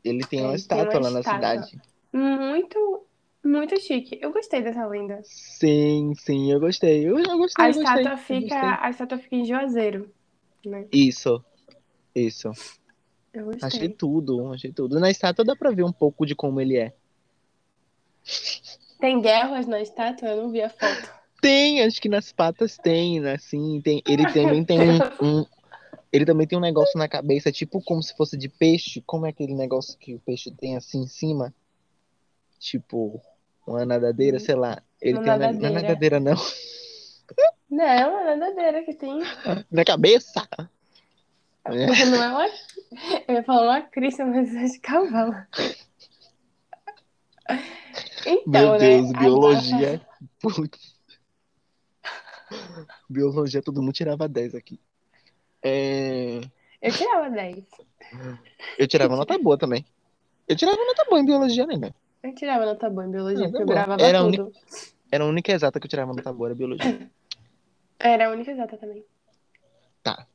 [0.04, 1.62] Ele tem uma ele tem uma estátua lá na estátua.
[1.62, 1.82] cidade.
[2.12, 3.04] Muito,
[3.44, 4.18] muito chique.
[4.20, 5.20] Eu gostei dessa lenda.
[5.24, 7.06] Sim, sim, eu gostei.
[7.06, 8.02] Eu, eu gostei, A eu gostei.
[8.04, 8.86] estátua eu fica, gostei.
[8.86, 10.14] a estátua fica em Juazeiro,
[10.64, 10.86] né?
[10.92, 11.44] Isso,
[12.14, 12.50] isso.
[13.32, 13.88] Eu Achei gostei.
[13.88, 15.00] tudo, achei tudo.
[15.00, 16.92] Na estátua dá pra ver um pouco de como ele é.
[19.00, 20.28] Tem guerras na estátua?
[20.28, 21.10] Eu não vi a foto.
[21.40, 23.36] Tem, acho que nas patas tem, né?
[23.38, 24.02] Sim, tem.
[24.06, 25.46] Ele também tem um, um-
[26.12, 29.02] ele também tem um negócio na cabeça, tipo como se fosse de peixe.
[29.06, 31.52] Como é aquele negócio que o peixe tem assim em cima?
[32.58, 33.20] Tipo,
[33.66, 34.82] uma nadadeira, sei lá.
[35.00, 35.80] Ele Uma tem é nadadeira.
[35.82, 36.34] nadadeira, não.
[37.70, 37.84] Não,
[38.18, 39.20] é nadadeira que tem.
[39.72, 40.46] Na cabeça!
[41.64, 42.04] É.
[42.04, 42.46] Não é uma.
[43.26, 45.34] Eu ia falar uma crista, mas é de cavalo.
[48.26, 48.78] Então, Meu né?
[48.78, 50.06] Deus, a biologia.
[50.38, 51.00] Putz.
[53.08, 54.78] Biologia, todo mundo tirava 10 aqui.
[55.62, 56.40] É,
[56.82, 57.64] Eu tirava 10.
[58.78, 59.84] Eu tirava nota boa também.
[60.46, 61.94] Eu tirava nota boa em biologia, né?
[62.22, 64.52] Eu tirava nota boa em biologia, Ah, porque eu gravava Era a tudo.
[65.10, 67.10] Era a única exata que eu tirava nota boa, era biologia.
[67.98, 69.04] Era a única exata também.
[70.02, 70.26] Tá.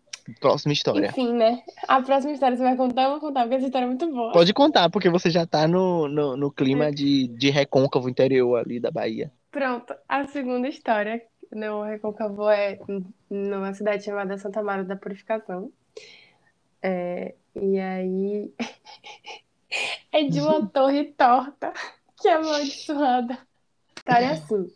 [0.41, 1.07] Próxima história.
[1.07, 1.63] Enfim, né?
[1.87, 4.33] A próxima história você vai contar, eu vou contar, porque essa história é muito boa.
[4.33, 8.79] Pode contar, porque você já tá no, no, no clima de, de recôncavo interior ali
[8.79, 9.31] da Bahia.
[9.49, 11.21] Pronto, a segunda história
[11.51, 12.77] no Recôncavo é
[13.29, 15.71] numa cidade chamada Santa Maria da Purificação.
[16.81, 18.53] É, e aí
[20.11, 21.73] é de uma torre torta
[22.19, 23.33] que é amaldiçoada.
[23.33, 24.71] A história é assim.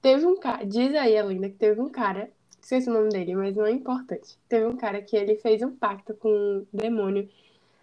[0.00, 2.30] Teve um cara, diz aí a lenda que teve um cara,
[2.60, 4.38] esqueci o nome dele, mas não é importante.
[4.48, 7.28] Teve um cara que ele fez um pacto com um demônio.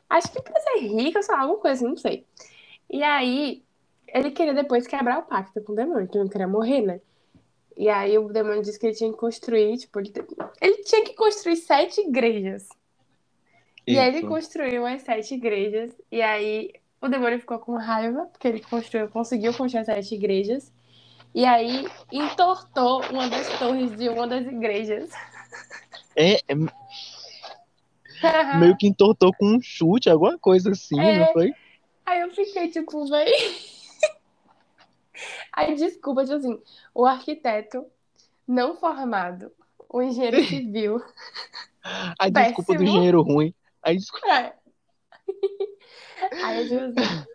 [0.09, 2.25] Acho que pra ser rico, sei lá, alguma coisa assim, não sei.
[2.89, 3.63] E aí,
[4.07, 7.01] ele queria depois quebrar o pacto com o demônio, que não queria morrer, né?
[7.77, 10.13] E aí o demônio disse que ele tinha que construir, tipo, ele,
[10.61, 12.69] ele tinha que construir sete igrejas.
[13.87, 15.91] E aí ele construiu as sete igrejas.
[16.11, 20.73] E aí o demônio ficou com raiva, porque ele construiu, conseguiu construir as sete igrejas.
[21.33, 25.11] E aí entortou uma das torres de uma das igrejas.
[26.15, 26.55] É, é
[28.57, 31.19] meio que entortou com um chute, alguma coisa assim, É.
[31.19, 31.53] não foi?
[32.05, 33.31] Aí eu fiquei tipo, véi.
[35.51, 36.59] Aí desculpa, tipo assim,
[36.93, 37.85] o arquiteto
[38.47, 39.51] não formado,
[39.89, 41.01] o engenheiro civil.
[42.17, 43.53] A desculpa do engenheiro ruim.
[43.85, 44.27] A desculpa...
[44.27, 44.53] É.
[46.43, 47.25] Aí, tipo assim,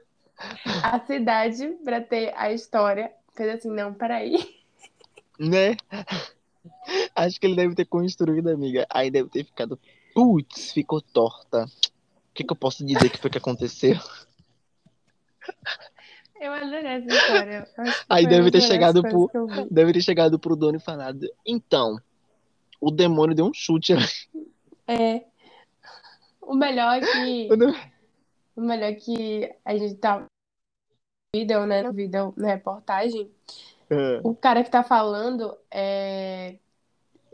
[0.82, 4.36] a cidade, pra ter a história, fez assim, não, peraí.
[5.38, 5.76] Né?
[7.14, 8.86] Acho que ele deve ter construído, amiga.
[8.90, 9.78] Aí deve ter ficado.
[10.14, 11.64] Putz, ficou torta.
[11.64, 13.96] O que, que eu posso dizer que foi que aconteceu?
[16.40, 17.68] Eu adorei essa história.
[18.09, 19.30] Aí deve ter chegado pro-.
[19.70, 21.26] Deve ter chegado pro dono e falado.
[21.46, 21.96] Então,
[22.80, 23.94] o demônio deu um chute.
[24.86, 25.24] É.
[26.51, 27.48] O melhor é que.
[27.57, 27.74] Não-
[28.57, 30.26] O melhor é que a gente tá no
[31.32, 31.82] vídeo, né?
[31.82, 33.30] No vídeo, na reportagem.
[33.88, 34.20] É.
[34.24, 36.57] O cara que tá falando é.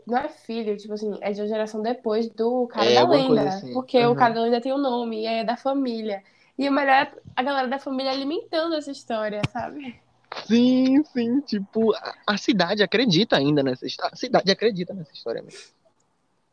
[0.05, 3.41] Não é filho, tipo assim, é de uma geração depois do cara É, da lenda.
[3.49, 3.73] assim.
[3.73, 4.15] Porque o Uhum.
[4.15, 6.23] cara da lenda tem o nome, e é da família.
[6.57, 9.99] E o melhor é a galera da família alimentando essa história, sabe?
[10.45, 11.41] Sim, sim.
[11.41, 14.13] Tipo, a, a cidade acredita ainda nessa história.
[14.13, 15.59] A cidade acredita nessa história mesmo.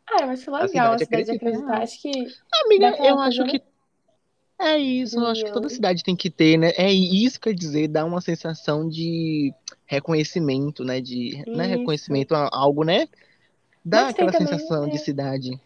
[0.07, 1.35] Ah, eu acho legal a cidade cidade acredita.
[1.35, 1.83] acreditar.
[1.83, 2.11] Acho que
[2.65, 3.49] Amiga, Daquela eu acho né?
[3.49, 3.63] que.
[4.59, 5.69] É isso, eu acho que toda União.
[5.69, 6.73] cidade tem que ter, né?
[6.77, 9.53] É isso quer dizer, dá uma sensação de
[9.85, 11.01] reconhecimento, né?
[11.01, 11.37] De.
[11.37, 11.69] É Isso.
[11.69, 13.09] reconhecimento a algo, né?
[13.85, 14.99] Dá Mas aquela também, sensação de é.
[14.99, 15.61] cidade.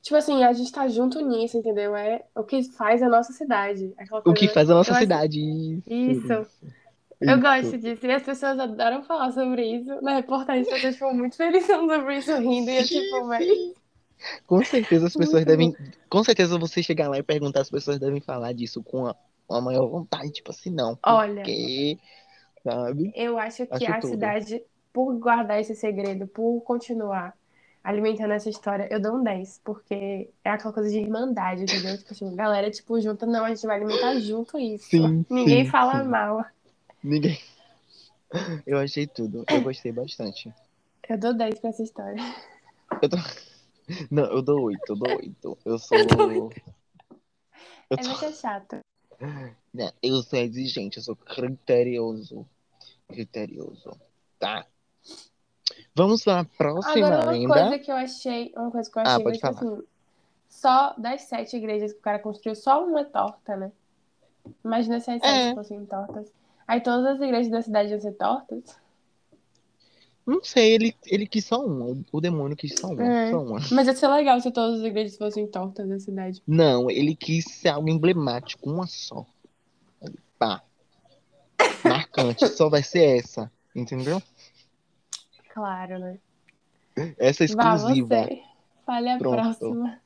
[0.00, 1.94] Tipo assim, a gente tá junto nisso, entendeu?
[1.94, 3.92] É o que faz a nossa cidade.
[4.24, 5.40] O que faz a nossa eu cidade.
[5.40, 6.32] Isso.
[6.32, 6.46] isso.
[7.20, 8.06] Eu gosto disso.
[8.06, 10.00] E as pessoas adoram falar sobre isso.
[10.02, 12.70] Na reportagem, as pessoas ficam muito felizes sobre isso, rindo.
[12.70, 13.74] E eu, tipo, véi.
[14.46, 15.76] Com certeza as pessoas Muito devem.
[16.08, 19.14] Com certeza você chegar lá e perguntar, as pessoas devem falar disso com a,
[19.46, 20.30] com a maior vontade.
[20.30, 20.98] Tipo assim, não.
[21.04, 21.36] Olha.
[21.36, 21.98] Porque.
[22.62, 23.12] Sabe?
[23.14, 24.10] Eu acho que Acho a tudo.
[24.10, 24.62] cidade,
[24.92, 27.34] por guardar esse segredo, por continuar
[27.82, 31.96] alimentando essa história, eu dou um 10, porque é aquela coisa de irmandade, entendeu?
[31.96, 34.88] Tipo assim, galera, tipo, junta, não, a gente vai alimentar junto isso.
[34.90, 36.08] Sim, Ninguém sim, fala sim.
[36.08, 36.44] mal.
[37.02, 37.38] Ninguém.
[38.66, 39.44] Eu achei tudo.
[39.48, 40.52] Eu gostei bastante.
[41.08, 42.20] Eu dou 10 pra essa história.
[43.00, 43.16] Eu tô...
[44.10, 45.58] Não, eu dou oito, eu dou oito.
[45.64, 45.96] Eu sou.
[46.06, 46.50] dou Eu,
[47.90, 48.08] É tô...
[48.08, 48.80] muito chato.
[49.72, 52.46] né, eu sou exigente, eu sou criterioso.
[53.08, 53.98] Criterioso.
[54.38, 54.66] Tá.
[55.94, 57.54] Vamos para a próxima Agora, uma lenda.
[57.54, 59.82] coisa que eu achei, uma coisa que eu Ah, achei, pode foi tipo assim,
[60.50, 63.72] só das sete igrejas que o cara construiu, só uma é torta, né?
[64.62, 65.44] Imagina se as É.
[65.44, 66.30] sete fossem tortas.
[66.68, 68.76] Aí todas as igrejas da cidade iam ser tortas.
[70.26, 72.04] Não sei, ele, ele quis só uma.
[72.12, 73.02] O demônio quis só uma.
[73.02, 73.30] É.
[73.30, 73.58] Só uma.
[73.72, 76.42] Mas ia ser legal se todas as igrejas fossem tortas da cidade.
[76.46, 79.24] Não, ele quis ser algo emblemático, uma só.
[80.38, 80.62] Pá.
[81.82, 83.50] Marcante, só vai ser essa.
[83.74, 84.22] Entendeu?
[85.54, 86.18] Claro, né?
[87.16, 88.24] Essa Vá, exclusiva.
[88.26, 88.42] você.
[88.84, 89.36] Fale a Pronto.
[89.36, 90.00] próxima.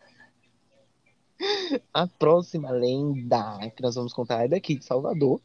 [1.92, 5.40] A próxima lenda que nós vamos contar é daqui de Salvador.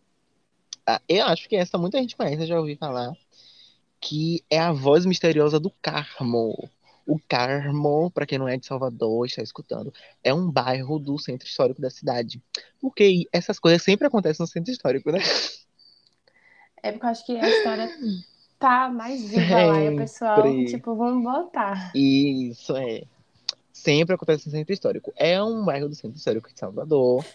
[0.88, 3.12] Ah, eu acho que essa muita gente conhece, eu já ouvi falar.
[4.00, 6.70] Que é a voz misteriosa do Carmo.
[7.06, 11.48] O Carmo, para quem não é de Salvador, está escutando, é um bairro do centro
[11.48, 12.42] histórico da cidade.
[12.80, 15.20] Porque essas coisas sempre acontecem no centro histórico, né?
[16.82, 17.90] É porque eu acho que a história
[18.58, 19.84] tá mais viva lá.
[19.84, 20.66] E o pessoal, Sempre.
[20.66, 21.92] tipo, vamos botar.
[21.96, 23.04] Isso é.
[23.74, 25.14] Sempre acontece no centro histórico.
[25.16, 27.26] É um bairro do centro histórico de Salvador.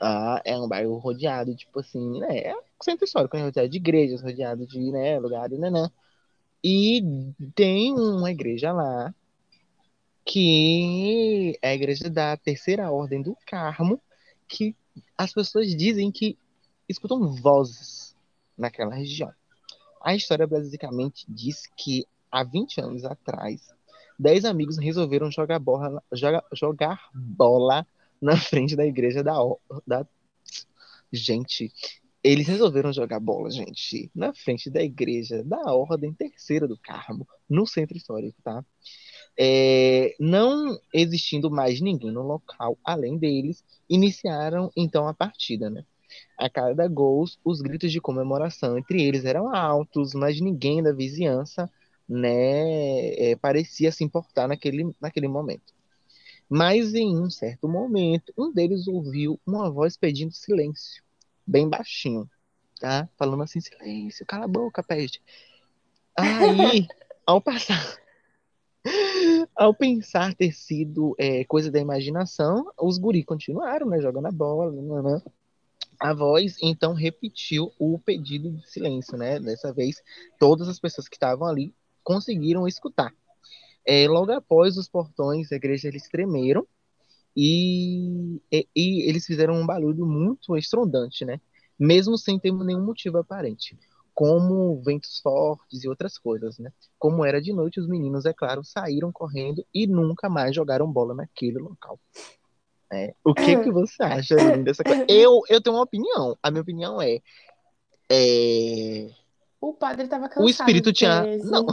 [0.00, 2.38] Ah, é um bairro rodeado, tipo assim, né?
[2.40, 3.44] É um centro histórico, né?
[3.44, 5.90] rodeado de igrejas, rodeado de, né, lugares, né, né?
[6.64, 7.02] E
[7.54, 9.14] tem uma igreja lá
[10.24, 14.00] que é a igreja da Terceira Ordem do Carmo,
[14.48, 14.74] que
[15.16, 16.36] as pessoas dizem que
[16.88, 18.14] escutam vozes
[18.56, 19.32] naquela região.
[20.02, 23.74] A história basicamente diz que há 20 anos atrás,
[24.18, 27.86] 10 amigos resolveram jogar bola, joga- jogar bola
[28.20, 29.34] na frente da igreja da,
[29.86, 30.06] da.
[31.12, 31.72] Gente,
[32.22, 37.66] eles resolveram jogar bola, gente, na frente da igreja da Ordem Terceira do Carmo, no
[37.66, 38.64] centro histórico, tá?
[39.38, 45.84] É, não existindo mais ninguém no local além deles, iniciaram então a partida, né?
[46.38, 51.70] A cada gol, os gritos de comemoração entre eles eram altos, mas ninguém da vizinhança,
[52.08, 55.75] né, é, parecia se importar naquele, naquele momento.
[56.48, 61.02] Mas em um certo momento, um deles ouviu uma voz pedindo silêncio,
[61.46, 62.30] bem baixinho,
[62.80, 63.08] tá?
[63.16, 65.20] Falando assim, silêncio, cala a boca, peste.
[66.16, 66.86] Aí,
[67.26, 67.98] ao passar,
[69.56, 74.70] ao pensar ter sido é, coisa da imaginação, os guri continuaram, né, jogando a bola,
[74.70, 75.22] né, né.
[75.98, 79.40] A voz então repetiu o pedido de silêncio, né?
[79.40, 80.02] Dessa vez,
[80.38, 81.74] todas as pessoas que estavam ali
[82.04, 83.14] conseguiram escutar.
[83.86, 86.66] É, logo após os portões da igreja eles tremeram
[87.36, 91.40] e, e, e, eles fizeram um barulho muito estrondante, né?
[91.78, 93.78] Mesmo sem ter nenhum motivo aparente,
[94.14, 96.72] como ventos fortes e outras coisas, né?
[96.98, 101.14] Como era de noite, os meninos, é claro, saíram correndo e nunca mais jogaram bola
[101.14, 102.00] naquele local.
[102.92, 104.34] É, o que que você acha
[104.64, 105.04] dessa coisa?
[105.08, 106.36] Eu, eu tenho uma opinião.
[106.42, 107.20] A minha opinião é,
[108.10, 109.10] é...
[109.60, 110.44] o padre estava cansado.
[110.44, 111.66] O espírito tinha não,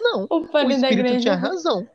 [0.00, 0.26] não.
[0.28, 1.88] O, o espírito tinha razão.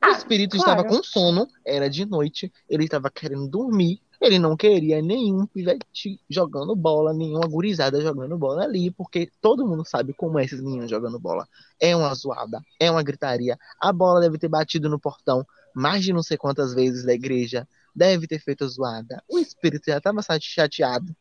[0.00, 0.80] Ah, o espírito claro.
[0.80, 6.20] estava com sono, era de noite, ele estava querendo dormir, ele não queria nenhum pivete
[6.28, 10.90] jogando bola, nenhuma gurizada jogando bola ali, porque todo mundo sabe como é esses meninos
[10.90, 11.48] jogando bola.
[11.80, 13.58] É uma zoada, é uma gritaria.
[13.80, 17.66] A bola deve ter batido no portão mais de não sei quantas vezes da igreja,
[17.94, 19.22] deve ter feito zoada.
[19.28, 21.14] O espírito já estava chateado.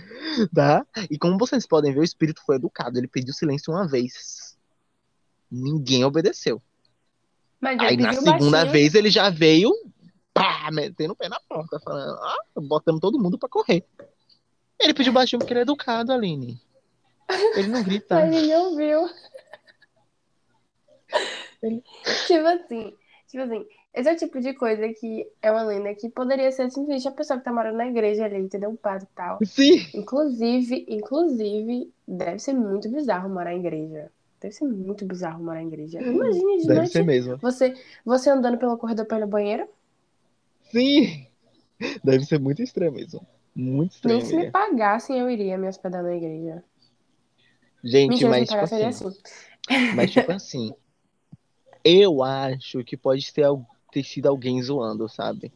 [0.54, 0.86] tá?
[1.10, 4.56] E como vocês podem ver, o espírito foi educado, ele pediu silêncio uma vez.
[5.50, 6.60] Ninguém obedeceu.
[7.60, 8.72] Mas Aí ele na segunda baixinho.
[8.72, 9.72] vez ele já veio,
[10.32, 13.84] pá, metendo o pé na porta, falando, ah, botando todo mundo pra correr.
[14.80, 16.60] Ele pediu baixinho porque ele é educado, Aline.
[17.56, 18.14] Ele não grita.
[18.14, 19.08] Mas ninguém ouviu.
[21.62, 21.82] Ele-
[22.26, 22.96] Tipo assim,
[23.28, 23.66] tipo assim,
[23.98, 27.12] esse é o tipo de coisa que é uma lenda que poderia ser simplesmente a
[27.12, 28.70] pessoa que tá morando na igreja ali, entendeu?
[28.70, 29.44] Um padre e tal.
[29.44, 34.12] Sim, Inclusive, inclusive, deve ser muito bizarro morar em igreja.
[34.40, 36.04] Deve ser muito bizarro morar em igreja.
[36.10, 37.40] Imagine de deve noite ser mesmo.
[37.40, 37.74] você,
[38.04, 39.68] você andando pelo corredor no banheiro,
[40.70, 41.26] Sim,
[42.04, 43.26] deve ser muito estranho mesmo.
[43.54, 44.18] Muito estranho.
[44.18, 46.64] nem se me pagassem eu iria me hospedar na igreja.
[47.82, 49.10] Gente, Mentira, mas tipo assim, assim.
[49.90, 50.74] mas tipo assim,
[51.84, 55.52] eu acho que pode ter, al- ter sido alguém zoando, sabe?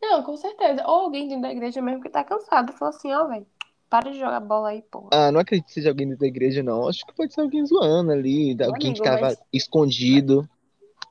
[0.00, 0.82] Não, com certeza.
[0.86, 2.72] Ou alguém dentro da igreja mesmo que tá cansado.
[2.72, 3.46] Falou assim, ó, velho,
[3.88, 5.08] para de jogar bola aí, porra.
[5.12, 6.88] Ah, não acredito que seja alguém dentro da igreja, não.
[6.88, 10.48] Acho que pode ser alguém zoando ali, Meu alguém que amigo, tava mas- escondido.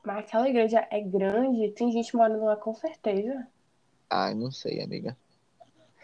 [0.04, 3.46] Mas aquela igreja é grande, tem gente morando lá com certeza.
[4.08, 5.16] Ah, não sei, amiga.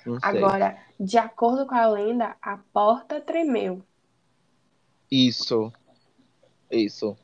[0.04, 0.28] Não sei.
[0.28, 3.80] Agora, de acordo com a lenda, a porta tremeu.
[5.10, 5.72] Isso.
[6.70, 7.16] Isso.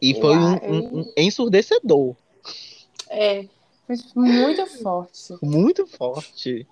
[0.00, 2.16] E foi um, um- um ensurdecedor.
[3.08, 3.46] É,
[3.86, 5.36] foi muito forte.
[5.42, 6.66] Muito forte.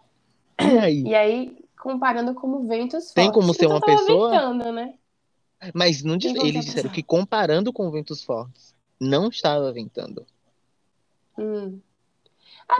[0.60, 1.02] E aí?
[1.02, 3.40] E aí, comparando como ventos Tem fortes.
[3.40, 4.30] como ser uma pessoa?
[4.30, 4.94] ventando, né?
[5.74, 10.24] Mas não diz- Tem eles ser disseram que comparando com ventos fortes, não estava ventando.
[11.36, 11.80] Hum.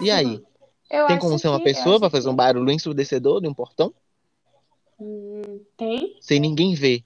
[0.01, 0.43] E Assim, aí?
[0.91, 3.93] eu Tem como ser uma pessoa pra fazer um barulho ensurdecedor de um portão?
[5.01, 6.17] Hum, tem?
[6.21, 7.05] Sem ninguém ver.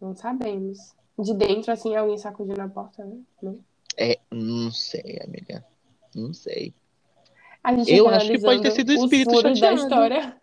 [0.00, 0.94] Não sabemos.
[1.22, 3.18] De dentro, assim, alguém sacudindo a porta, né?
[3.42, 3.58] Não.
[3.96, 5.64] É, não sei, amiga.
[6.14, 6.74] Não sei.
[7.86, 9.82] Eu aqui acho que pode ter sido o os espírito furos da chateado.
[9.82, 10.40] história.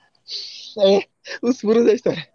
[0.80, 1.08] É,
[1.42, 2.30] os furos da história.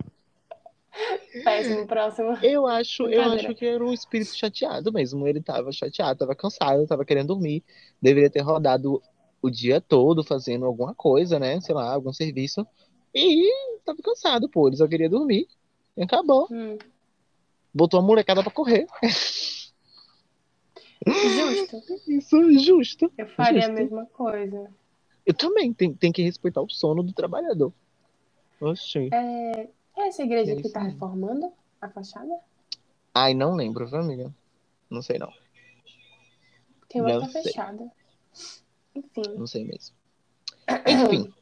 [1.45, 2.37] Péssimo, próximo.
[2.43, 5.27] Eu acho, eu acho que era um espírito chateado mesmo.
[5.27, 7.63] Ele tava chateado, tava cansado, tava querendo dormir.
[8.01, 9.01] Deveria ter rodado
[9.41, 11.61] o dia todo fazendo alguma coisa, né?
[11.61, 12.67] Sei lá, algum serviço.
[13.15, 13.51] E
[13.85, 14.69] tava cansado, pô.
[14.69, 15.47] Ele só queria dormir.
[15.97, 16.49] E acabou.
[16.51, 16.77] Hum,
[17.75, 18.87] Botou a molecada pra correr.
[21.07, 21.83] justo.
[22.09, 23.13] Isso é justo.
[23.17, 23.75] Eu faria a Justo.
[23.75, 24.71] mesma coisa.
[25.27, 25.73] Eu também.
[25.73, 27.73] Tem, tem que respeitar o sono do trabalhador.
[28.61, 29.09] Oxi.
[29.13, 32.35] É, é essa igreja É que tá reformando a fachada?
[33.15, 34.33] Ai, não lembro, viu, amiga?
[34.89, 35.33] Não sei não.
[36.89, 37.91] Tem uma Não que tá fechada.
[38.95, 39.23] Enfim.
[39.37, 39.95] Não sei mesmo.
[40.87, 41.33] Enfim.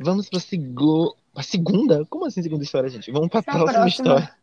[0.00, 1.14] Vamos pra, segu...
[1.32, 2.04] pra segunda?
[2.06, 3.10] Como assim segunda história, gente?
[3.12, 3.88] Vamos pra Pra próxima, próxima.
[4.18, 4.36] história.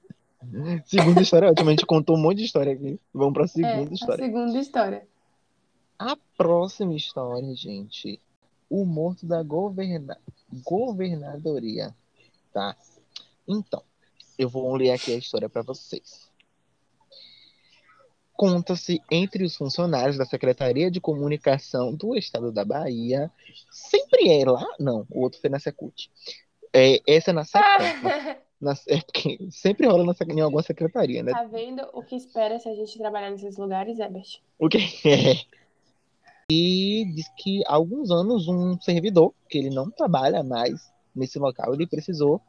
[0.86, 1.70] Segunda história é ótima.
[1.70, 3.00] A gente contou um monte de história aqui.
[3.14, 4.26] Vamos pra É, segunda a história.
[4.26, 5.08] segunda história.
[6.00, 8.22] A próxima história, gente.
[8.70, 10.18] O morto da governa...
[10.64, 11.96] governadoria.
[12.54, 12.76] Tá?
[13.48, 13.82] Então,
[14.38, 16.28] eu vou ler aqui a história pra vocês.
[18.34, 23.32] Conta-se entre os funcionários da Secretaria de Comunicação do Estado da Bahia.
[23.72, 24.64] Sempre é lá?
[24.80, 26.12] Não, o outro foi na Secult.
[26.72, 27.66] É, essa é na Secult.
[28.60, 31.32] Na- é porque sempre rola na, em alguma secretaria, né?
[31.32, 34.42] Tá vendo o que espera se a gente trabalhar nesses lugares, Ebert?
[34.60, 34.78] O que
[35.08, 35.58] é?
[36.50, 41.74] E diz que há alguns anos um servidor, que ele não trabalha mais nesse local,
[41.74, 42.42] ele precisou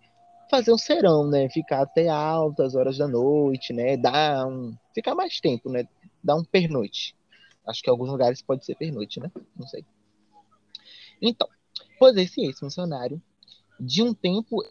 [0.50, 1.48] fazer um serão, né?
[1.50, 3.96] Ficar até altas horas da noite, né?
[3.96, 4.76] Dar um.
[4.94, 5.86] Ficar mais tempo, né?
[6.22, 7.14] Dar um pernoite.
[7.66, 9.30] Acho que em alguns lugares pode ser pernoite, né?
[9.56, 9.84] Não sei.
[11.20, 11.48] Então,
[11.98, 13.20] pois esse ex-funcionário,
[13.78, 14.62] de um tempo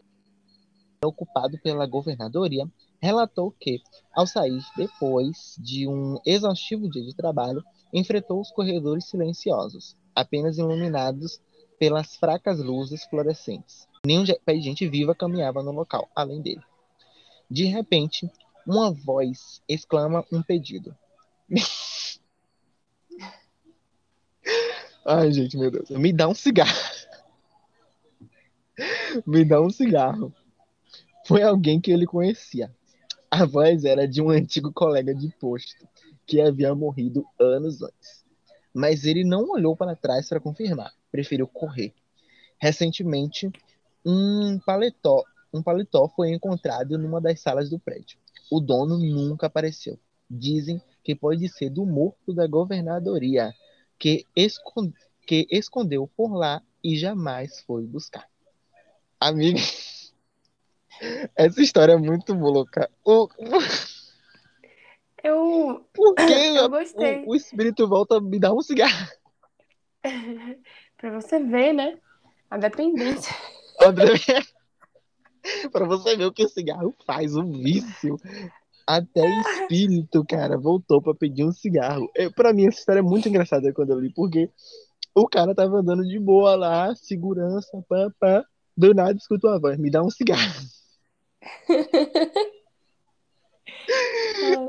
[1.04, 2.68] ocupado pela governadoria,
[3.00, 3.80] relatou que,
[4.12, 11.40] ao sair depois de um exaustivo dia de trabalho, enfrentou os corredores silenciosos, apenas iluminados
[11.78, 13.86] pelas fracas luzes fluorescentes.
[14.04, 16.62] Nenhum pé de gente viva caminhava no local, além dele.
[17.50, 18.30] De repente,
[18.66, 20.94] uma voz exclama um pedido.
[25.06, 25.88] Ai, gente, meu Deus.
[25.90, 26.70] Me dá um cigarro.
[29.26, 30.32] Me dá um cigarro.
[31.28, 32.74] Foi alguém que ele conhecia.
[33.30, 35.86] A voz era de um antigo colega de posto
[36.26, 38.24] que havia morrido anos antes.
[38.72, 41.92] Mas ele não olhou para trás para confirmar, preferiu correr.
[42.58, 43.52] Recentemente,
[44.02, 45.22] um paletó,
[45.52, 48.18] um paletó foi encontrado numa das salas do prédio.
[48.50, 49.98] O dono nunca apareceu.
[50.30, 53.52] Dizem que pode ser do morto da governadoria,
[53.98, 54.94] que, esconde,
[55.26, 58.26] que escondeu por lá e jamais foi buscar.
[59.20, 59.60] Amiga,
[61.36, 62.90] essa história é muito louca.
[63.04, 63.28] O...
[65.22, 65.84] Eu.
[65.92, 66.22] Por que
[66.56, 67.24] eu gostei.
[67.24, 69.08] O, o espírito volta a me dar um cigarro?
[70.96, 71.98] pra você ver, né?
[72.50, 73.34] A dependência.
[75.72, 78.16] pra você ver o que o cigarro faz, o vício.
[78.86, 82.10] Até espírito, cara, voltou pra pedir um cigarro.
[82.14, 84.50] Eu, pra mim, essa história é muito engraçada quando eu li, porque
[85.14, 88.44] o cara tava andando de boa lá, segurança, pá, pá.
[88.74, 90.62] Do nada escuta uma voz, me dá um cigarro.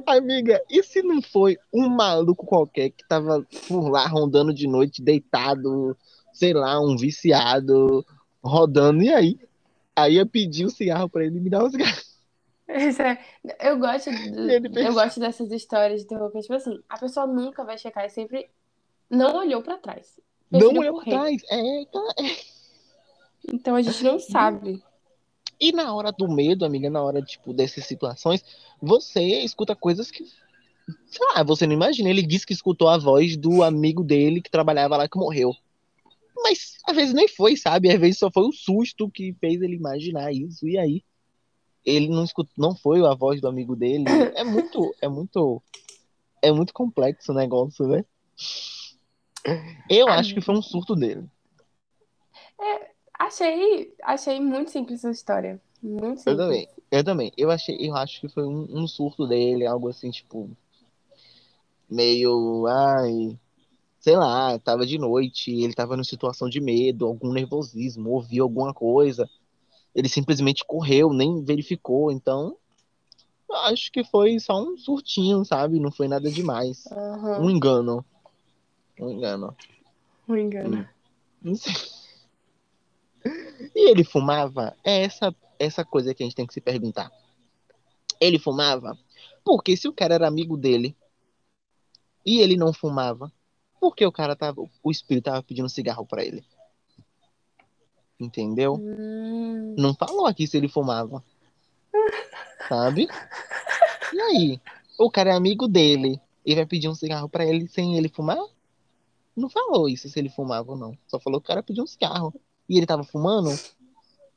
[0.05, 5.01] Amiga, e se não foi um maluco qualquer que tava por lá rondando de noite,
[5.01, 5.97] deitado,
[6.34, 8.05] sei lá, um viciado,
[8.43, 9.39] rodando, e aí?
[9.95, 12.01] Aí eu pedi um cigarro pra ele e me dar um cigarro.
[12.67, 17.26] É, eu gosto, de, eu gosto dessas histórias de terror, que tipo assim, a pessoa
[17.26, 18.49] nunca vai checar e sempre
[19.09, 20.20] não olhou pra trás.
[20.51, 21.86] Não olhou pra trás, é, é.
[23.51, 24.84] Então a gente não sabe.
[25.60, 28.43] E na hora do medo, amiga, na hora, tipo, dessas situações,
[28.82, 30.24] você escuta coisas que.
[31.05, 32.10] Sei lá, você não imagina.
[32.10, 35.53] Ele disse que escutou a voz do amigo dele que trabalhava lá que morreu.
[36.41, 37.91] Mas às vezes nem foi, sabe?
[37.91, 40.68] Às vezes só foi o susto que fez ele imaginar isso.
[40.68, 41.03] E aí,
[41.86, 44.05] ele não escutou, não foi a voz do amigo dele.
[44.36, 45.62] É muito, é muito,
[46.41, 48.05] é muito complexo o negócio, né?
[49.89, 51.26] Eu acho que foi um surto dele.
[52.62, 55.61] É, Achei, achei muito simples a história.
[55.84, 56.26] Muito simples.
[56.26, 57.32] Eu também, eu também.
[57.38, 60.49] Eu achei, eu acho que foi um, um surto dele, algo assim, tipo.
[61.89, 62.65] Meio.
[62.67, 63.38] Ai.
[63.99, 68.74] Sei lá, tava de noite, ele tava numa situação de medo, algum nervosismo, ouviu alguma
[68.74, 69.30] coisa.
[69.93, 72.09] Ele simplesmente correu, nem verificou.
[72.09, 72.55] Então,
[73.65, 75.82] acho que foi só um surtinho, sabe?
[75.82, 76.86] Não foi nada demais.
[76.86, 77.47] Uhum.
[77.47, 78.05] Um engano.
[78.97, 79.57] Um engano.
[80.30, 80.78] Um engano.
[80.78, 80.86] Hum.
[81.41, 81.98] Não sei.
[83.76, 84.76] E ele fumava?
[84.84, 87.11] É essa, essa coisa que a gente tem que se perguntar.
[88.20, 88.97] Ele fumava?
[89.43, 90.95] Porque se o cara era amigo dele
[92.26, 93.32] e ele não fumava,
[93.80, 96.43] por que o cara tava, o espírito tava pedindo cigarro para ele?
[98.20, 98.76] Entendeu?
[98.76, 99.76] Hum.
[99.78, 101.24] Não falou aqui se ele fumava.
[102.67, 103.07] Sabe?
[104.13, 104.61] E aí?
[104.97, 108.43] O cara é amigo dele e vai pedir um cigarro para ele sem ele fumar?
[109.36, 110.97] Não falou isso se ele fumava ou não.
[111.07, 112.34] Só falou que o cara pediu um cigarro.
[112.70, 113.49] E ele tava fumando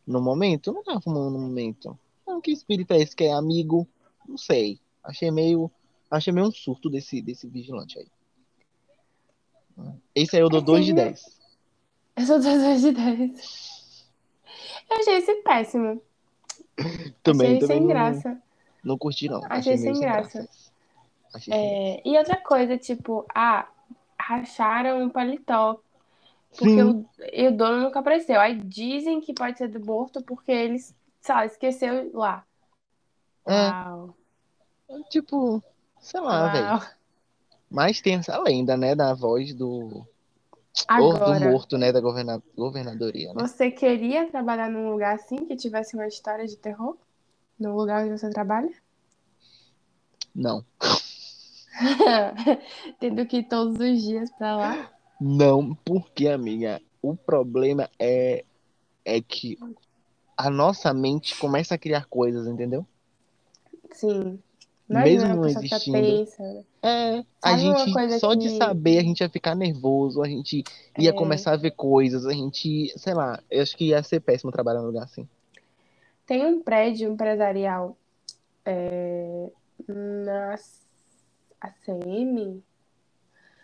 [0.07, 0.73] no momento?
[0.73, 1.97] Não tava fumando no momento.
[2.27, 3.87] Não, que espírito é esse que é amigo?
[4.27, 4.81] Não sei.
[5.05, 5.71] Achei meio.
[6.11, 8.09] Achei meio um surto desse, desse vigilante aí.
[10.15, 11.41] Esse aí eu dou 2 de 10.
[12.17, 14.07] Eu sou 2 de 10.
[14.91, 16.01] Eu achei esse péssimo.
[17.23, 18.43] também, achei também sem não, graça.
[18.85, 19.43] Não curti, não.
[19.45, 20.39] Achei, achei sem, graça.
[20.39, 20.73] graça.
[21.35, 22.03] Achei é, sem graça.
[22.05, 23.69] E outra coisa, tipo, ah,
[24.19, 25.82] racharam um paletó
[26.57, 28.41] porque o, e o dono nunca apareceu.
[28.41, 32.45] Aí dizem que pode ser do morto porque eles, sei esqueceu lá.
[33.47, 33.69] É.
[33.69, 34.15] Uau.
[35.11, 35.63] Tipo,
[36.01, 36.83] sei lá, velho.
[37.71, 40.07] Mas tem essa lenda, né, da voz do.
[40.87, 42.43] Agora, do morto, né, da governa...
[42.57, 43.33] governadoria.
[43.33, 43.47] Né?
[43.47, 46.97] Você queria trabalhar num lugar assim que tivesse uma história de terror?
[47.59, 48.73] No lugar onde você trabalha?
[50.35, 50.65] Não.
[53.01, 54.92] Tendo que ir todos os dias pra lá.
[55.25, 58.45] Não, porque, amiga, o problema é,
[59.05, 59.57] é que
[60.37, 62.85] a nossa mente começa a criar coisas, entendeu?
[63.93, 64.41] Sim.
[64.89, 65.97] Mesmo não existindo.
[65.97, 66.65] Pensa.
[66.83, 68.39] É, a gente, só que...
[68.39, 70.65] de saber, a gente ia ficar nervoso, a gente
[70.99, 71.13] ia é...
[71.13, 74.81] começar a ver coisas, a gente, sei lá, eu acho que ia ser péssimo trabalhar
[74.81, 75.27] num lugar assim.
[76.27, 77.97] Tem um prédio empresarial
[78.65, 79.51] é,
[79.89, 80.57] na
[81.61, 82.61] ACM,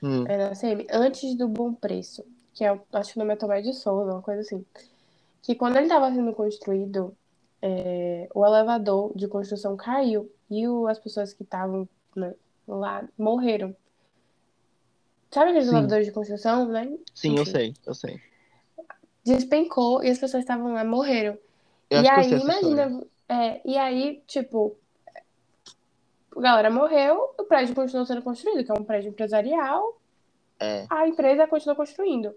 [0.02, 0.24] Hum.
[0.28, 2.24] Era CM, antes do Bom Preço,
[2.54, 4.64] que é, acho que o nome é Tomé de Souza, uma coisa assim.
[5.42, 7.16] Que quando ele estava sendo construído,
[7.60, 12.34] é, o elevador de construção caiu e o, as pessoas que estavam né,
[12.66, 13.74] lá morreram.
[15.30, 15.74] Sabe aqueles Sim.
[15.74, 16.86] elevadores de construção, né?
[17.14, 17.38] Sim, Enfim.
[17.38, 18.20] eu sei, eu sei.
[19.24, 21.36] despencou e as pessoas estavam lá morreram.
[21.90, 24.76] Eu e aí, imagina, é, e aí, tipo,
[26.38, 29.98] a galera morreu, o prédio continuou sendo construído, que é um prédio empresarial,
[30.60, 30.86] É.
[30.90, 32.34] a empresa continuou construindo.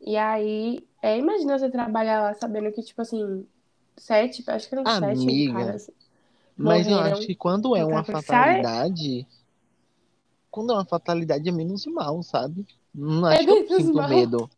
[0.00, 3.46] E aí, é, imagina você trabalhar lá sabendo que, tipo assim,
[3.96, 5.90] sete, acho que eram sete Amiga, caras.
[6.56, 9.26] Mas eu acho que quando é uma é- fatalidade,
[10.50, 12.66] quando é uma fatalidade é menos mal, sabe?
[12.94, 14.08] Não É acho que eu sinto mal.
[14.08, 14.50] medo.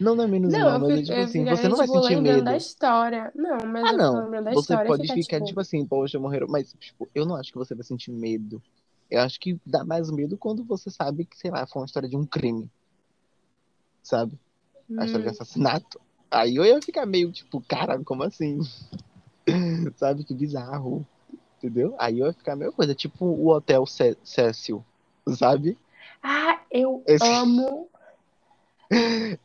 [0.00, 2.44] Não, não é menos Não, mal, mas é tipo assim, você não vai sentir lembrando
[2.44, 2.60] da medo.
[2.62, 3.32] história.
[3.34, 4.30] Não, mas Ah, não.
[4.52, 6.46] Você pode ficar, ficar tipo, tipo assim, poxa, morreram.
[6.48, 8.62] Mas, tipo, eu não acho que você vai sentir medo.
[9.10, 12.08] Eu acho que dá mais medo quando você sabe que, sei lá, foi uma história
[12.08, 12.68] de um crime.
[14.02, 14.38] Sabe?
[14.98, 16.00] A história de hum, assassinato.
[16.30, 18.58] Aí eu ia ficar meio tipo, cara, como assim?
[19.96, 20.24] Sabe?
[20.24, 21.06] Que bizarro.
[21.58, 21.94] Entendeu?
[21.98, 24.84] Aí eu ia ficar a mesma coisa, tipo o Hotel Cecil,
[25.34, 25.78] sabe?
[26.22, 27.88] Ah, eu Esse- amo.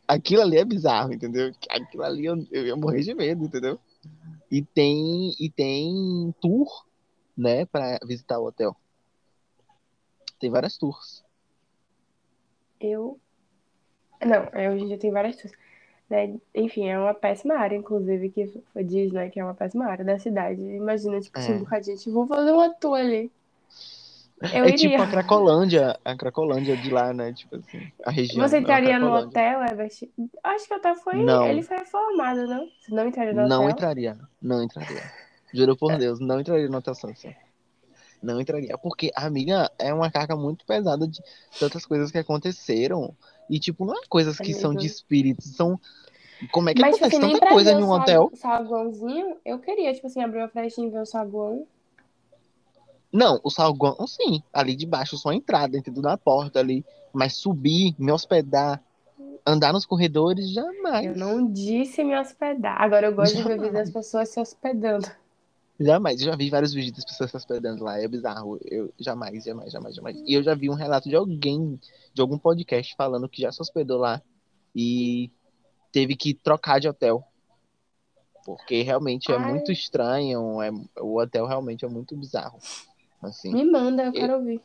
[0.06, 1.52] Aquilo ali é bizarro, entendeu?
[1.68, 3.78] Aquilo ali eu, eu ia morrer de medo, entendeu?
[4.50, 6.86] E tem, e tem tour,
[7.36, 8.76] né, pra visitar o hotel.
[10.38, 11.22] Tem várias tours.
[12.80, 13.18] Eu.
[14.24, 15.58] Não, hoje em dia tem várias coisas.
[16.08, 16.36] Né?
[16.54, 20.18] Enfim, é uma péssima área, inclusive, que diz, né, que é uma péssima área da
[20.18, 20.60] cidade.
[20.60, 21.56] Imagina, tipo assim, É.
[21.56, 23.30] um bocadinho, tipo, vou fazer uma tour ali.
[24.40, 24.76] Eu é iria.
[24.76, 27.32] tipo a Cracolândia, a Cracolândia de lá, né?
[27.32, 28.48] Tipo assim, a região.
[28.48, 30.10] Você entraria no hotel, Everett?
[30.42, 31.22] Acho que o hotel foi.
[31.22, 31.46] Não.
[31.46, 32.66] Ele foi reformado, não?
[32.80, 33.70] Você não entraria no Não hotel?
[33.70, 35.02] entraria, não entraria.
[35.52, 37.36] Juro por Deus, não entraria no Hotel Sunset.
[38.22, 41.20] Não entraria, porque, amiga, é uma carga muito pesada de
[41.58, 43.14] tantas coisas que aconteceram.
[43.48, 44.86] E, tipo, não é coisas que são de Amigo.
[44.94, 45.80] espíritos, são.
[46.52, 48.30] Como é que Mas, tipo acontece assim, tanta coisa em um hotel?
[48.34, 51.66] saguãozinho, eu queria, tipo assim, abrir uma frestinha e ver o saguão.
[53.12, 56.02] Não, o saguão, sim, ali de baixo, só a entrada, entendeu?
[56.02, 56.84] Na porta ali.
[57.12, 58.80] Mas subir, me hospedar,
[59.46, 61.06] andar nos corredores, jamais.
[61.06, 62.80] Eu não disse me hospedar.
[62.80, 63.90] Agora eu gosto de ver Jamais.
[63.90, 65.10] pessoas se hospedando.
[65.78, 66.20] Jamais.
[66.20, 67.98] Eu já vi vários vídeos das pessoas se hospedando lá.
[67.98, 68.60] É bizarro.
[68.64, 70.22] Eu jamais, jamais, jamais, jamais.
[70.26, 71.80] E eu já vi um relato de alguém,
[72.12, 74.22] de algum podcast, falando que já se hospedou lá
[74.74, 75.30] e
[75.90, 77.24] teve que trocar de hotel.
[78.44, 79.50] Porque realmente é Ai.
[79.50, 80.62] muito estranho.
[80.62, 82.58] É, o hotel realmente é muito bizarro.
[83.20, 83.52] Assim.
[83.52, 84.62] Me manda, eu quero ouvir.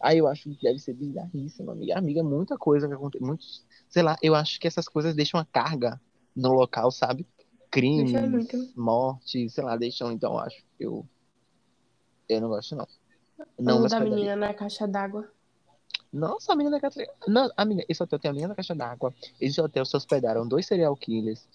[0.00, 1.98] Aí eu acho que deve ser bizarríssimo, amiga.
[1.98, 3.24] Amiga, muita coisa que acontece.
[3.24, 6.00] Muitos, sei lá, eu acho que essas coisas deixam a carga
[6.34, 7.26] no local, sabe?
[7.70, 10.12] Crimes, morte, sei lá, deixam.
[10.12, 10.64] Então eu acho.
[10.78, 11.06] Eu,
[12.28, 12.86] eu não gosto, não.
[13.58, 15.30] Não Ou da menina na caixa d'água.
[16.12, 17.06] Nossa, a menina da caixa.
[17.26, 19.12] Não, amiga, esse hotel tem a menina da caixa d'água.
[19.40, 21.46] Esse hotel se hospedaram dois serial killers.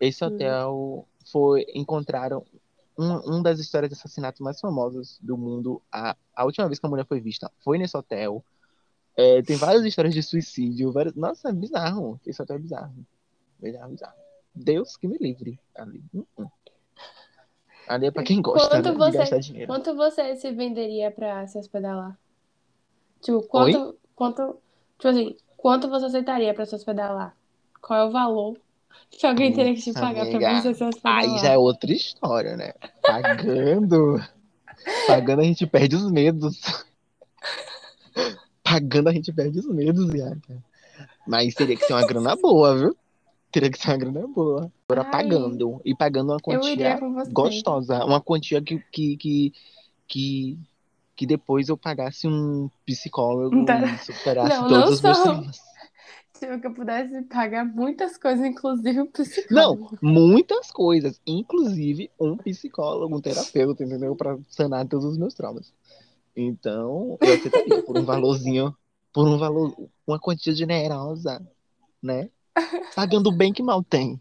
[0.00, 0.28] Esse Hum.
[0.28, 1.66] hotel foi.
[1.74, 2.44] Encontraram
[2.98, 5.80] um, um das histórias de assassinato mais famosas do mundo.
[5.90, 8.44] A, a última vez que a mulher foi vista foi nesse hotel.
[9.16, 10.92] É, tem várias histórias de suicídio.
[10.92, 11.14] Várias...
[11.14, 12.20] Nossa, é bizarro.
[12.26, 13.06] Esse hotel é bizarro.
[13.58, 14.14] Bizarro, bizarro.
[14.54, 15.58] Deus que me livre.
[15.74, 16.46] Ali, Hum, hum.
[17.88, 19.66] Ali é pra quem gosta Quanto né, de você- gastar dinheiro.
[19.66, 22.16] Quanto você se venderia pra se hospedar lá?
[23.20, 24.56] Tipo, quanto, quanto,
[24.96, 27.34] tipo assim, quanto você aceitaria pra se hospedar lá?
[27.80, 28.56] Qual é o valor
[29.10, 31.92] que alguém teria que te pagar pra amiga, você se hospedar Aí já é outra
[31.92, 32.72] história, né?
[33.02, 34.20] Pagando.
[35.06, 36.58] Pagando a gente perde os medos.
[38.62, 40.62] Pagando a gente perde os medos, Bianca.
[41.26, 42.96] Mas teria que ser uma grana boa, viu?
[43.50, 44.72] Teria que ser uma grana boa.
[44.88, 45.10] Agora Ai.
[45.10, 45.80] pagando.
[45.84, 47.30] E pagando uma quantia você.
[47.30, 48.04] gostosa.
[48.04, 49.52] Uma quantia que, que, que,
[50.06, 50.58] que,
[51.16, 53.80] que depois eu pagasse um psicólogo Tá.
[53.84, 55.42] e superasse Não, todos não os meus só.
[56.40, 58.96] Tipo, que eu pudesse pagar muitas coisas, inclusive
[59.50, 59.98] Não, psicólogo.
[60.00, 64.16] muitas coisas, inclusive um psicólogo, um terapeuta, entendeu?
[64.16, 65.70] Pra sanar todos os meus traumas.
[66.34, 68.74] Então, eu aceitaria por um valorzinho,
[69.12, 69.76] por um valor,
[70.06, 71.46] uma quantia generosa,
[72.02, 72.30] né?
[72.96, 74.18] Pagando bem que mal tem.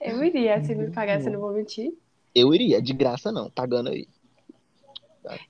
[0.00, 1.92] Eu iria, se me pagasse, eu não vou mentir.
[2.34, 4.08] Eu iria, de graça não, pagando aí.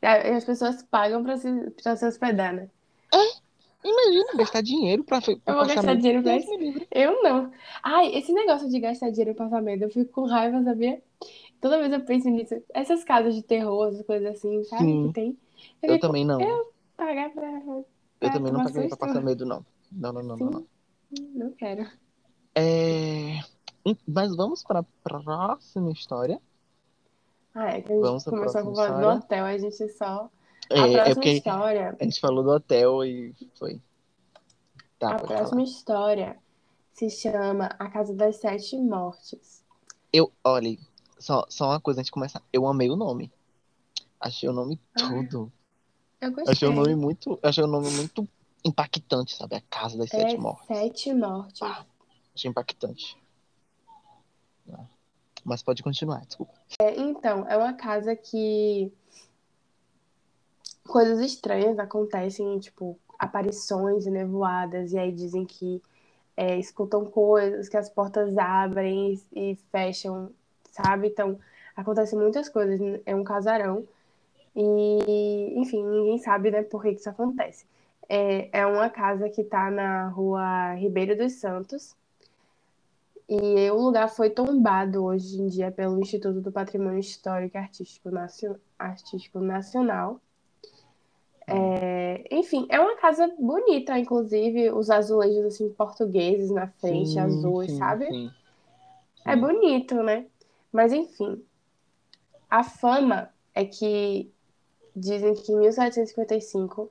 [0.03, 2.69] E as pessoas pagam pra se, pra se hospedar, né?
[3.85, 6.01] Imagina gastar dinheiro pra, pra Eu vou gastar medo.
[6.03, 6.51] dinheiro pra isso?
[6.91, 7.51] Eu não.
[7.83, 11.01] Ai, esse negócio de gastar dinheiro pra passar medo, eu fico com raiva, sabia?
[11.61, 12.55] Toda vez eu penso nisso.
[12.75, 14.85] Essas casas de terror, essas coisas assim, sabe?
[14.85, 15.07] Sim.
[15.09, 15.39] Que tem.
[15.83, 16.41] Eu Eu fico, também não.
[16.41, 17.51] Eu pagar pra.
[18.33, 19.65] também não pagaria pra passar medo, não.
[19.93, 20.67] Não, não, não, não, não.
[21.35, 21.87] Não quero.
[22.55, 23.39] É...
[24.07, 26.41] Mas vamos para a próxima história.
[27.55, 29.09] Ah, é que a gente Vamos pra começou com história.
[29.09, 30.31] hotel, a gente só.
[30.71, 31.97] É, a é próxima porque história.
[31.99, 33.81] a gente falou do hotel e foi.
[34.99, 35.63] Tá, A próxima falar.
[35.63, 36.39] história
[36.93, 39.65] se chama A Casa das Sete Mortes.
[40.13, 40.77] Eu, olha,
[41.19, 42.43] só, só uma coisa antes de começar.
[42.53, 43.31] Eu amei o nome.
[44.21, 45.53] Achei o nome Ah, tudo.
[46.21, 46.97] Eu Achei o nome gostei.
[46.97, 47.39] muito.
[47.43, 48.29] Achei o nome muito
[48.65, 49.55] impactante, sabe?
[49.55, 50.67] A casa das É sete mortes.
[50.67, 51.63] sete mortes.
[51.63, 51.87] Ah.
[52.35, 53.17] Achei impactante.
[54.73, 54.85] Ah.
[55.45, 56.53] Mas pode continuar, desculpa.
[56.81, 58.93] É, então, é uma casa que
[60.89, 65.83] coisas estranhas acontecem, tipo, aparições e nevoadas, e aí dizem que
[66.37, 70.31] é, escutam coisas, que as portas abrem e, fecham,
[70.71, 71.09] sabe?
[71.09, 71.39] Então,
[71.77, 73.87] acontecem muitas coisas, é um casarão.
[74.57, 77.67] E, enfim, ninguém sabe, né, por que que isso acontece.
[78.09, 81.95] É, é uma casa que tá na rua Ribeiro dos Santos.
[83.29, 88.11] E o lugar foi tombado hoje em dia pelo Instituto do Patrimônio Histórico e Artístico,
[88.11, 90.21] Nacio- Artístico Nacional.
[91.51, 97.71] É, enfim, é uma casa bonita, inclusive, os azulejos assim, portugueses na frente, Sim, azuis,
[97.71, 98.07] sim, sabe?
[98.07, 98.31] sim.
[99.25, 100.27] É bonito, né?
[100.73, 101.43] Mas enfim,
[102.51, 104.31] a fama é que
[104.95, 106.91] dizem que em 1755,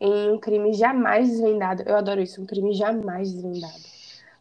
[0.00, 3.82] em um crime jamais desvendado, eu adoro isso, um crime jamais desvendado,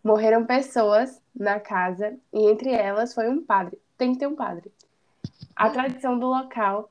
[0.03, 3.79] morreram pessoas na casa e entre elas foi um padre.
[3.97, 4.71] Tem que ter um padre.
[5.55, 6.90] A tradição do local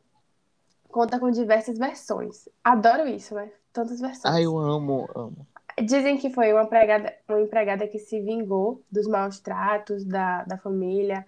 [0.90, 2.48] conta com diversas versões.
[2.62, 3.50] Adoro isso, né?
[3.72, 4.34] Tantas versões.
[4.34, 5.46] Ah, eu amo, amo.
[5.82, 10.58] Dizem que foi uma empregada, uma empregada que se vingou dos maus tratos da, da
[10.58, 11.24] família,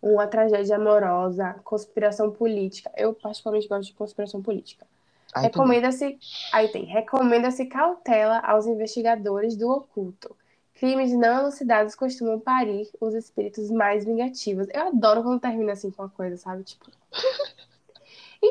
[0.00, 2.90] uma tragédia amorosa, conspiração política.
[2.96, 4.86] Eu particularmente gosto de conspiração política.
[5.34, 6.18] Recomenda-se,
[6.52, 10.34] aí tem, recomenda-se cautela aos investigadores do oculto.
[10.74, 14.66] Crimes não elucidados costumam parir os espíritos mais vingativos.
[14.72, 16.62] Eu adoro quando termina assim com uma coisa, sabe?
[16.64, 16.90] Tipo.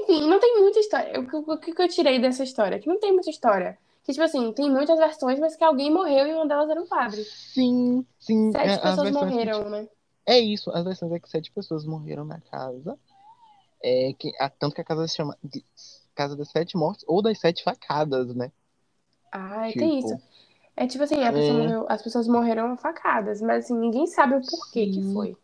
[0.03, 1.19] Enfim, não tem muita história.
[1.19, 2.79] O que, o que que eu tirei dessa história?
[2.79, 3.77] Que não tem muita história.
[4.03, 6.87] Que, tipo assim, tem muitas versões, mas que alguém morreu e uma delas era um
[6.87, 7.23] padre.
[7.23, 8.51] Sim, sim.
[8.51, 9.87] Sete é, as pessoas versões que- morreram, né?
[10.27, 12.97] É isso, as versões é que sete pessoas morreram na casa.
[13.83, 15.63] É que, tanto que a casa se chama de
[16.15, 18.51] Casa das Sete Mortes ou das Sete Facadas, né?
[19.73, 20.21] Tem Tipo, isso.
[20.77, 21.63] É tipo assim, pessoa É.
[21.63, 25.13] morreu- as pessoas morreram facadas, mas assim, ninguém sabe o porquê que Sim.
[25.13, 25.37] foi.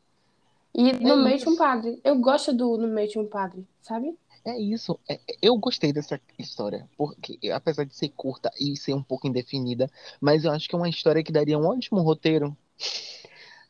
[0.73, 1.99] E no É meio de um padre.
[2.03, 4.17] Eu gosto do no meio de um padre, sabe?
[4.43, 4.99] É isso.
[5.07, 9.89] É- eu gostei dessa história, porque apesar de ser curta e ser um pouco indefinida,
[10.19, 12.55] mas eu acho que é uma história que daria um ótimo roteiro.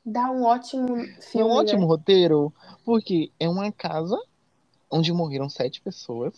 [0.06, 1.88] Dá um ótimo Um filme, ótimo né?
[1.88, 2.54] roteiro,
[2.86, 4.18] porque é uma casa
[4.90, 6.34] onde morreram sete pessoas,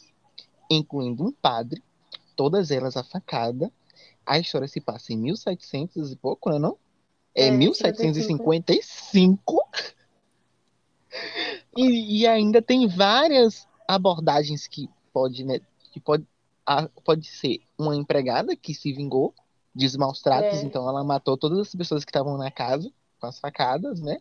[0.69, 1.81] incluindo um padre,
[2.35, 3.71] todas elas a facada.
[4.25, 6.77] A história se passa em 1700 e pouco, né, não?
[7.35, 9.61] É É, 1755.
[11.75, 15.59] E, e ainda tem várias abordagens que pode, né,
[15.91, 16.25] que pode,
[16.65, 19.33] a- pode ser uma empregada que se vingou
[19.75, 20.63] dos maus tratos, É.
[20.63, 24.19] então ela matou todas as pessoas que estavam na casa com as facadas, né?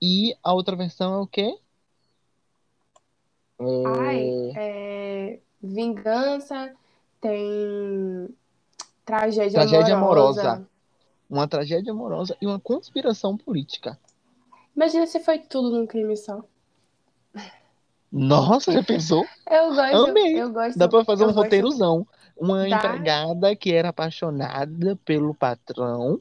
[0.00, 1.56] E a outra versão é o quê?
[3.84, 6.74] Ai, É, é, vingança,
[7.20, 8.28] tem
[9.04, 10.40] tragédia, Tragédia amorosa.
[10.42, 10.68] amorosa.
[11.30, 13.98] uma tragédia amorosa e uma conspiração política.
[14.76, 16.44] Imagina se foi tudo num crime só.
[18.12, 19.24] Nossa, já pensou?
[19.50, 20.40] Eu gosto, Amei.
[20.40, 20.78] eu gosto.
[20.78, 22.06] Dá pra fazer um gosto- roteirozão.
[22.36, 22.76] Uma Dá.
[22.76, 26.20] empregada que era apaixonada pelo patrão,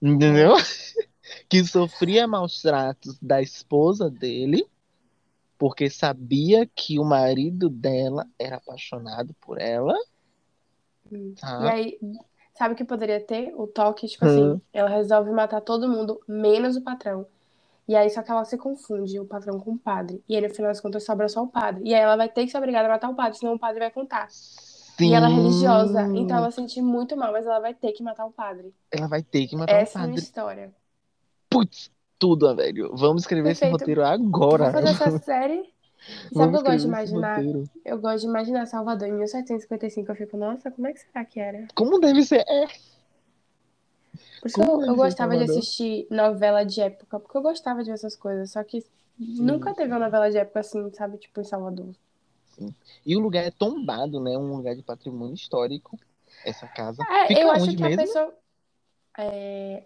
[0.00, 0.54] entendeu?
[1.46, 4.66] Que sofria maus tratos da esposa dele,
[5.58, 9.94] porque sabia que o marido dela era apaixonado por ela.
[11.12, 11.34] Hum.
[11.38, 11.60] Tá.
[11.64, 11.98] E aí,
[12.56, 13.52] sabe o que poderia ter?
[13.54, 14.28] O toque, tipo Hum.
[14.54, 17.26] assim, ela resolve matar todo mundo, menos o patrão.
[17.88, 20.22] E aí, só que ela se confunde, o patrão com o padre.
[20.28, 21.82] E aí, no final das contas, sobra só o padre.
[21.84, 23.80] E aí, ela vai ter que ser obrigada a matar o padre, senão o padre
[23.80, 24.28] vai contar.
[25.00, 26.18] E ela é religiosa, Sim.
[26.18, 28.74] então ela vai sentir muito mal, mas ela vai ter que matar o padre.
[28.90, 30.24] Ela vai ter que matar Essa o é a minha padre.
[30.24, 30.74] história.
[31.48, 32.94] Putz, tudo, velho.
[32.96, 33.80] Vamos escrever esse Perfeito.
[33.80, 34.70] roteiro agora.
[34.70, 35.62] Vou fazer essa série.
[36.32, 37.42] Sabe o Vamos que eu gosto de esse imaginar?
[37.84, 40.10] Eu gosto de imaginar Salvador em 1755.
[40.10, 41.66] Eu fico, nossa, como é que será que era?
[41.74, 42.44] Como deve ser?
[42.48, 42.66] É.
[44.40, 47.90] Por isso Como eu, eu gostava de assistir novela de época, porque eu gostava de
[47.90, 48.50] ver essas coisas.
[48.52, 48.84] Só que
[49.18, 51.18] nunca teve uma novela de época assim, sabe?
[51.18, 51.94] Tipo em Salvador.
[53.04, 54.36] E o lugar é tombado, né?
[54.36, 55.98] Um lugar de patrimônio histórico.
[56.44, 57.02] Essa casa.
[57.02, 58.00] É, Fica eu acho que mesmo?
[58.00, 58.34] a pessoa.
[59.18, 59.84] é,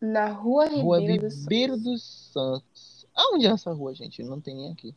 [0.00, 1.84] na rua Rua Ribeiro do Ribeiro Santos.
[1.84, 3.06] dos Santos.
[3.14, 4.22] Aonde é essa rua, gente?
[4.22, 4.94] Não tem nem aqui.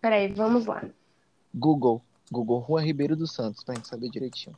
[0.00, 0.84] Peraí, vamos lá.
[1.54, 2.02] Google.
[2.30, 4.56] Google, Rua Ribeiro dos Santos, pra gente saber direitinho.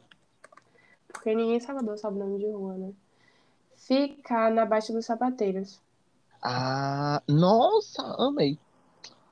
[1.15, 2.93] Porque ninguém em Salvador sabe o nome de rua, né?
[3.77, 5.81] Fica na Baixa dos Sapateiros.
[6.43, 8.59] Ah, nossa, amei.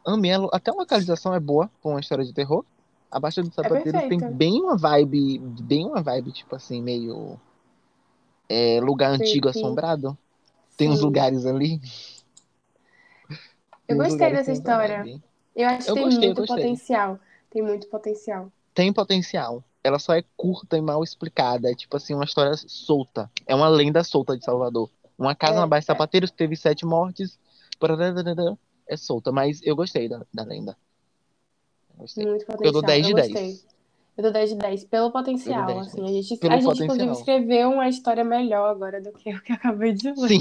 [0.06, 0.32] Amei.
[0.32, 2.64] a Até a localização é boa pra uma história de terror.
[3.10, 4.26] A Baixa dos Sapateiros tem perfeita.
[4.26, 7.38] bem uma vibe, bem uma vibe, tipo assim, meio
[8.48, 9.48] é, lugar antigo Creepy.
[9.48, 10.16] assombrado.
[10.76, 11.06] Tem uns Sim.
[11.06, 11.80] lugares ali.
[13.88, 15.08] Eu Tem uns gostei dessa tem história.
[15.08, 15.22] vibe.
[15.54, 17.20] Eu acho que Eu tem gostei, muito potencial.
[17.50, 18.50] Tem muito potencial.
[18.74, 19.64] Tem potencial.
[19.84, 21.70] Ela só é curta e mal explicada.
[21.70, 23.30] É tipo assim, uma história solta.
[23.46, 24.90] É uma lenda solta de Salvador.
[25.18, 25.86] Uma casa É, na Baía de é.
[25.86, 27.38] Sapateiros que teve sete mortes.
[28.88, 30.76] É solta, mas eu gostei da, da lenda.
[31.94, 32.26] Eu Gostei.
[32.26, 33.28] Muito Eu dou 10 de 10.
[33.28, 33.60] gostei.
[34.16, 36.02] Eu dou 10 de 10 pelo potencial, 10 de assim.
[36.02, 36.10] 10.
[36.10, 36.84] A gente, Pelo a gente potencial.
[36.96, 40.28] inclusive, escreveu uma história melhor agora do que o que eu acabei de ler.
[40.28, 40.40] Sim.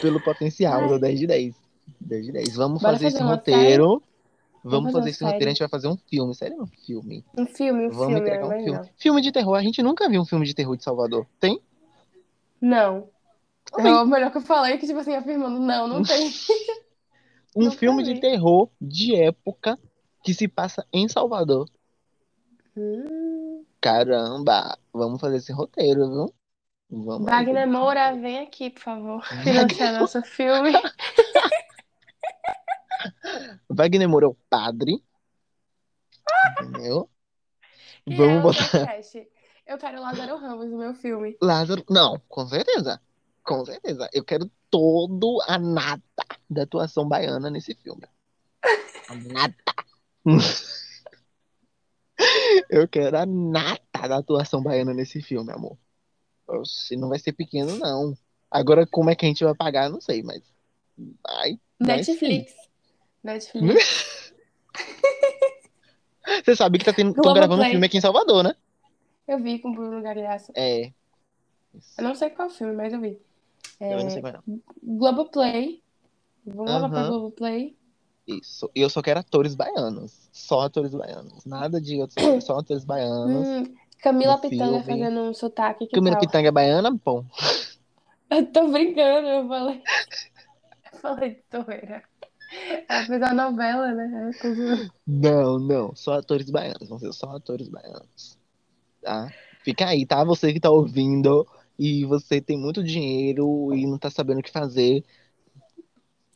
[0.00, 1.00] Pelo potencial, eu dou Ai.
[1.00, 1.54] 10 de 10.
[2.00, 2.54] 10 de 10.
[2.56, 3.84] Vamos Bora fazer fazer esse roteiro.
[3.88, 4.02] Vamos
[4.62, 6.34] Vamos fazer esse roteiro, a gente vai fazer um filme.
[6.34, 7.24] Sério, um filme.
[7.36, 8.64] Um filme, um Vamos filme, entregar é um filme.
[8.64, 8.88] melhor.
[8.96, 9.54] Filme de terror.
[9.54, 11.26] A gente nunca viu um filme de terror de Salvador.
[11.38, 11.60] Tem?
[12.60, 13.08] Não.
[13.74, 13.86] Tem.
[13.86, 16.30] É o melhor que eu falei, que, tipo assim, afirmando, não, não tem.
[17.56, 19.76] Um Nunca filme de terror de época
[20.22, 21.68] que se passa em Salvador.
[22.76, 23.64] Hum.
[23.80, 26.34] Caramba, vamos fazer esse roteiro, viu?
[26.88, 27.28] Vamos.
[27.28, 30.72] Wagner Moura, vem aqui, por favor, financiar nosso filme.
[33.68, 35.02] Wagner Moura é o padre.
[36.60, 37.08] Entendeu?
[38.06, 39.00] E Vamos botar.
[39.66, 41.36] Eu quero Lázaro Ramos no meu filme.
[41.40, 41.84] Lázaro.
[41.88, 43.00] Não, com certeza.
[43.42, 44.08] Com certeza.
[44.12, 48.06] Eu quero todo a nata da atuação baiana nesse filme.
[49.08, 49.74] A nata.
[52.68, 55.78] Eu quero a nata da atuação baiana nesse filme, amor.
[56.46, 58.16] Oxe, não vai ser pequeno, não.
[58.50, 60.42] Agora, como é que a gente vai pagar, não sei, mas
[61.22, 61.58] vai.
[62.16, 62.44] sim.
[63.22, 64.32] Netflix.
[66.44, 68.54] Você sabe que tá tendo, tão gravando um filme aqui em Salvador, né?
[69.26, 70.52] Eu vi com o Bruno Gagliasso.
[70.54, 70.92] É.
[71.98, 73.20] Eu não sei qual filme, mas eu vi.
[73.80, 74.38] Eu não É, sei qual é.
[74.46, 74.60] não.
[74.82, 75.82] Globoplay.
[76.44, 77.06] Vamos lá pra.
[77.08, 77.76] Globoplay.
[78.26, 78.70] Isso.
[78.74, 80.28] E eu só quero atores baianos.
[80.32, 81.44] Só atores baianos.
[81.44, 83.46] Nada de outros só atores baianos.
[83.46, 85.00] Hum, Camila Pitanga filme.
[85.02, 86.20] fazendo um sotaque, que Camila tal?
[86.20, 87.24] Pitanga é baiana, pô.
[88.30, 89.82] Eu tô brincando, eu falei.
[90.92, 92.04] Eu falei de torreira.
[92.88, 94.30] Ela fez a novela, né?
[95.06, 95.94] Não, não.
[95.94, 96.88] Só atores baianos.
[96.88, 98.38] Vão ser só atores baianos.
[99.02, 99.32] Tá?
[99.62, 100.24] Fica aí, tá?
[100.24, 101.46] Você que tá ouvindo
[101.78, 105.04] e você tem muito dinheiro e não tá sabendo o que fazer.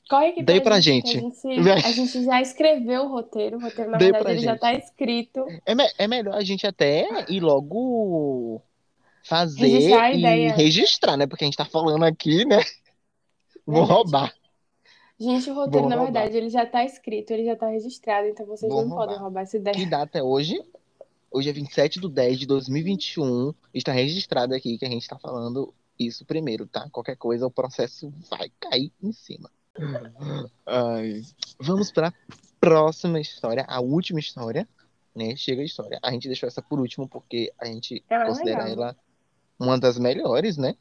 [0.08, 1.16] Corre aqui Dê pra que gente.
[1.18, 3.56] A gente, a gente já escreveu o roteiro.
[3.56, 4.60] O roteiro, na Dê verdade, ele já gente.
[4.60, 5.46] tá escrito.
[5.64, 8.62] É, me- é melhor a gente até ir logo
[9.24, 11.26] fazer Registrar e registrar, né?
[11.26, 12.58] Porque a gente tá falando aqui, né?
[13.66, 13.92] Vou Verdade.
[13.92, 14.34] roubar.
[15.18, 16.12] Gente, o roteiro, Vou na roubar.
[16.12, 19.22] verdade, ele já tá escrito, ele já tá registrado, então vocês Vou não podem roubar.
[19.22, 19.86] roubar essa Que ideia.
[19.88, 20.60] data é hoje?
[21.30, 23.52] Hoje é 27 de 10 de 2021.
[23.72, 26.88] Está registrado aqui que a gente tá falando isso primeiro, tá?
[26.90, 29.50] Qualquer coisa, o processo vai cair em cima.
[30.66, 31.22] Ai.
[31.60, 32.12] Vamos para
[32.60, 34.68] próxima história, a última história,
[35.14, 35.34] né?
[35.36, 35.98] Chega a história.
[36.02, 38.72] A gente deixou essa por último porque a gente É mais considera legal.
[38.84, 38.96] ela
[39.58, 40.74] uma das melhores, né?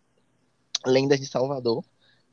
[0.86, 1.84] Lendas de Salvador.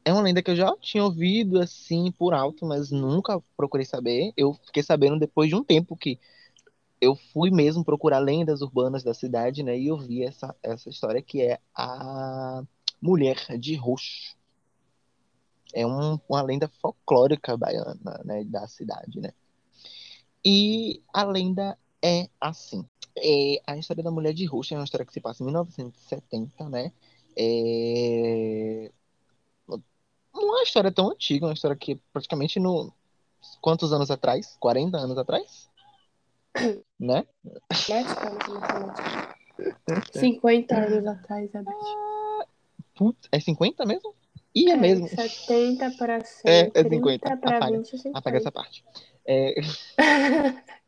[0.04, 4.32] É uma lenda que eu já tinha ouvido assim por alto, mas nunca procurei saber.
[4.36, 6.18] Eu fiquei sabendo depois de um tempo que
[7.00, 9.78] eu fui mesmo procurar lendas urbanas da cidade, né?
[9.78, 12.62] E eu vi essa, essa história que é a
[13.02, 14.36] Mulher de Roxo.
[15.74, 18.44] É um- uma lenda folclórica baiana, né?
[18.44, 19.30] Da cidade, né?
[20.44, 22.84] E a lenda é assim.
[23.16, 26.68] É, a história da Mulher de Roxo é uma história que se passa em 1970,
[26.68, 26.92] né?
[27.36, 28.90] É...
[30.40, 32.92] Não é uma história tão antiga, é uma história que praticamente no...
[33.60, 34.56] Quantos anos atrás?
[34.58, 35.68] 40 anos atrás?
[36.98, 37.24] Né?
[37.70, 39.36] Matemática, matemática.
[40.12, 42.46] 50 anos atrás, a Beth.
[42.94, 44.14] Putz, é 50 mesmo?
[44.54, 45.08] Ih, é, mesmo.
[45.08, 47.36] 70 para 100, É, é 30 50.
[47.38, 47.76] para Apaga.
[47.78, 48.18] 20, 50.
[48.18, 48.84] Apaga essa parte.
[49.24, 49.54] É,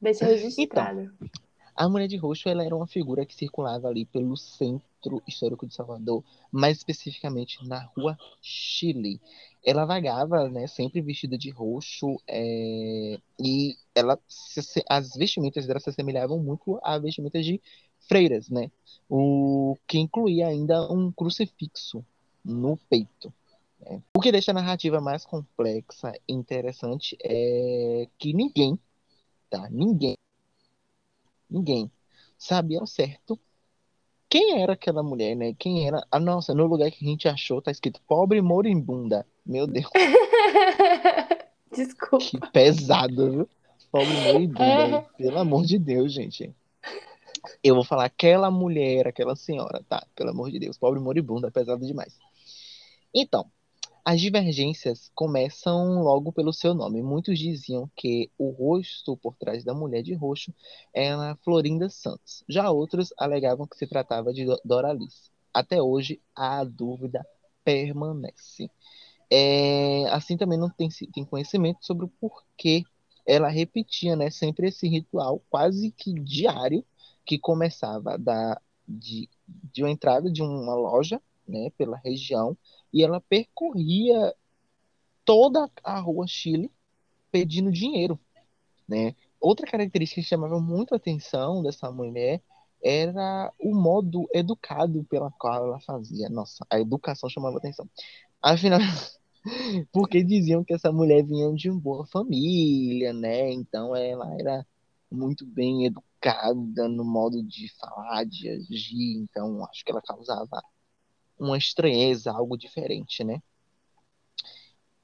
[0.00, 1.12] Deixa registrado.
[1.76, 4.88] A Mulher de Roxo ela era uma figura que circulava ali pelo centro
[5.26, 6.22] histórico de Salvador,
[6.52, 9.20] mais especificamente na rua Chile.
[9.64, 15.90] Ela vagava, né, sempre vestida de roxo, é, e ela, se- as vestimentas dela se
[15.90, 17.60] assemelhavam muito a vestimentas de
[18.08, 18.70] freiras, né?
[19.08, 22.04] O que incluía ainda um crucifixo
[22.44, 23.32] no peito.
[23.80, 24.02] né?
[24.16, 28.78] O que deixa a narrativa mais complexa e interessante é que ninguém,
[29.50, 29.68] tá?
[29.70, 30.16] Ninguém
[31.48, 31.90] Ninguém
[32.38, 33.38] sabia ao certo
[34.30, 35.54] quem era aquela mulher, né?
[35.58, 36.06] Quem era.
[36.10, 39.26] Ah, nossa, no lugar que a gente achou tá escrito pobre moribunda.
[39.44, 39.90] Meu Deus,
[41.74, 42.24] Desculpa.
[42.24, 43.48] que pesado, viu?
[43.90, 44.98] Pobre moribunda.
[44.98, 45.06] É.
[45.18, 46.54] Pelo amor de Deus, gente.
[47.62, 50.06] Eu vou falar aquela mulher, aquela senhora, tá?
[50.14, 52.16] Pelo amor de Deus, pobre moribunda, pesado demais.
[53.12, 53.50] Então,
[54.04, 57.02] as divergências começam logo pelo seu nome.
[57.02, 60.52] Muitos diziam que o rosto por trás da mulher de roxo
[60.94, 62.44] era Florinda Santos.
[62.48, 65.30] Já outros alegavam que se tratava de Do- Doralice.
[65.52, 67.24] Até hoje, a dúvida
[67.64, 68.70] permanece.
[69.30, 72.84] É, assim também não tem, tem conhecimento sobre o porquê
[73.26, 76.84] ela repetia, né, sempre esse ritual quase que diário
[77.24, 82.56] que começava da de, de uma entrada de uma loja, né, pela região,
[82.92, 84.34] e ela percorria
[85.24, 86.70] toda a rua Chile
[87.30, 88.18] pedindo dinheiro,
[88.88, 89.14] né?
[89.40, 92.42] Outra característica que chamava muito a atenção dessa mulher
[92.82, 96.28] era o modo educado pela qual ela fazia.
[96.28, 97.88] Nossa, a educação chamava atenção.
[98.42, 98.80] Afinal,
[99.92, 103.52] porque diziam que essa mulher vinha de uma boa família, né?
[103.52, 104.66] Então ela era
[105.10, 109.18] muito bem educada no modo de falar, de agir.
[109.18, 110.62] Então acho que ela causava
[111.40, 113.42] uma estranheza, algo diferente, né?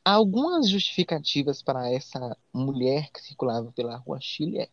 [0.05, 4.59] Há algumas justificativas para essa mulher que circulava pela rua Chile.
[4.61, 4.69] É.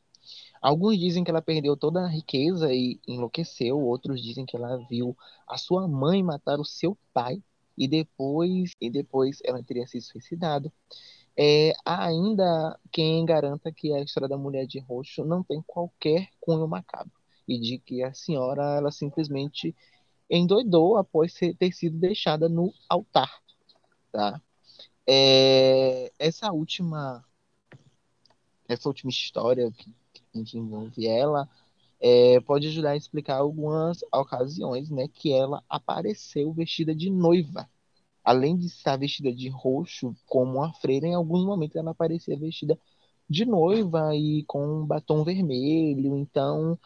[0.62, 5.18] Alguns dizem que ela perdeu toda a riqueza e enlouqueceu, outros dizem que ela viu
[5.48, 7.42] a sua mãe matar o seu pai
[7.78, 10.72] e depois e depois ela teria se suicidado.
[11.36, 16.30] É, há ainda quem garanta que a história da mulher de roxo não tem qualquer
[16.40, 17.12] cunho macabro
[17.48, 19.76] e de que a senhora ela simplesmente
[20.30, 23.32] endoidou após ter sido deixada no altar,
[24.12, 24.42] tá?
[25.08, 27.24] É, essa última
[28.68, 29.94] essa última história que,
[30.44, 31.48] que envolve ela
[32.04, 37.70] é, pode ajudar a explicar algumas ocasiões, né, que ela apareceu vestida de noiva.
[38.24, 42.78] Além de estar vestida de roxo como uma freira, em alguns momentos ela aparecia vestida
[43.30, 46.18] de noiva e com um batom vermelho.
[46.18, 46.78] Então,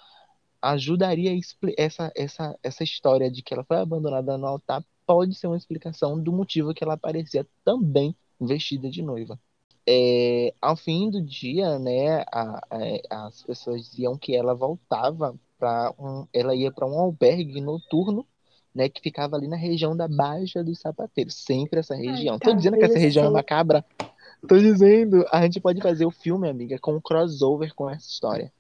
[0.62, 1.38] ajudaria
[1.78, 6.22] essa, essa, essa história de que ela foi abandonada no altar pode ser uma explicação
[6.22, 9.40] do motivo que ela aparecia também vestida de noiva.
[9.90, 15.94] É, ao fim do dia, né, a, a, as pessoas diziam que ela voltava para
[15.98, 18.28] um, ela ia para um albergue noturno,
[18.76, 22.36] né, que ficava ali na região da Baixa dos Sapateiros, sempre essa região.
[22.36, 23.84] Ai, Tô dizendo que essa região é macabra.
[24.46, 28.52] Tô dizendo, a gente pode fazer o filme, amiga, com um crossover com essa história.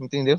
[0.00, 0.38] Entendeu?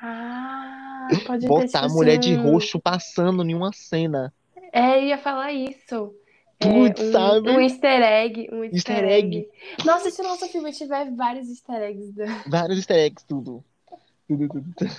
[0.00, 2.30] Ah, pode Botar a mulher assim...
[2.30, 4.32] de roxo passando em uma cena.
[4.72, 6.14] É, ia falar isso.
[6.58, 7.50] Putz, é, um, sabe?
[7.50, 8.48] Um easter egg.
[8.50, 9.36] Um easter, easter egg.
[9.36, 9.48] egg.
[9.84, 12.12] Nossa, se o nosso filme tiver vários easter eggs.
[12.12, 12.24] Da...
[12.48, 13.62] Vários easter eggs, tudo.
[14.26, 14.90] Tudo, tudo, tudo.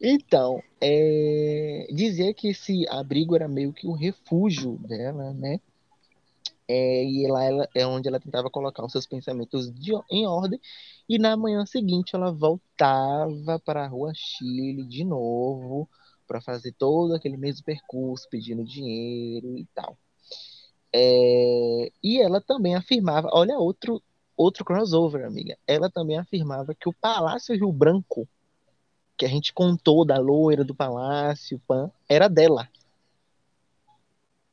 [0.00, 1.86] Então, é...
[1.90, 5.58] dizer que esse abrigo era meio que o refúgio dela, né?
[6.68, 10.60] É, e lá ela, é onde ela tentava colocar os seus pensamentos de, em ordem.
[11.08, 15.88] E na manhã seguinte ela voltava para a rua Chile de novo
[16.26, 19.96] para fazer todo aquele mesmo percurso, pedindo dinheiro e tal.
[20.92, 24.02] É, e ela também afirmava, olha outro
[24.36, 25.56] outro crossover, amiga.
[25.66, 28.28] Ela também afirmava que o Palácio Rio Branco,
[29.16, 32.68] que a gente contou da loira do palácio, pan, era dela.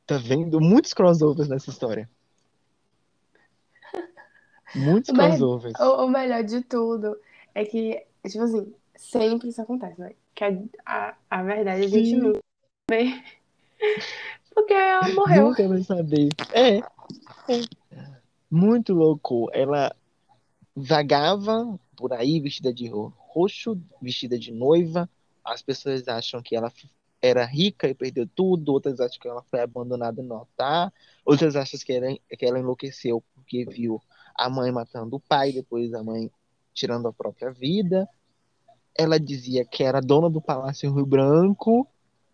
[0.06, 0.60] Tá vendo?
[0.60, 2.08] Muitos crossovers nessa história.
[4.74, 5.78] Muitos o crossovers.
[5.80, 7.16] O, o, melhor de tudo
[7.54, 10.12] é que, tipo assim, sempre isso acontece, né?
[10.34, 10.50] Que a,
[10.84, 12.16] a, a verdade a gente Sim.
[12.16, 12.40] nunca
[12.90, 13.22] vê.
[14.54, 15.48] Porque ela morreu.
[15.48, 16.28] Nunca vai saber.
[16.52, 16.78] É.
[16.78, 16.84] é.
[18.50, 19.48] Muito louco.
[19.52, 19.94] Ela
[20.76, 25.08] vagava por aí vestida de roxo, vestida de noiva.
[25.44, 26.70] As pessoas acham que ela
[27.24, 30.92] era rica e perdeu tudo, outras acham que ela foi abandonada no altar,
[31.24, 33.98] outras acham que ela, que ela enlouqueceu porque viu
[34.34, 36.30] a mãe matando o pai, depois a mãe
[36.74, 38.06] tirando a própria vida.
[38.94, 41.88] Ela dizia que era dona do Palácio Rio Branco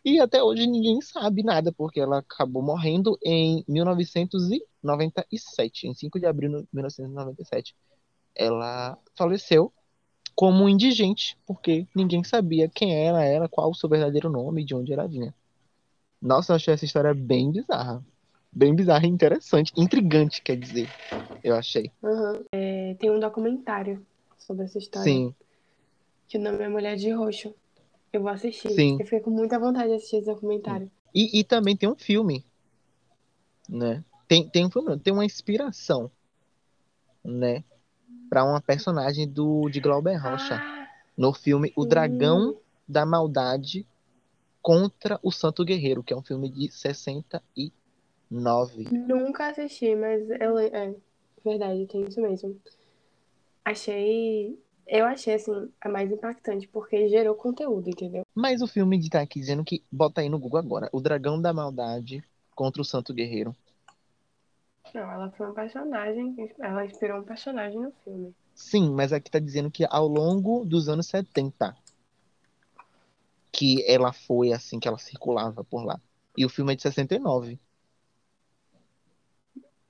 [0.05, 6.27] e até hoje ninguém sabe nada, porque ela acabou morrendo em 1997, em 5 de
[6.27, 7.77] abril de 1997.
[8.35, 9.73] Ela faleceu
[10.35, 14.93] como indigente, porque ninguém sabia quem ela era, qual o seu verdadeiro nome de onde
[14.93, 15.35] ela vinha.
[16.21, 18.05] Nossa, eu achei essa história bem bizarra.
[18.53, 19.73] Bem bizarra e interessante.
[19.77, 20.89] Intrigante, quer dizer.
[21.43, 21.91] Eu achei.
[22.03, 22.45] Uhum.
[22.53, 24.05] É, tem um documentário
[24.39, 25.05] sobre essa história.
[25.05, 25.35] Sim.
[26.29, 27.55] Que o nome é Mulher de Roxo.
[28.13, 28.71] Eu vou assistir.
[28.71, 28.97] Sim.
[28.99, 30.91] Eu fiquei com muita vontade de assistir esse documentário.
[31.15, 32.45] E, e também tem um filme.
[33.69, 34.05] Né?
[34.27, 36.11] Tem, tem um filme, tem uma inspiração.
[37.25, 37.63] Né?
[38.31, 40.63] Para uma personagem do de Glauber Rocha
[41.19, 42.57] no filme O Dragão
[42.89, 43.85] da Maldade
[44.63, 47.73] contra o Santo Guerreiro, que é um filme de 69.
[48.93, 50.95] Nunca assisti, mas eu, é
[51.45, 52.57] verdade, tem isso mesmo.
[53.65, 58.23] Achei, eu achei assim a mais impactante porque gerou conteúdo, entendeu?
[58.35, 61.41] Mas o filme de tá aqui dizendo que bota aí no Google agora, O Dragão
[61.41, 62.23] da Maldade
[62.55, 63.57] contra o Santo Guerreiro.
[64.95, 68.35] Não, ela foi um personagem, ela inspirou um personagem no filme.
[68.55, 71.75] Sim, mas aqui tá dizendo que ao longo dos anos 70
[73.53, 76.01] que ela foi assim, que ela circulava por lá.
[76.37, 77.59] E o filme é de 69.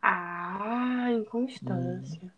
[0.03, 2.33] Ah, constância.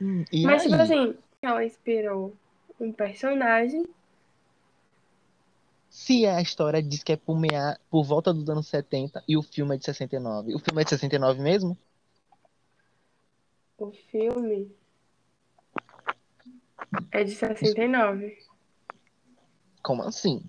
[0.00, 0.80] Hum, e Mas, tipo aí?
[0.80, 2.34] assim, ela inspirou
[2.80, 3.84] um personagem.
[5.88, 7.78] Se a história diz que é por, meia...
[7.88, 10.54] por volta dos anos 70 e o filme é de 69.
[10.54, 11.78] O filme é de 69 mesmo?
[13.78, 14.74] O filme
[17.10, 18.38] é de 69.
[19.82, 20.42] Como assim?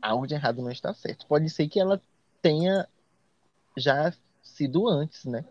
[0.00, 1.26] Algo de errado não está certo.
[1.26, 2.00] Pode ser que ela
[2.40, 2.88] tenha
[3.76, 4.12] já
[4.42, 5.44] sido antes, né?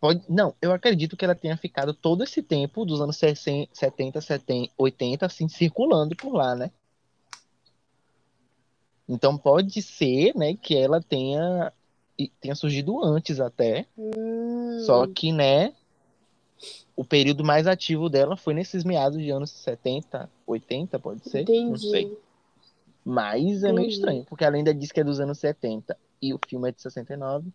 [0.00, 0.24] Pode...
[0.28, 4.72] Não, eu acredito que ela tenha ficado todo esse tempo, dos anos 60, 70, 70,
[4.78, 6.70] 80, assim, circulando por lá, né?
[9.08, 11.72] Então pode ser, né, que ela tenha,
[12.40, 13.86] tenha surgido antes até.
[13.96, 15.72] Hum, Só que, né,
[16.96, 21.48] o período mais ativo dela foi nesses meados de anos 70, 80, pode ser?
[21.48, 22.02] Não sei.
[22.02, 22.18] entendi.
[23.04, 23.94] Mas é meio Entendi.
[23.94, 26.82] estranho, porque ela ainda diz que é dos anos 70 e o filme é de
[26.82, 27.50] 69.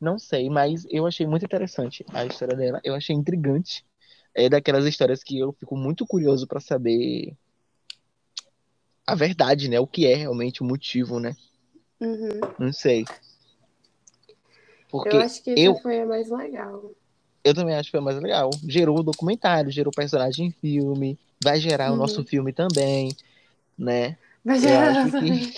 [0.00, 2.80] Não sei, mas eu achei muito interessante a história dela.
[2.82, 3.84] Eu achei intrigante.
[4.34, 7.34] É daquelas histórias que eu fico muito curioso pra saber
[9.06, 9.78] a verdade, né?
[9.78, 11.36] O que é realmente o motivo, né?
[12.00, 12.40] Uhum.
[12.58, 13.04] Não sei.
[14.90, 16.90] Porque Eu acho que eu, foi a mais legal.
[17.44, 18.50] eu também acho que foi mais legal.
[18.68, 22.26] Gerou o documentário, gerou personagem em filme, vai gerar o nosso Uhum.
[22.26, 23.10] filme também,
[23.78, 24.16] né?
[24.44, 25.52] Mas Eu já acho que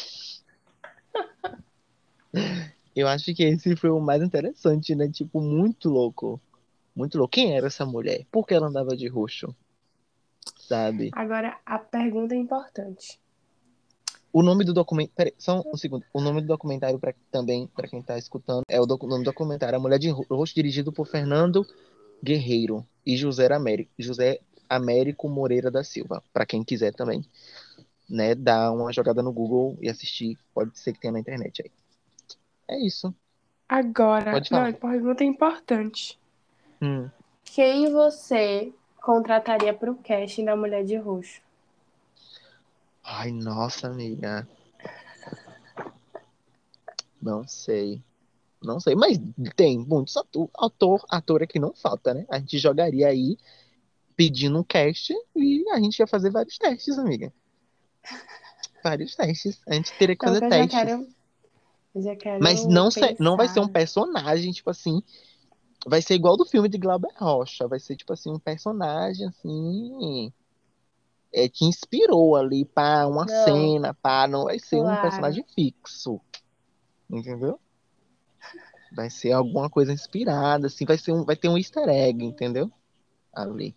[2.96, 5.08] eu acho que esse foi o mais interessante, né?
[5.08, 6.40] Tipo, muito louco.
[6.94, 7.32] Muito louco.
[7.32, 8.26] Quem era essa mulher?
[8.30, 9.54] Por que ela andava de roxo?
[10.58, 11.10] Sabe?
[11.12, 13.18] Agora a pergunta é importante.
[14.32, 15.14] O nome do documentário.
[15.16, 16.04] Peraí, só um segundo.
[16.12, 19.30] O nome do documentário pra, também, para quem tá escutando, é o docu- nome do
[19.30, 21.66] documentário A Mulher de Roxo, dirigido por Fernando
[22.22, 26.22] Guerreiro e José Américo, José Américo Moreira da Silva.
[26.32, 27.24] Pra quem quiser também,
[28.08, 28.34] né?
[28.34, 30.36] Dar uma jogada no Google e assistir.
[30.52, 31.70] Pode ser que tenha na internet aí.
[32.68, 33.14] É isso.
[33.66, 34.72] Agora, Pode não, falar.
[34.74, 36.18] pergunta importante.
[36.82, 37.08] Hum.
[37.44, 41.40] Quem você contrataria pro casting da Mulher de Roxo?
[43.10, 44.46] Ai, nossa, amiga.
[47.20, 48.02] Não sei.
[48.62, 49.18] Não sei, mas
[49.56, 52.26] tem muitos ator, ator, ator aqui não falta, né?
[52.28, 53.38] A gente jogaria aí
[54.14, 57.32] pedindo um cast e a gente ia fazer vários testes, amiga.
[58.84, 59.58] Vários testes.
[59.66, 60.78] A gente teria que fazer já testes.
[60.78, 61.08] quero.
[62.40, 65.02] Mas não, não vai ser um personagem, tipo assim.
[65.86, 67.66] Vai ser igual do filme de Glauber Rocha.
[67.66, 70.32] Vai ser, tipo assim, um personagem, assim.
[71.32, 74.26] É, que inspirou ali para uma Não, cena, pá.
[74.26, 75.02] Não vai ser um claro.
[75.02, 76.20] personagem fixo.
[77.10, 77.60] Entendeu?
[78.92, 80.84] Vai ser alguma coisa inspirada, assim.
[80.84, 82.70] Vai ser um, vai ter um easter egg, entendeu?
[83.32, 83.74] Ali.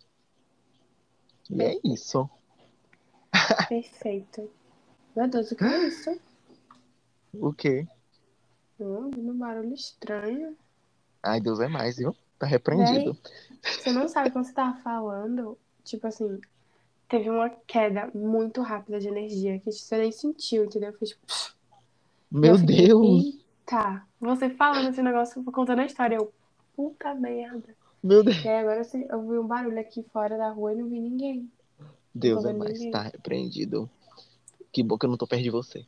[1.50, 2.28] E é isso.
[3.68, 4.50] Perfeito.
[5.14, 6.20] Meu Deus, o que é isso?
[7.34, 7.86] O quê?
[8.80, 10.56] Hum, um barulho estranho.
[11.22, 12.16] Ai, Deus é mais, viu?
[12.38, 13.12] Tá repreendido.
[13.12, 13.22] Véi,
[13.62, 16.40] você não sabe quando você tava falando, tipo assim,
[17.12, 20.88] teve uma queda muito rápida de energia que você nem sentiu, entendeu?
[20.88, 21.26] Eu fiz, tipo,
[22.30, 23.24] Meu eu fiquei, Deus!
[23.24, 26.32] eita, você falando esse negócio, contando a história, eu,
[26.74, 27.76] puta merda.
[28.02, 28.42] Meu Deus.
[28.42, 31.00] E aí agora assim, eu vi um barulho aqui fora da rua e não vi
[31.00, 31.50] ninguém.
[32.14, 32.90] Deus é mais, ninguém.
[32.90, 33.90] tá repreendido.
[34.72, 35.84] Que bom que eu não tô perto de você.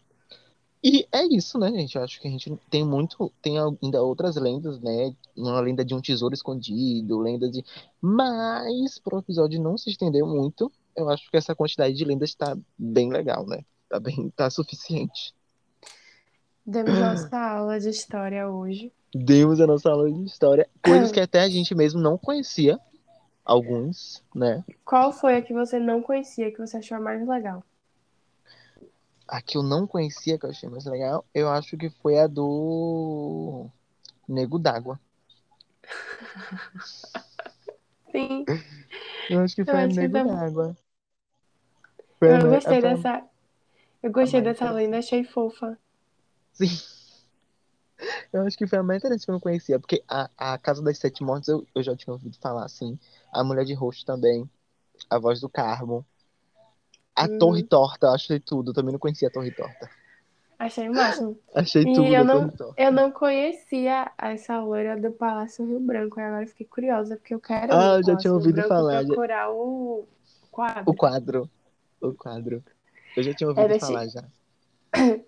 [0.82, 1.96] E é isso, né, gente?
[1.96, 3.32] Eu acho que a gente tem muito.
[3.40, 5.16] Tem ainda outras lendas, né?
[5.34, 7.64] Uma lenda de um tesouro escondido, lenda de.
[7.98, 12.56] Mas, pro episódio não se estender muito, eu acho que essa quantidade de lendas tá
[12.78, 13.64] bem legal, né?
[13.88, 14.30] Tá bem.
[14.30, 15.34] Tá suficiente.
[16.66, 18.90] Demos nossa aula de história hoje.
[19.14, 20.68] Demos a nossa aula de história.
[20.82, 22.80] Coisas que até a gente mesmo não conhecia.
[23.44, 24.64] Alguns, né?
[24.86, 27.62] Qual foi a que você não conhecia, que você achou a mais legal?
[29.28, 32.26] A que eu não conhecia, que eu achei mais legal, eu acho que foi a
[32.26, 33.66] do
[34.26, 34.98] Nego d'Água.
[38.10, 38.46] Sim,
[39.28, 40.76] Eu acho que eu foi a acho que Nego d'Água.
[42.24, 43.24] Foi a Eu gostei a- dessa.
[44.02, 45.78] Eu gostei dessa lenda, achei fofa.
[46.52, 46.68] Sim.
[48.32, 50.82] Eu acho que foi a mais interessante que eu não conhecia, porque a, a Casa
[50.82, 52.98] das Sete Mortes eu, eu já tinha ouvido falar, assim.
[53.32, 54.48] A Mulher de Roxo também.
[55.10, 56.04] A Voz do Carmo.
[57.16, 57.38] A Uhum.
[57.38, 58.70] Torre Torta, eu achei tudo.
[58.70, 59.88] Eu também não conhecia a Torre Torta.
[60.58, 61.38] Achei máximo.
[61.54, 62.50] Achei E tudo eu não-.
[62.76, 67.34] Eu não conhecia essa loira do Palácio Rio Branco, e agora eu fiquei curiosa, porque
[67.34, 70.04] eu quero Ah, eu já tinha ouvido falar, já- procurar o
[70.50, 70.90] quadro.
[70.90, 71.50] O quadro.
[72.00, 72.62] O quadro.
[73.16, 74.24] Eu já tinha É, ouvido desse- falar já.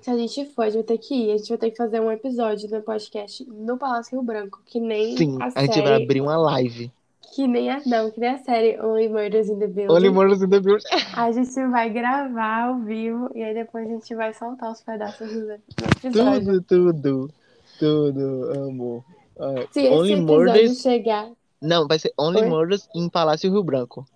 [0.00, 1.32] Se a gente for, a gente vai ter que ir.
[1.32, 4.78] A gente vai ter que fazer um episódio do podcast no Palácio Rio Branco, que
[4.78, 6.04] nem Sim, a a gente vai série.
[6.04, 6.92] abrir uma live.
[7.34, 7.80] Que nem a.
[7.86, 10.10] Não, que nem a série Only Murders in the Only Building.
[10.10, 10.84] Murders in the Building.
[11.16, 15.32] A gente vai gravar ao vivo e aí depois a gente vai soltar os pedaços
[15.32, 16.62] do episódio.
[16.62, 17.30] Tudo, tudo.
[17.78, 18.20] Tudo,
[18.60, 19.04] amo.
[19.36, 20.80] É, Se esse Only episódio Murders.
[20.82, 21.30] chegar.
[21.62, 22.48] Não, vai ser Only Oi?
[22.50, 24.06] Murders em Palácio Rio Branco.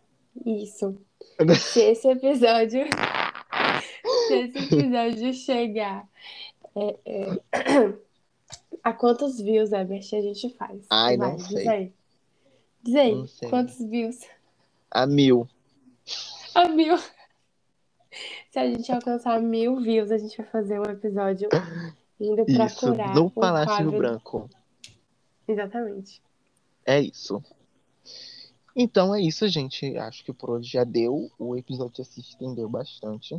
[0.44, 0.94] Isso.
[1.56, 2.84] Se esse episódio.
[4.26, 6.08] Se esse episódio chegar.
[6.76, 7.94] é, é,
[8.82, 10.84] A quantos views, Ebert, a gente faz?
[10.90, 11.68] Ai, Vai, não Diz sei.
[11.68, 11.92] aí.
[12.82, 13.48] Diz aí, Não sei.
[13.50, 14.20] quantos views?
[14.90, 15.48] A mil.
[16.54, 16.96] A mil.
[18.50, 21.48] Se a gente alcançar mil views, a gente vai fazer um episódio
[22.18, 23.98] indo Isso, procurar no o Palácio quadro.
[23.98, 24.50] Branco.
[25.46, 26.22] Exatamente.
[26.86, 27.42] É isso.
[28.80, 29.96] Então é isso, gente.
[29.96, 31.28] Acho que por hoje já deu.
[31.36, 33.36] O episódio se estendeu bastante.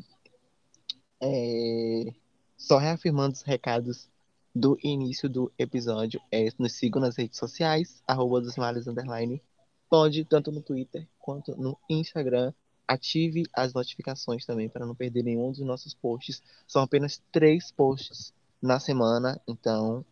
[1.21, 2.13] É,
[2.57, 4.09] Só reafirmando os recados
[4.53, 6.19] do início do episódio.
[6.29, 9.41] É, nos sigam nas redes sociais, arroba dos males underline.
[9.89, 12.51] Pode, tanto no Twitter quanto no Instagram.
[12.85, 16.43] Ative as notificações também para não perder nenhum dos nossos posts.
[16.67, 20.05] São apenas três posts na semana, então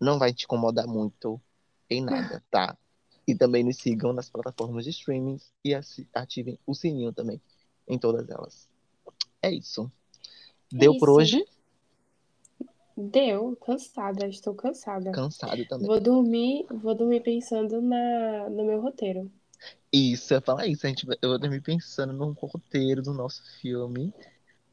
[0.00, 1.40] não vai te incomodar muito
[1.88, 2.76] em nada, tá?
[3.26, 5.74] E também nos sigam nas plataformas de streaming e
[6.14, 7.40] ativem o sininho também
[7.88, 8.68] em todas elas.
[9.42, 9.90] É isso.
[10.70, 11.38] Deu por isso.
[11.38, 11.46] hoje?
[12.96, 15.12] Deu, cansada, estou cansada.
[15.12, 15.86] Cansado também.
[15.86, 19.30] Vou dormir, vou dormir pensando na, no meu roteiro.
[19.92, 20.86] Isso, eu falar isso.
[20.86, 24.14] A gente, eu vou dormir pensando no roteiro do nosso filme,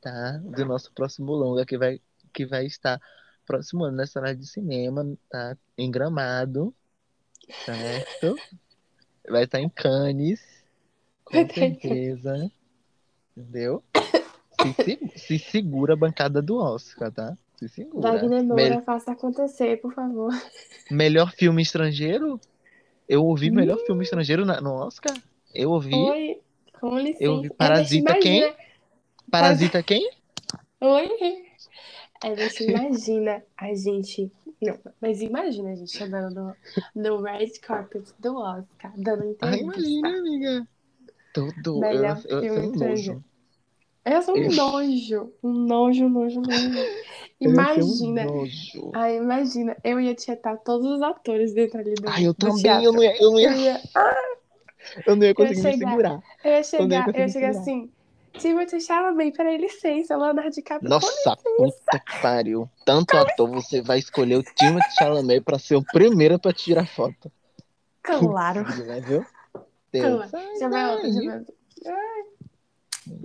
[0.01, 0.37] tá?
[0.37, 1.99] Do nosso próximo longa, que vai,
[2.33, 2.99] que vai estar
[3.45, 5.57] próximo ano na sala de cinema, tá?
[5.77, 6.73] Em Gramado,
[7.65, 8.35] certo?
[9.29, 10.41] Vai estar em Cannes,
[11.23, 12.51] com certeza.
[13.35, 13.83] Entendeu?
[14.61, 17.37] Se, se- se segura a bancada do Oscar, tá?
[17.57, 18.11] Se segura.
[18.13, 20.31] Wagner Mel- Moura, faça acontecer, por favor.
[20.91, 22.39] melhor filme estrangeiro?
[23.07, 25.13] Eu ouvi melhor filme estrangeiro na- no Oscar?
[25.53, 25.93] Eu ouvi.
[25.95, 26.39] Oi,
[26.79, 27.23] com licença.
[27.23, 28.55] Eu vi Herbert, Parasita quem?
[29.29, 30.09] Parasita quem?
[30.81, 31.45] Oi.
[32.23, 34.31] Herbert, imagina a gente.
[34.61, 36.55] Não, mas imagina a gente chegando
[36.95, 39.61] no, red carpet do Oscar, dando Ai, entrevista.
[39.61, 40.67] imagina, amiga.
[41.33, 41.79] Tudo.
[41.79, 43.19] Eu, Melhor eu, eu filme sou um estrangeiro.
[43.19, 43.23] nojo.
[44.05, 46.79] Eu sou um Eu- nojo, um nojo, nojo, nojo.
[47.41, 48.25] Eu ia Imagina.
[48.25, 48.91] nojo.
[48.93, 52.83] Ai, imagina, eu ia tietar todos os atores dentro ali do, Ai, eu também.
[52.83, 53.81] Eu não ia, eu não Eu ia, ia,
[55.05, 55.77] eu não ia conseguir me chegar.
[55.89, 56.21] segurar.
[56.43, 57.89] eu ia Eu não ia chegar, eu ia chegar assim,
[58.37, 62.69] Timothy Chalamet, peraí, licença, Leonardo DiCaprio, Nossa, puta que pariu.
[62.85, 66.87] Tanto ator, você vai escolher o Timothée Chalamet pra ser o primeiro pra te tirar
[66.87, 67.31] foto.
[68.01, 68.65] Claro.
[68.65, 69.25] Putz, né, viu?
[69.91, 70.33] Deus.
[70.33, 71.53] Ai, Deixa eu ver outra, ver outra.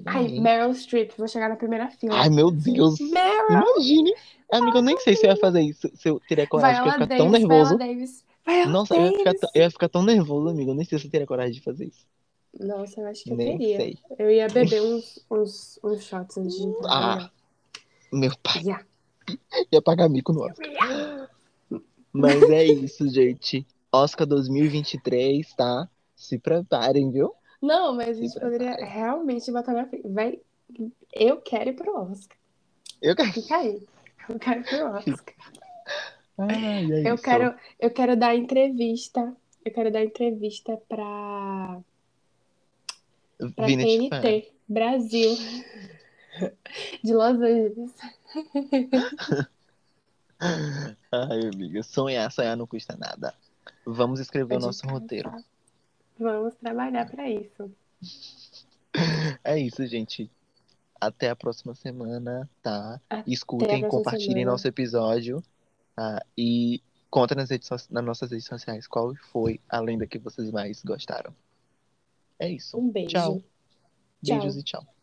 [0.07, 0.41] Ai, ai.
[0.41, 2.15] Meryl Streep, vou chegar na primeira fila.
[2.15, 3.01] Ai, meu Deus.
[3.01, 3.47] Meryl!
[3.51, 4.15] Imagine.
[4.53, 5.91] Amiga, eu nem sei se eu ia fazer isso.
[5.95, 7.77] Se eu teria coragem, porque eu ia ficar tão Davis, nervoso.
[7.77, 8.25] Viola Davis.
[8.47, 10.71] Viola Nossa, eu ia, tão- eu ia ficar tão nervoso, amigo.
[10.71, 12.07] Eu nem sei se eu teria coragem de fazer isso.
[12.59, 13.77] Nossa, eu acho que eu Nem teria.
[13.77, 13.99] sei.
[14.19, 16.91] Eu ia beber uns, uns, uns shots antes de entrar.
[17.23, 17.31] Ah,
[18.13, 18.85] Meu pai Yeah.
[19.71, 21.29] ia pagar mico no Oscar.
[22.13, 23.67] Mas é isso, gente.
[23.93, 25.89] Oscar 2023, tá?
[26.17, 27.35] Se preparem, viu?
[27.61, 28.91] Não, mas a Se gente poderia prepare.
[28.93, 30.09] realmente botar na frente.
[30.09, 30.41] Vai...
[31.13, 32.37] Eu quero ir pro Oscar.
[33.01, 33.33] Eu quero.
[33.33, 33.87] Fica aí.
[34.29, 35.35] Eu quero ir pro Oscar.
[36.39, 37.23] Ai, é Eu isso.
[37.23, 39.37] quero, eu quero dar entrevista.
[39.65, 41.81] Eu quero dar entrevista pra,
[43.55, 44.11] pra Fair.
[44.11, 45.37] TNT Brasil.
[47.03, 47.93] De Los Angeles.
[50.41, 53.35] Ai, amiga, sonhar, sonhar não custa nada.
[53.85, 55.31] Vamos escrever o nosso roteiro.
[55.31, 55.51] descansar.
[56.19, 57.71] Vamos trabalhar pra isso.
[59.45, 60.31] É isso, gente.
[61.01, 63.01] Até a próxima semana, tá?
[63.09, 64.51] Até Escutem, compartilhem semana.
[64.53, 65.43] nosso episódio,
[65.95, 66.21] tá?
[66.37, 70.51] E contem nas, redes, so- nas nossas redes sociais qual foi a lenda que vocês
[70.51, 71.33] mais gostaram.
[72.39, 72.79] É isso.
[72.79, 73.11] Um beijo.
[73.11, 73.43] Tchau.
[74.25, 74.39] Tchau.
[74.39, 74.98] Beijos e tchau.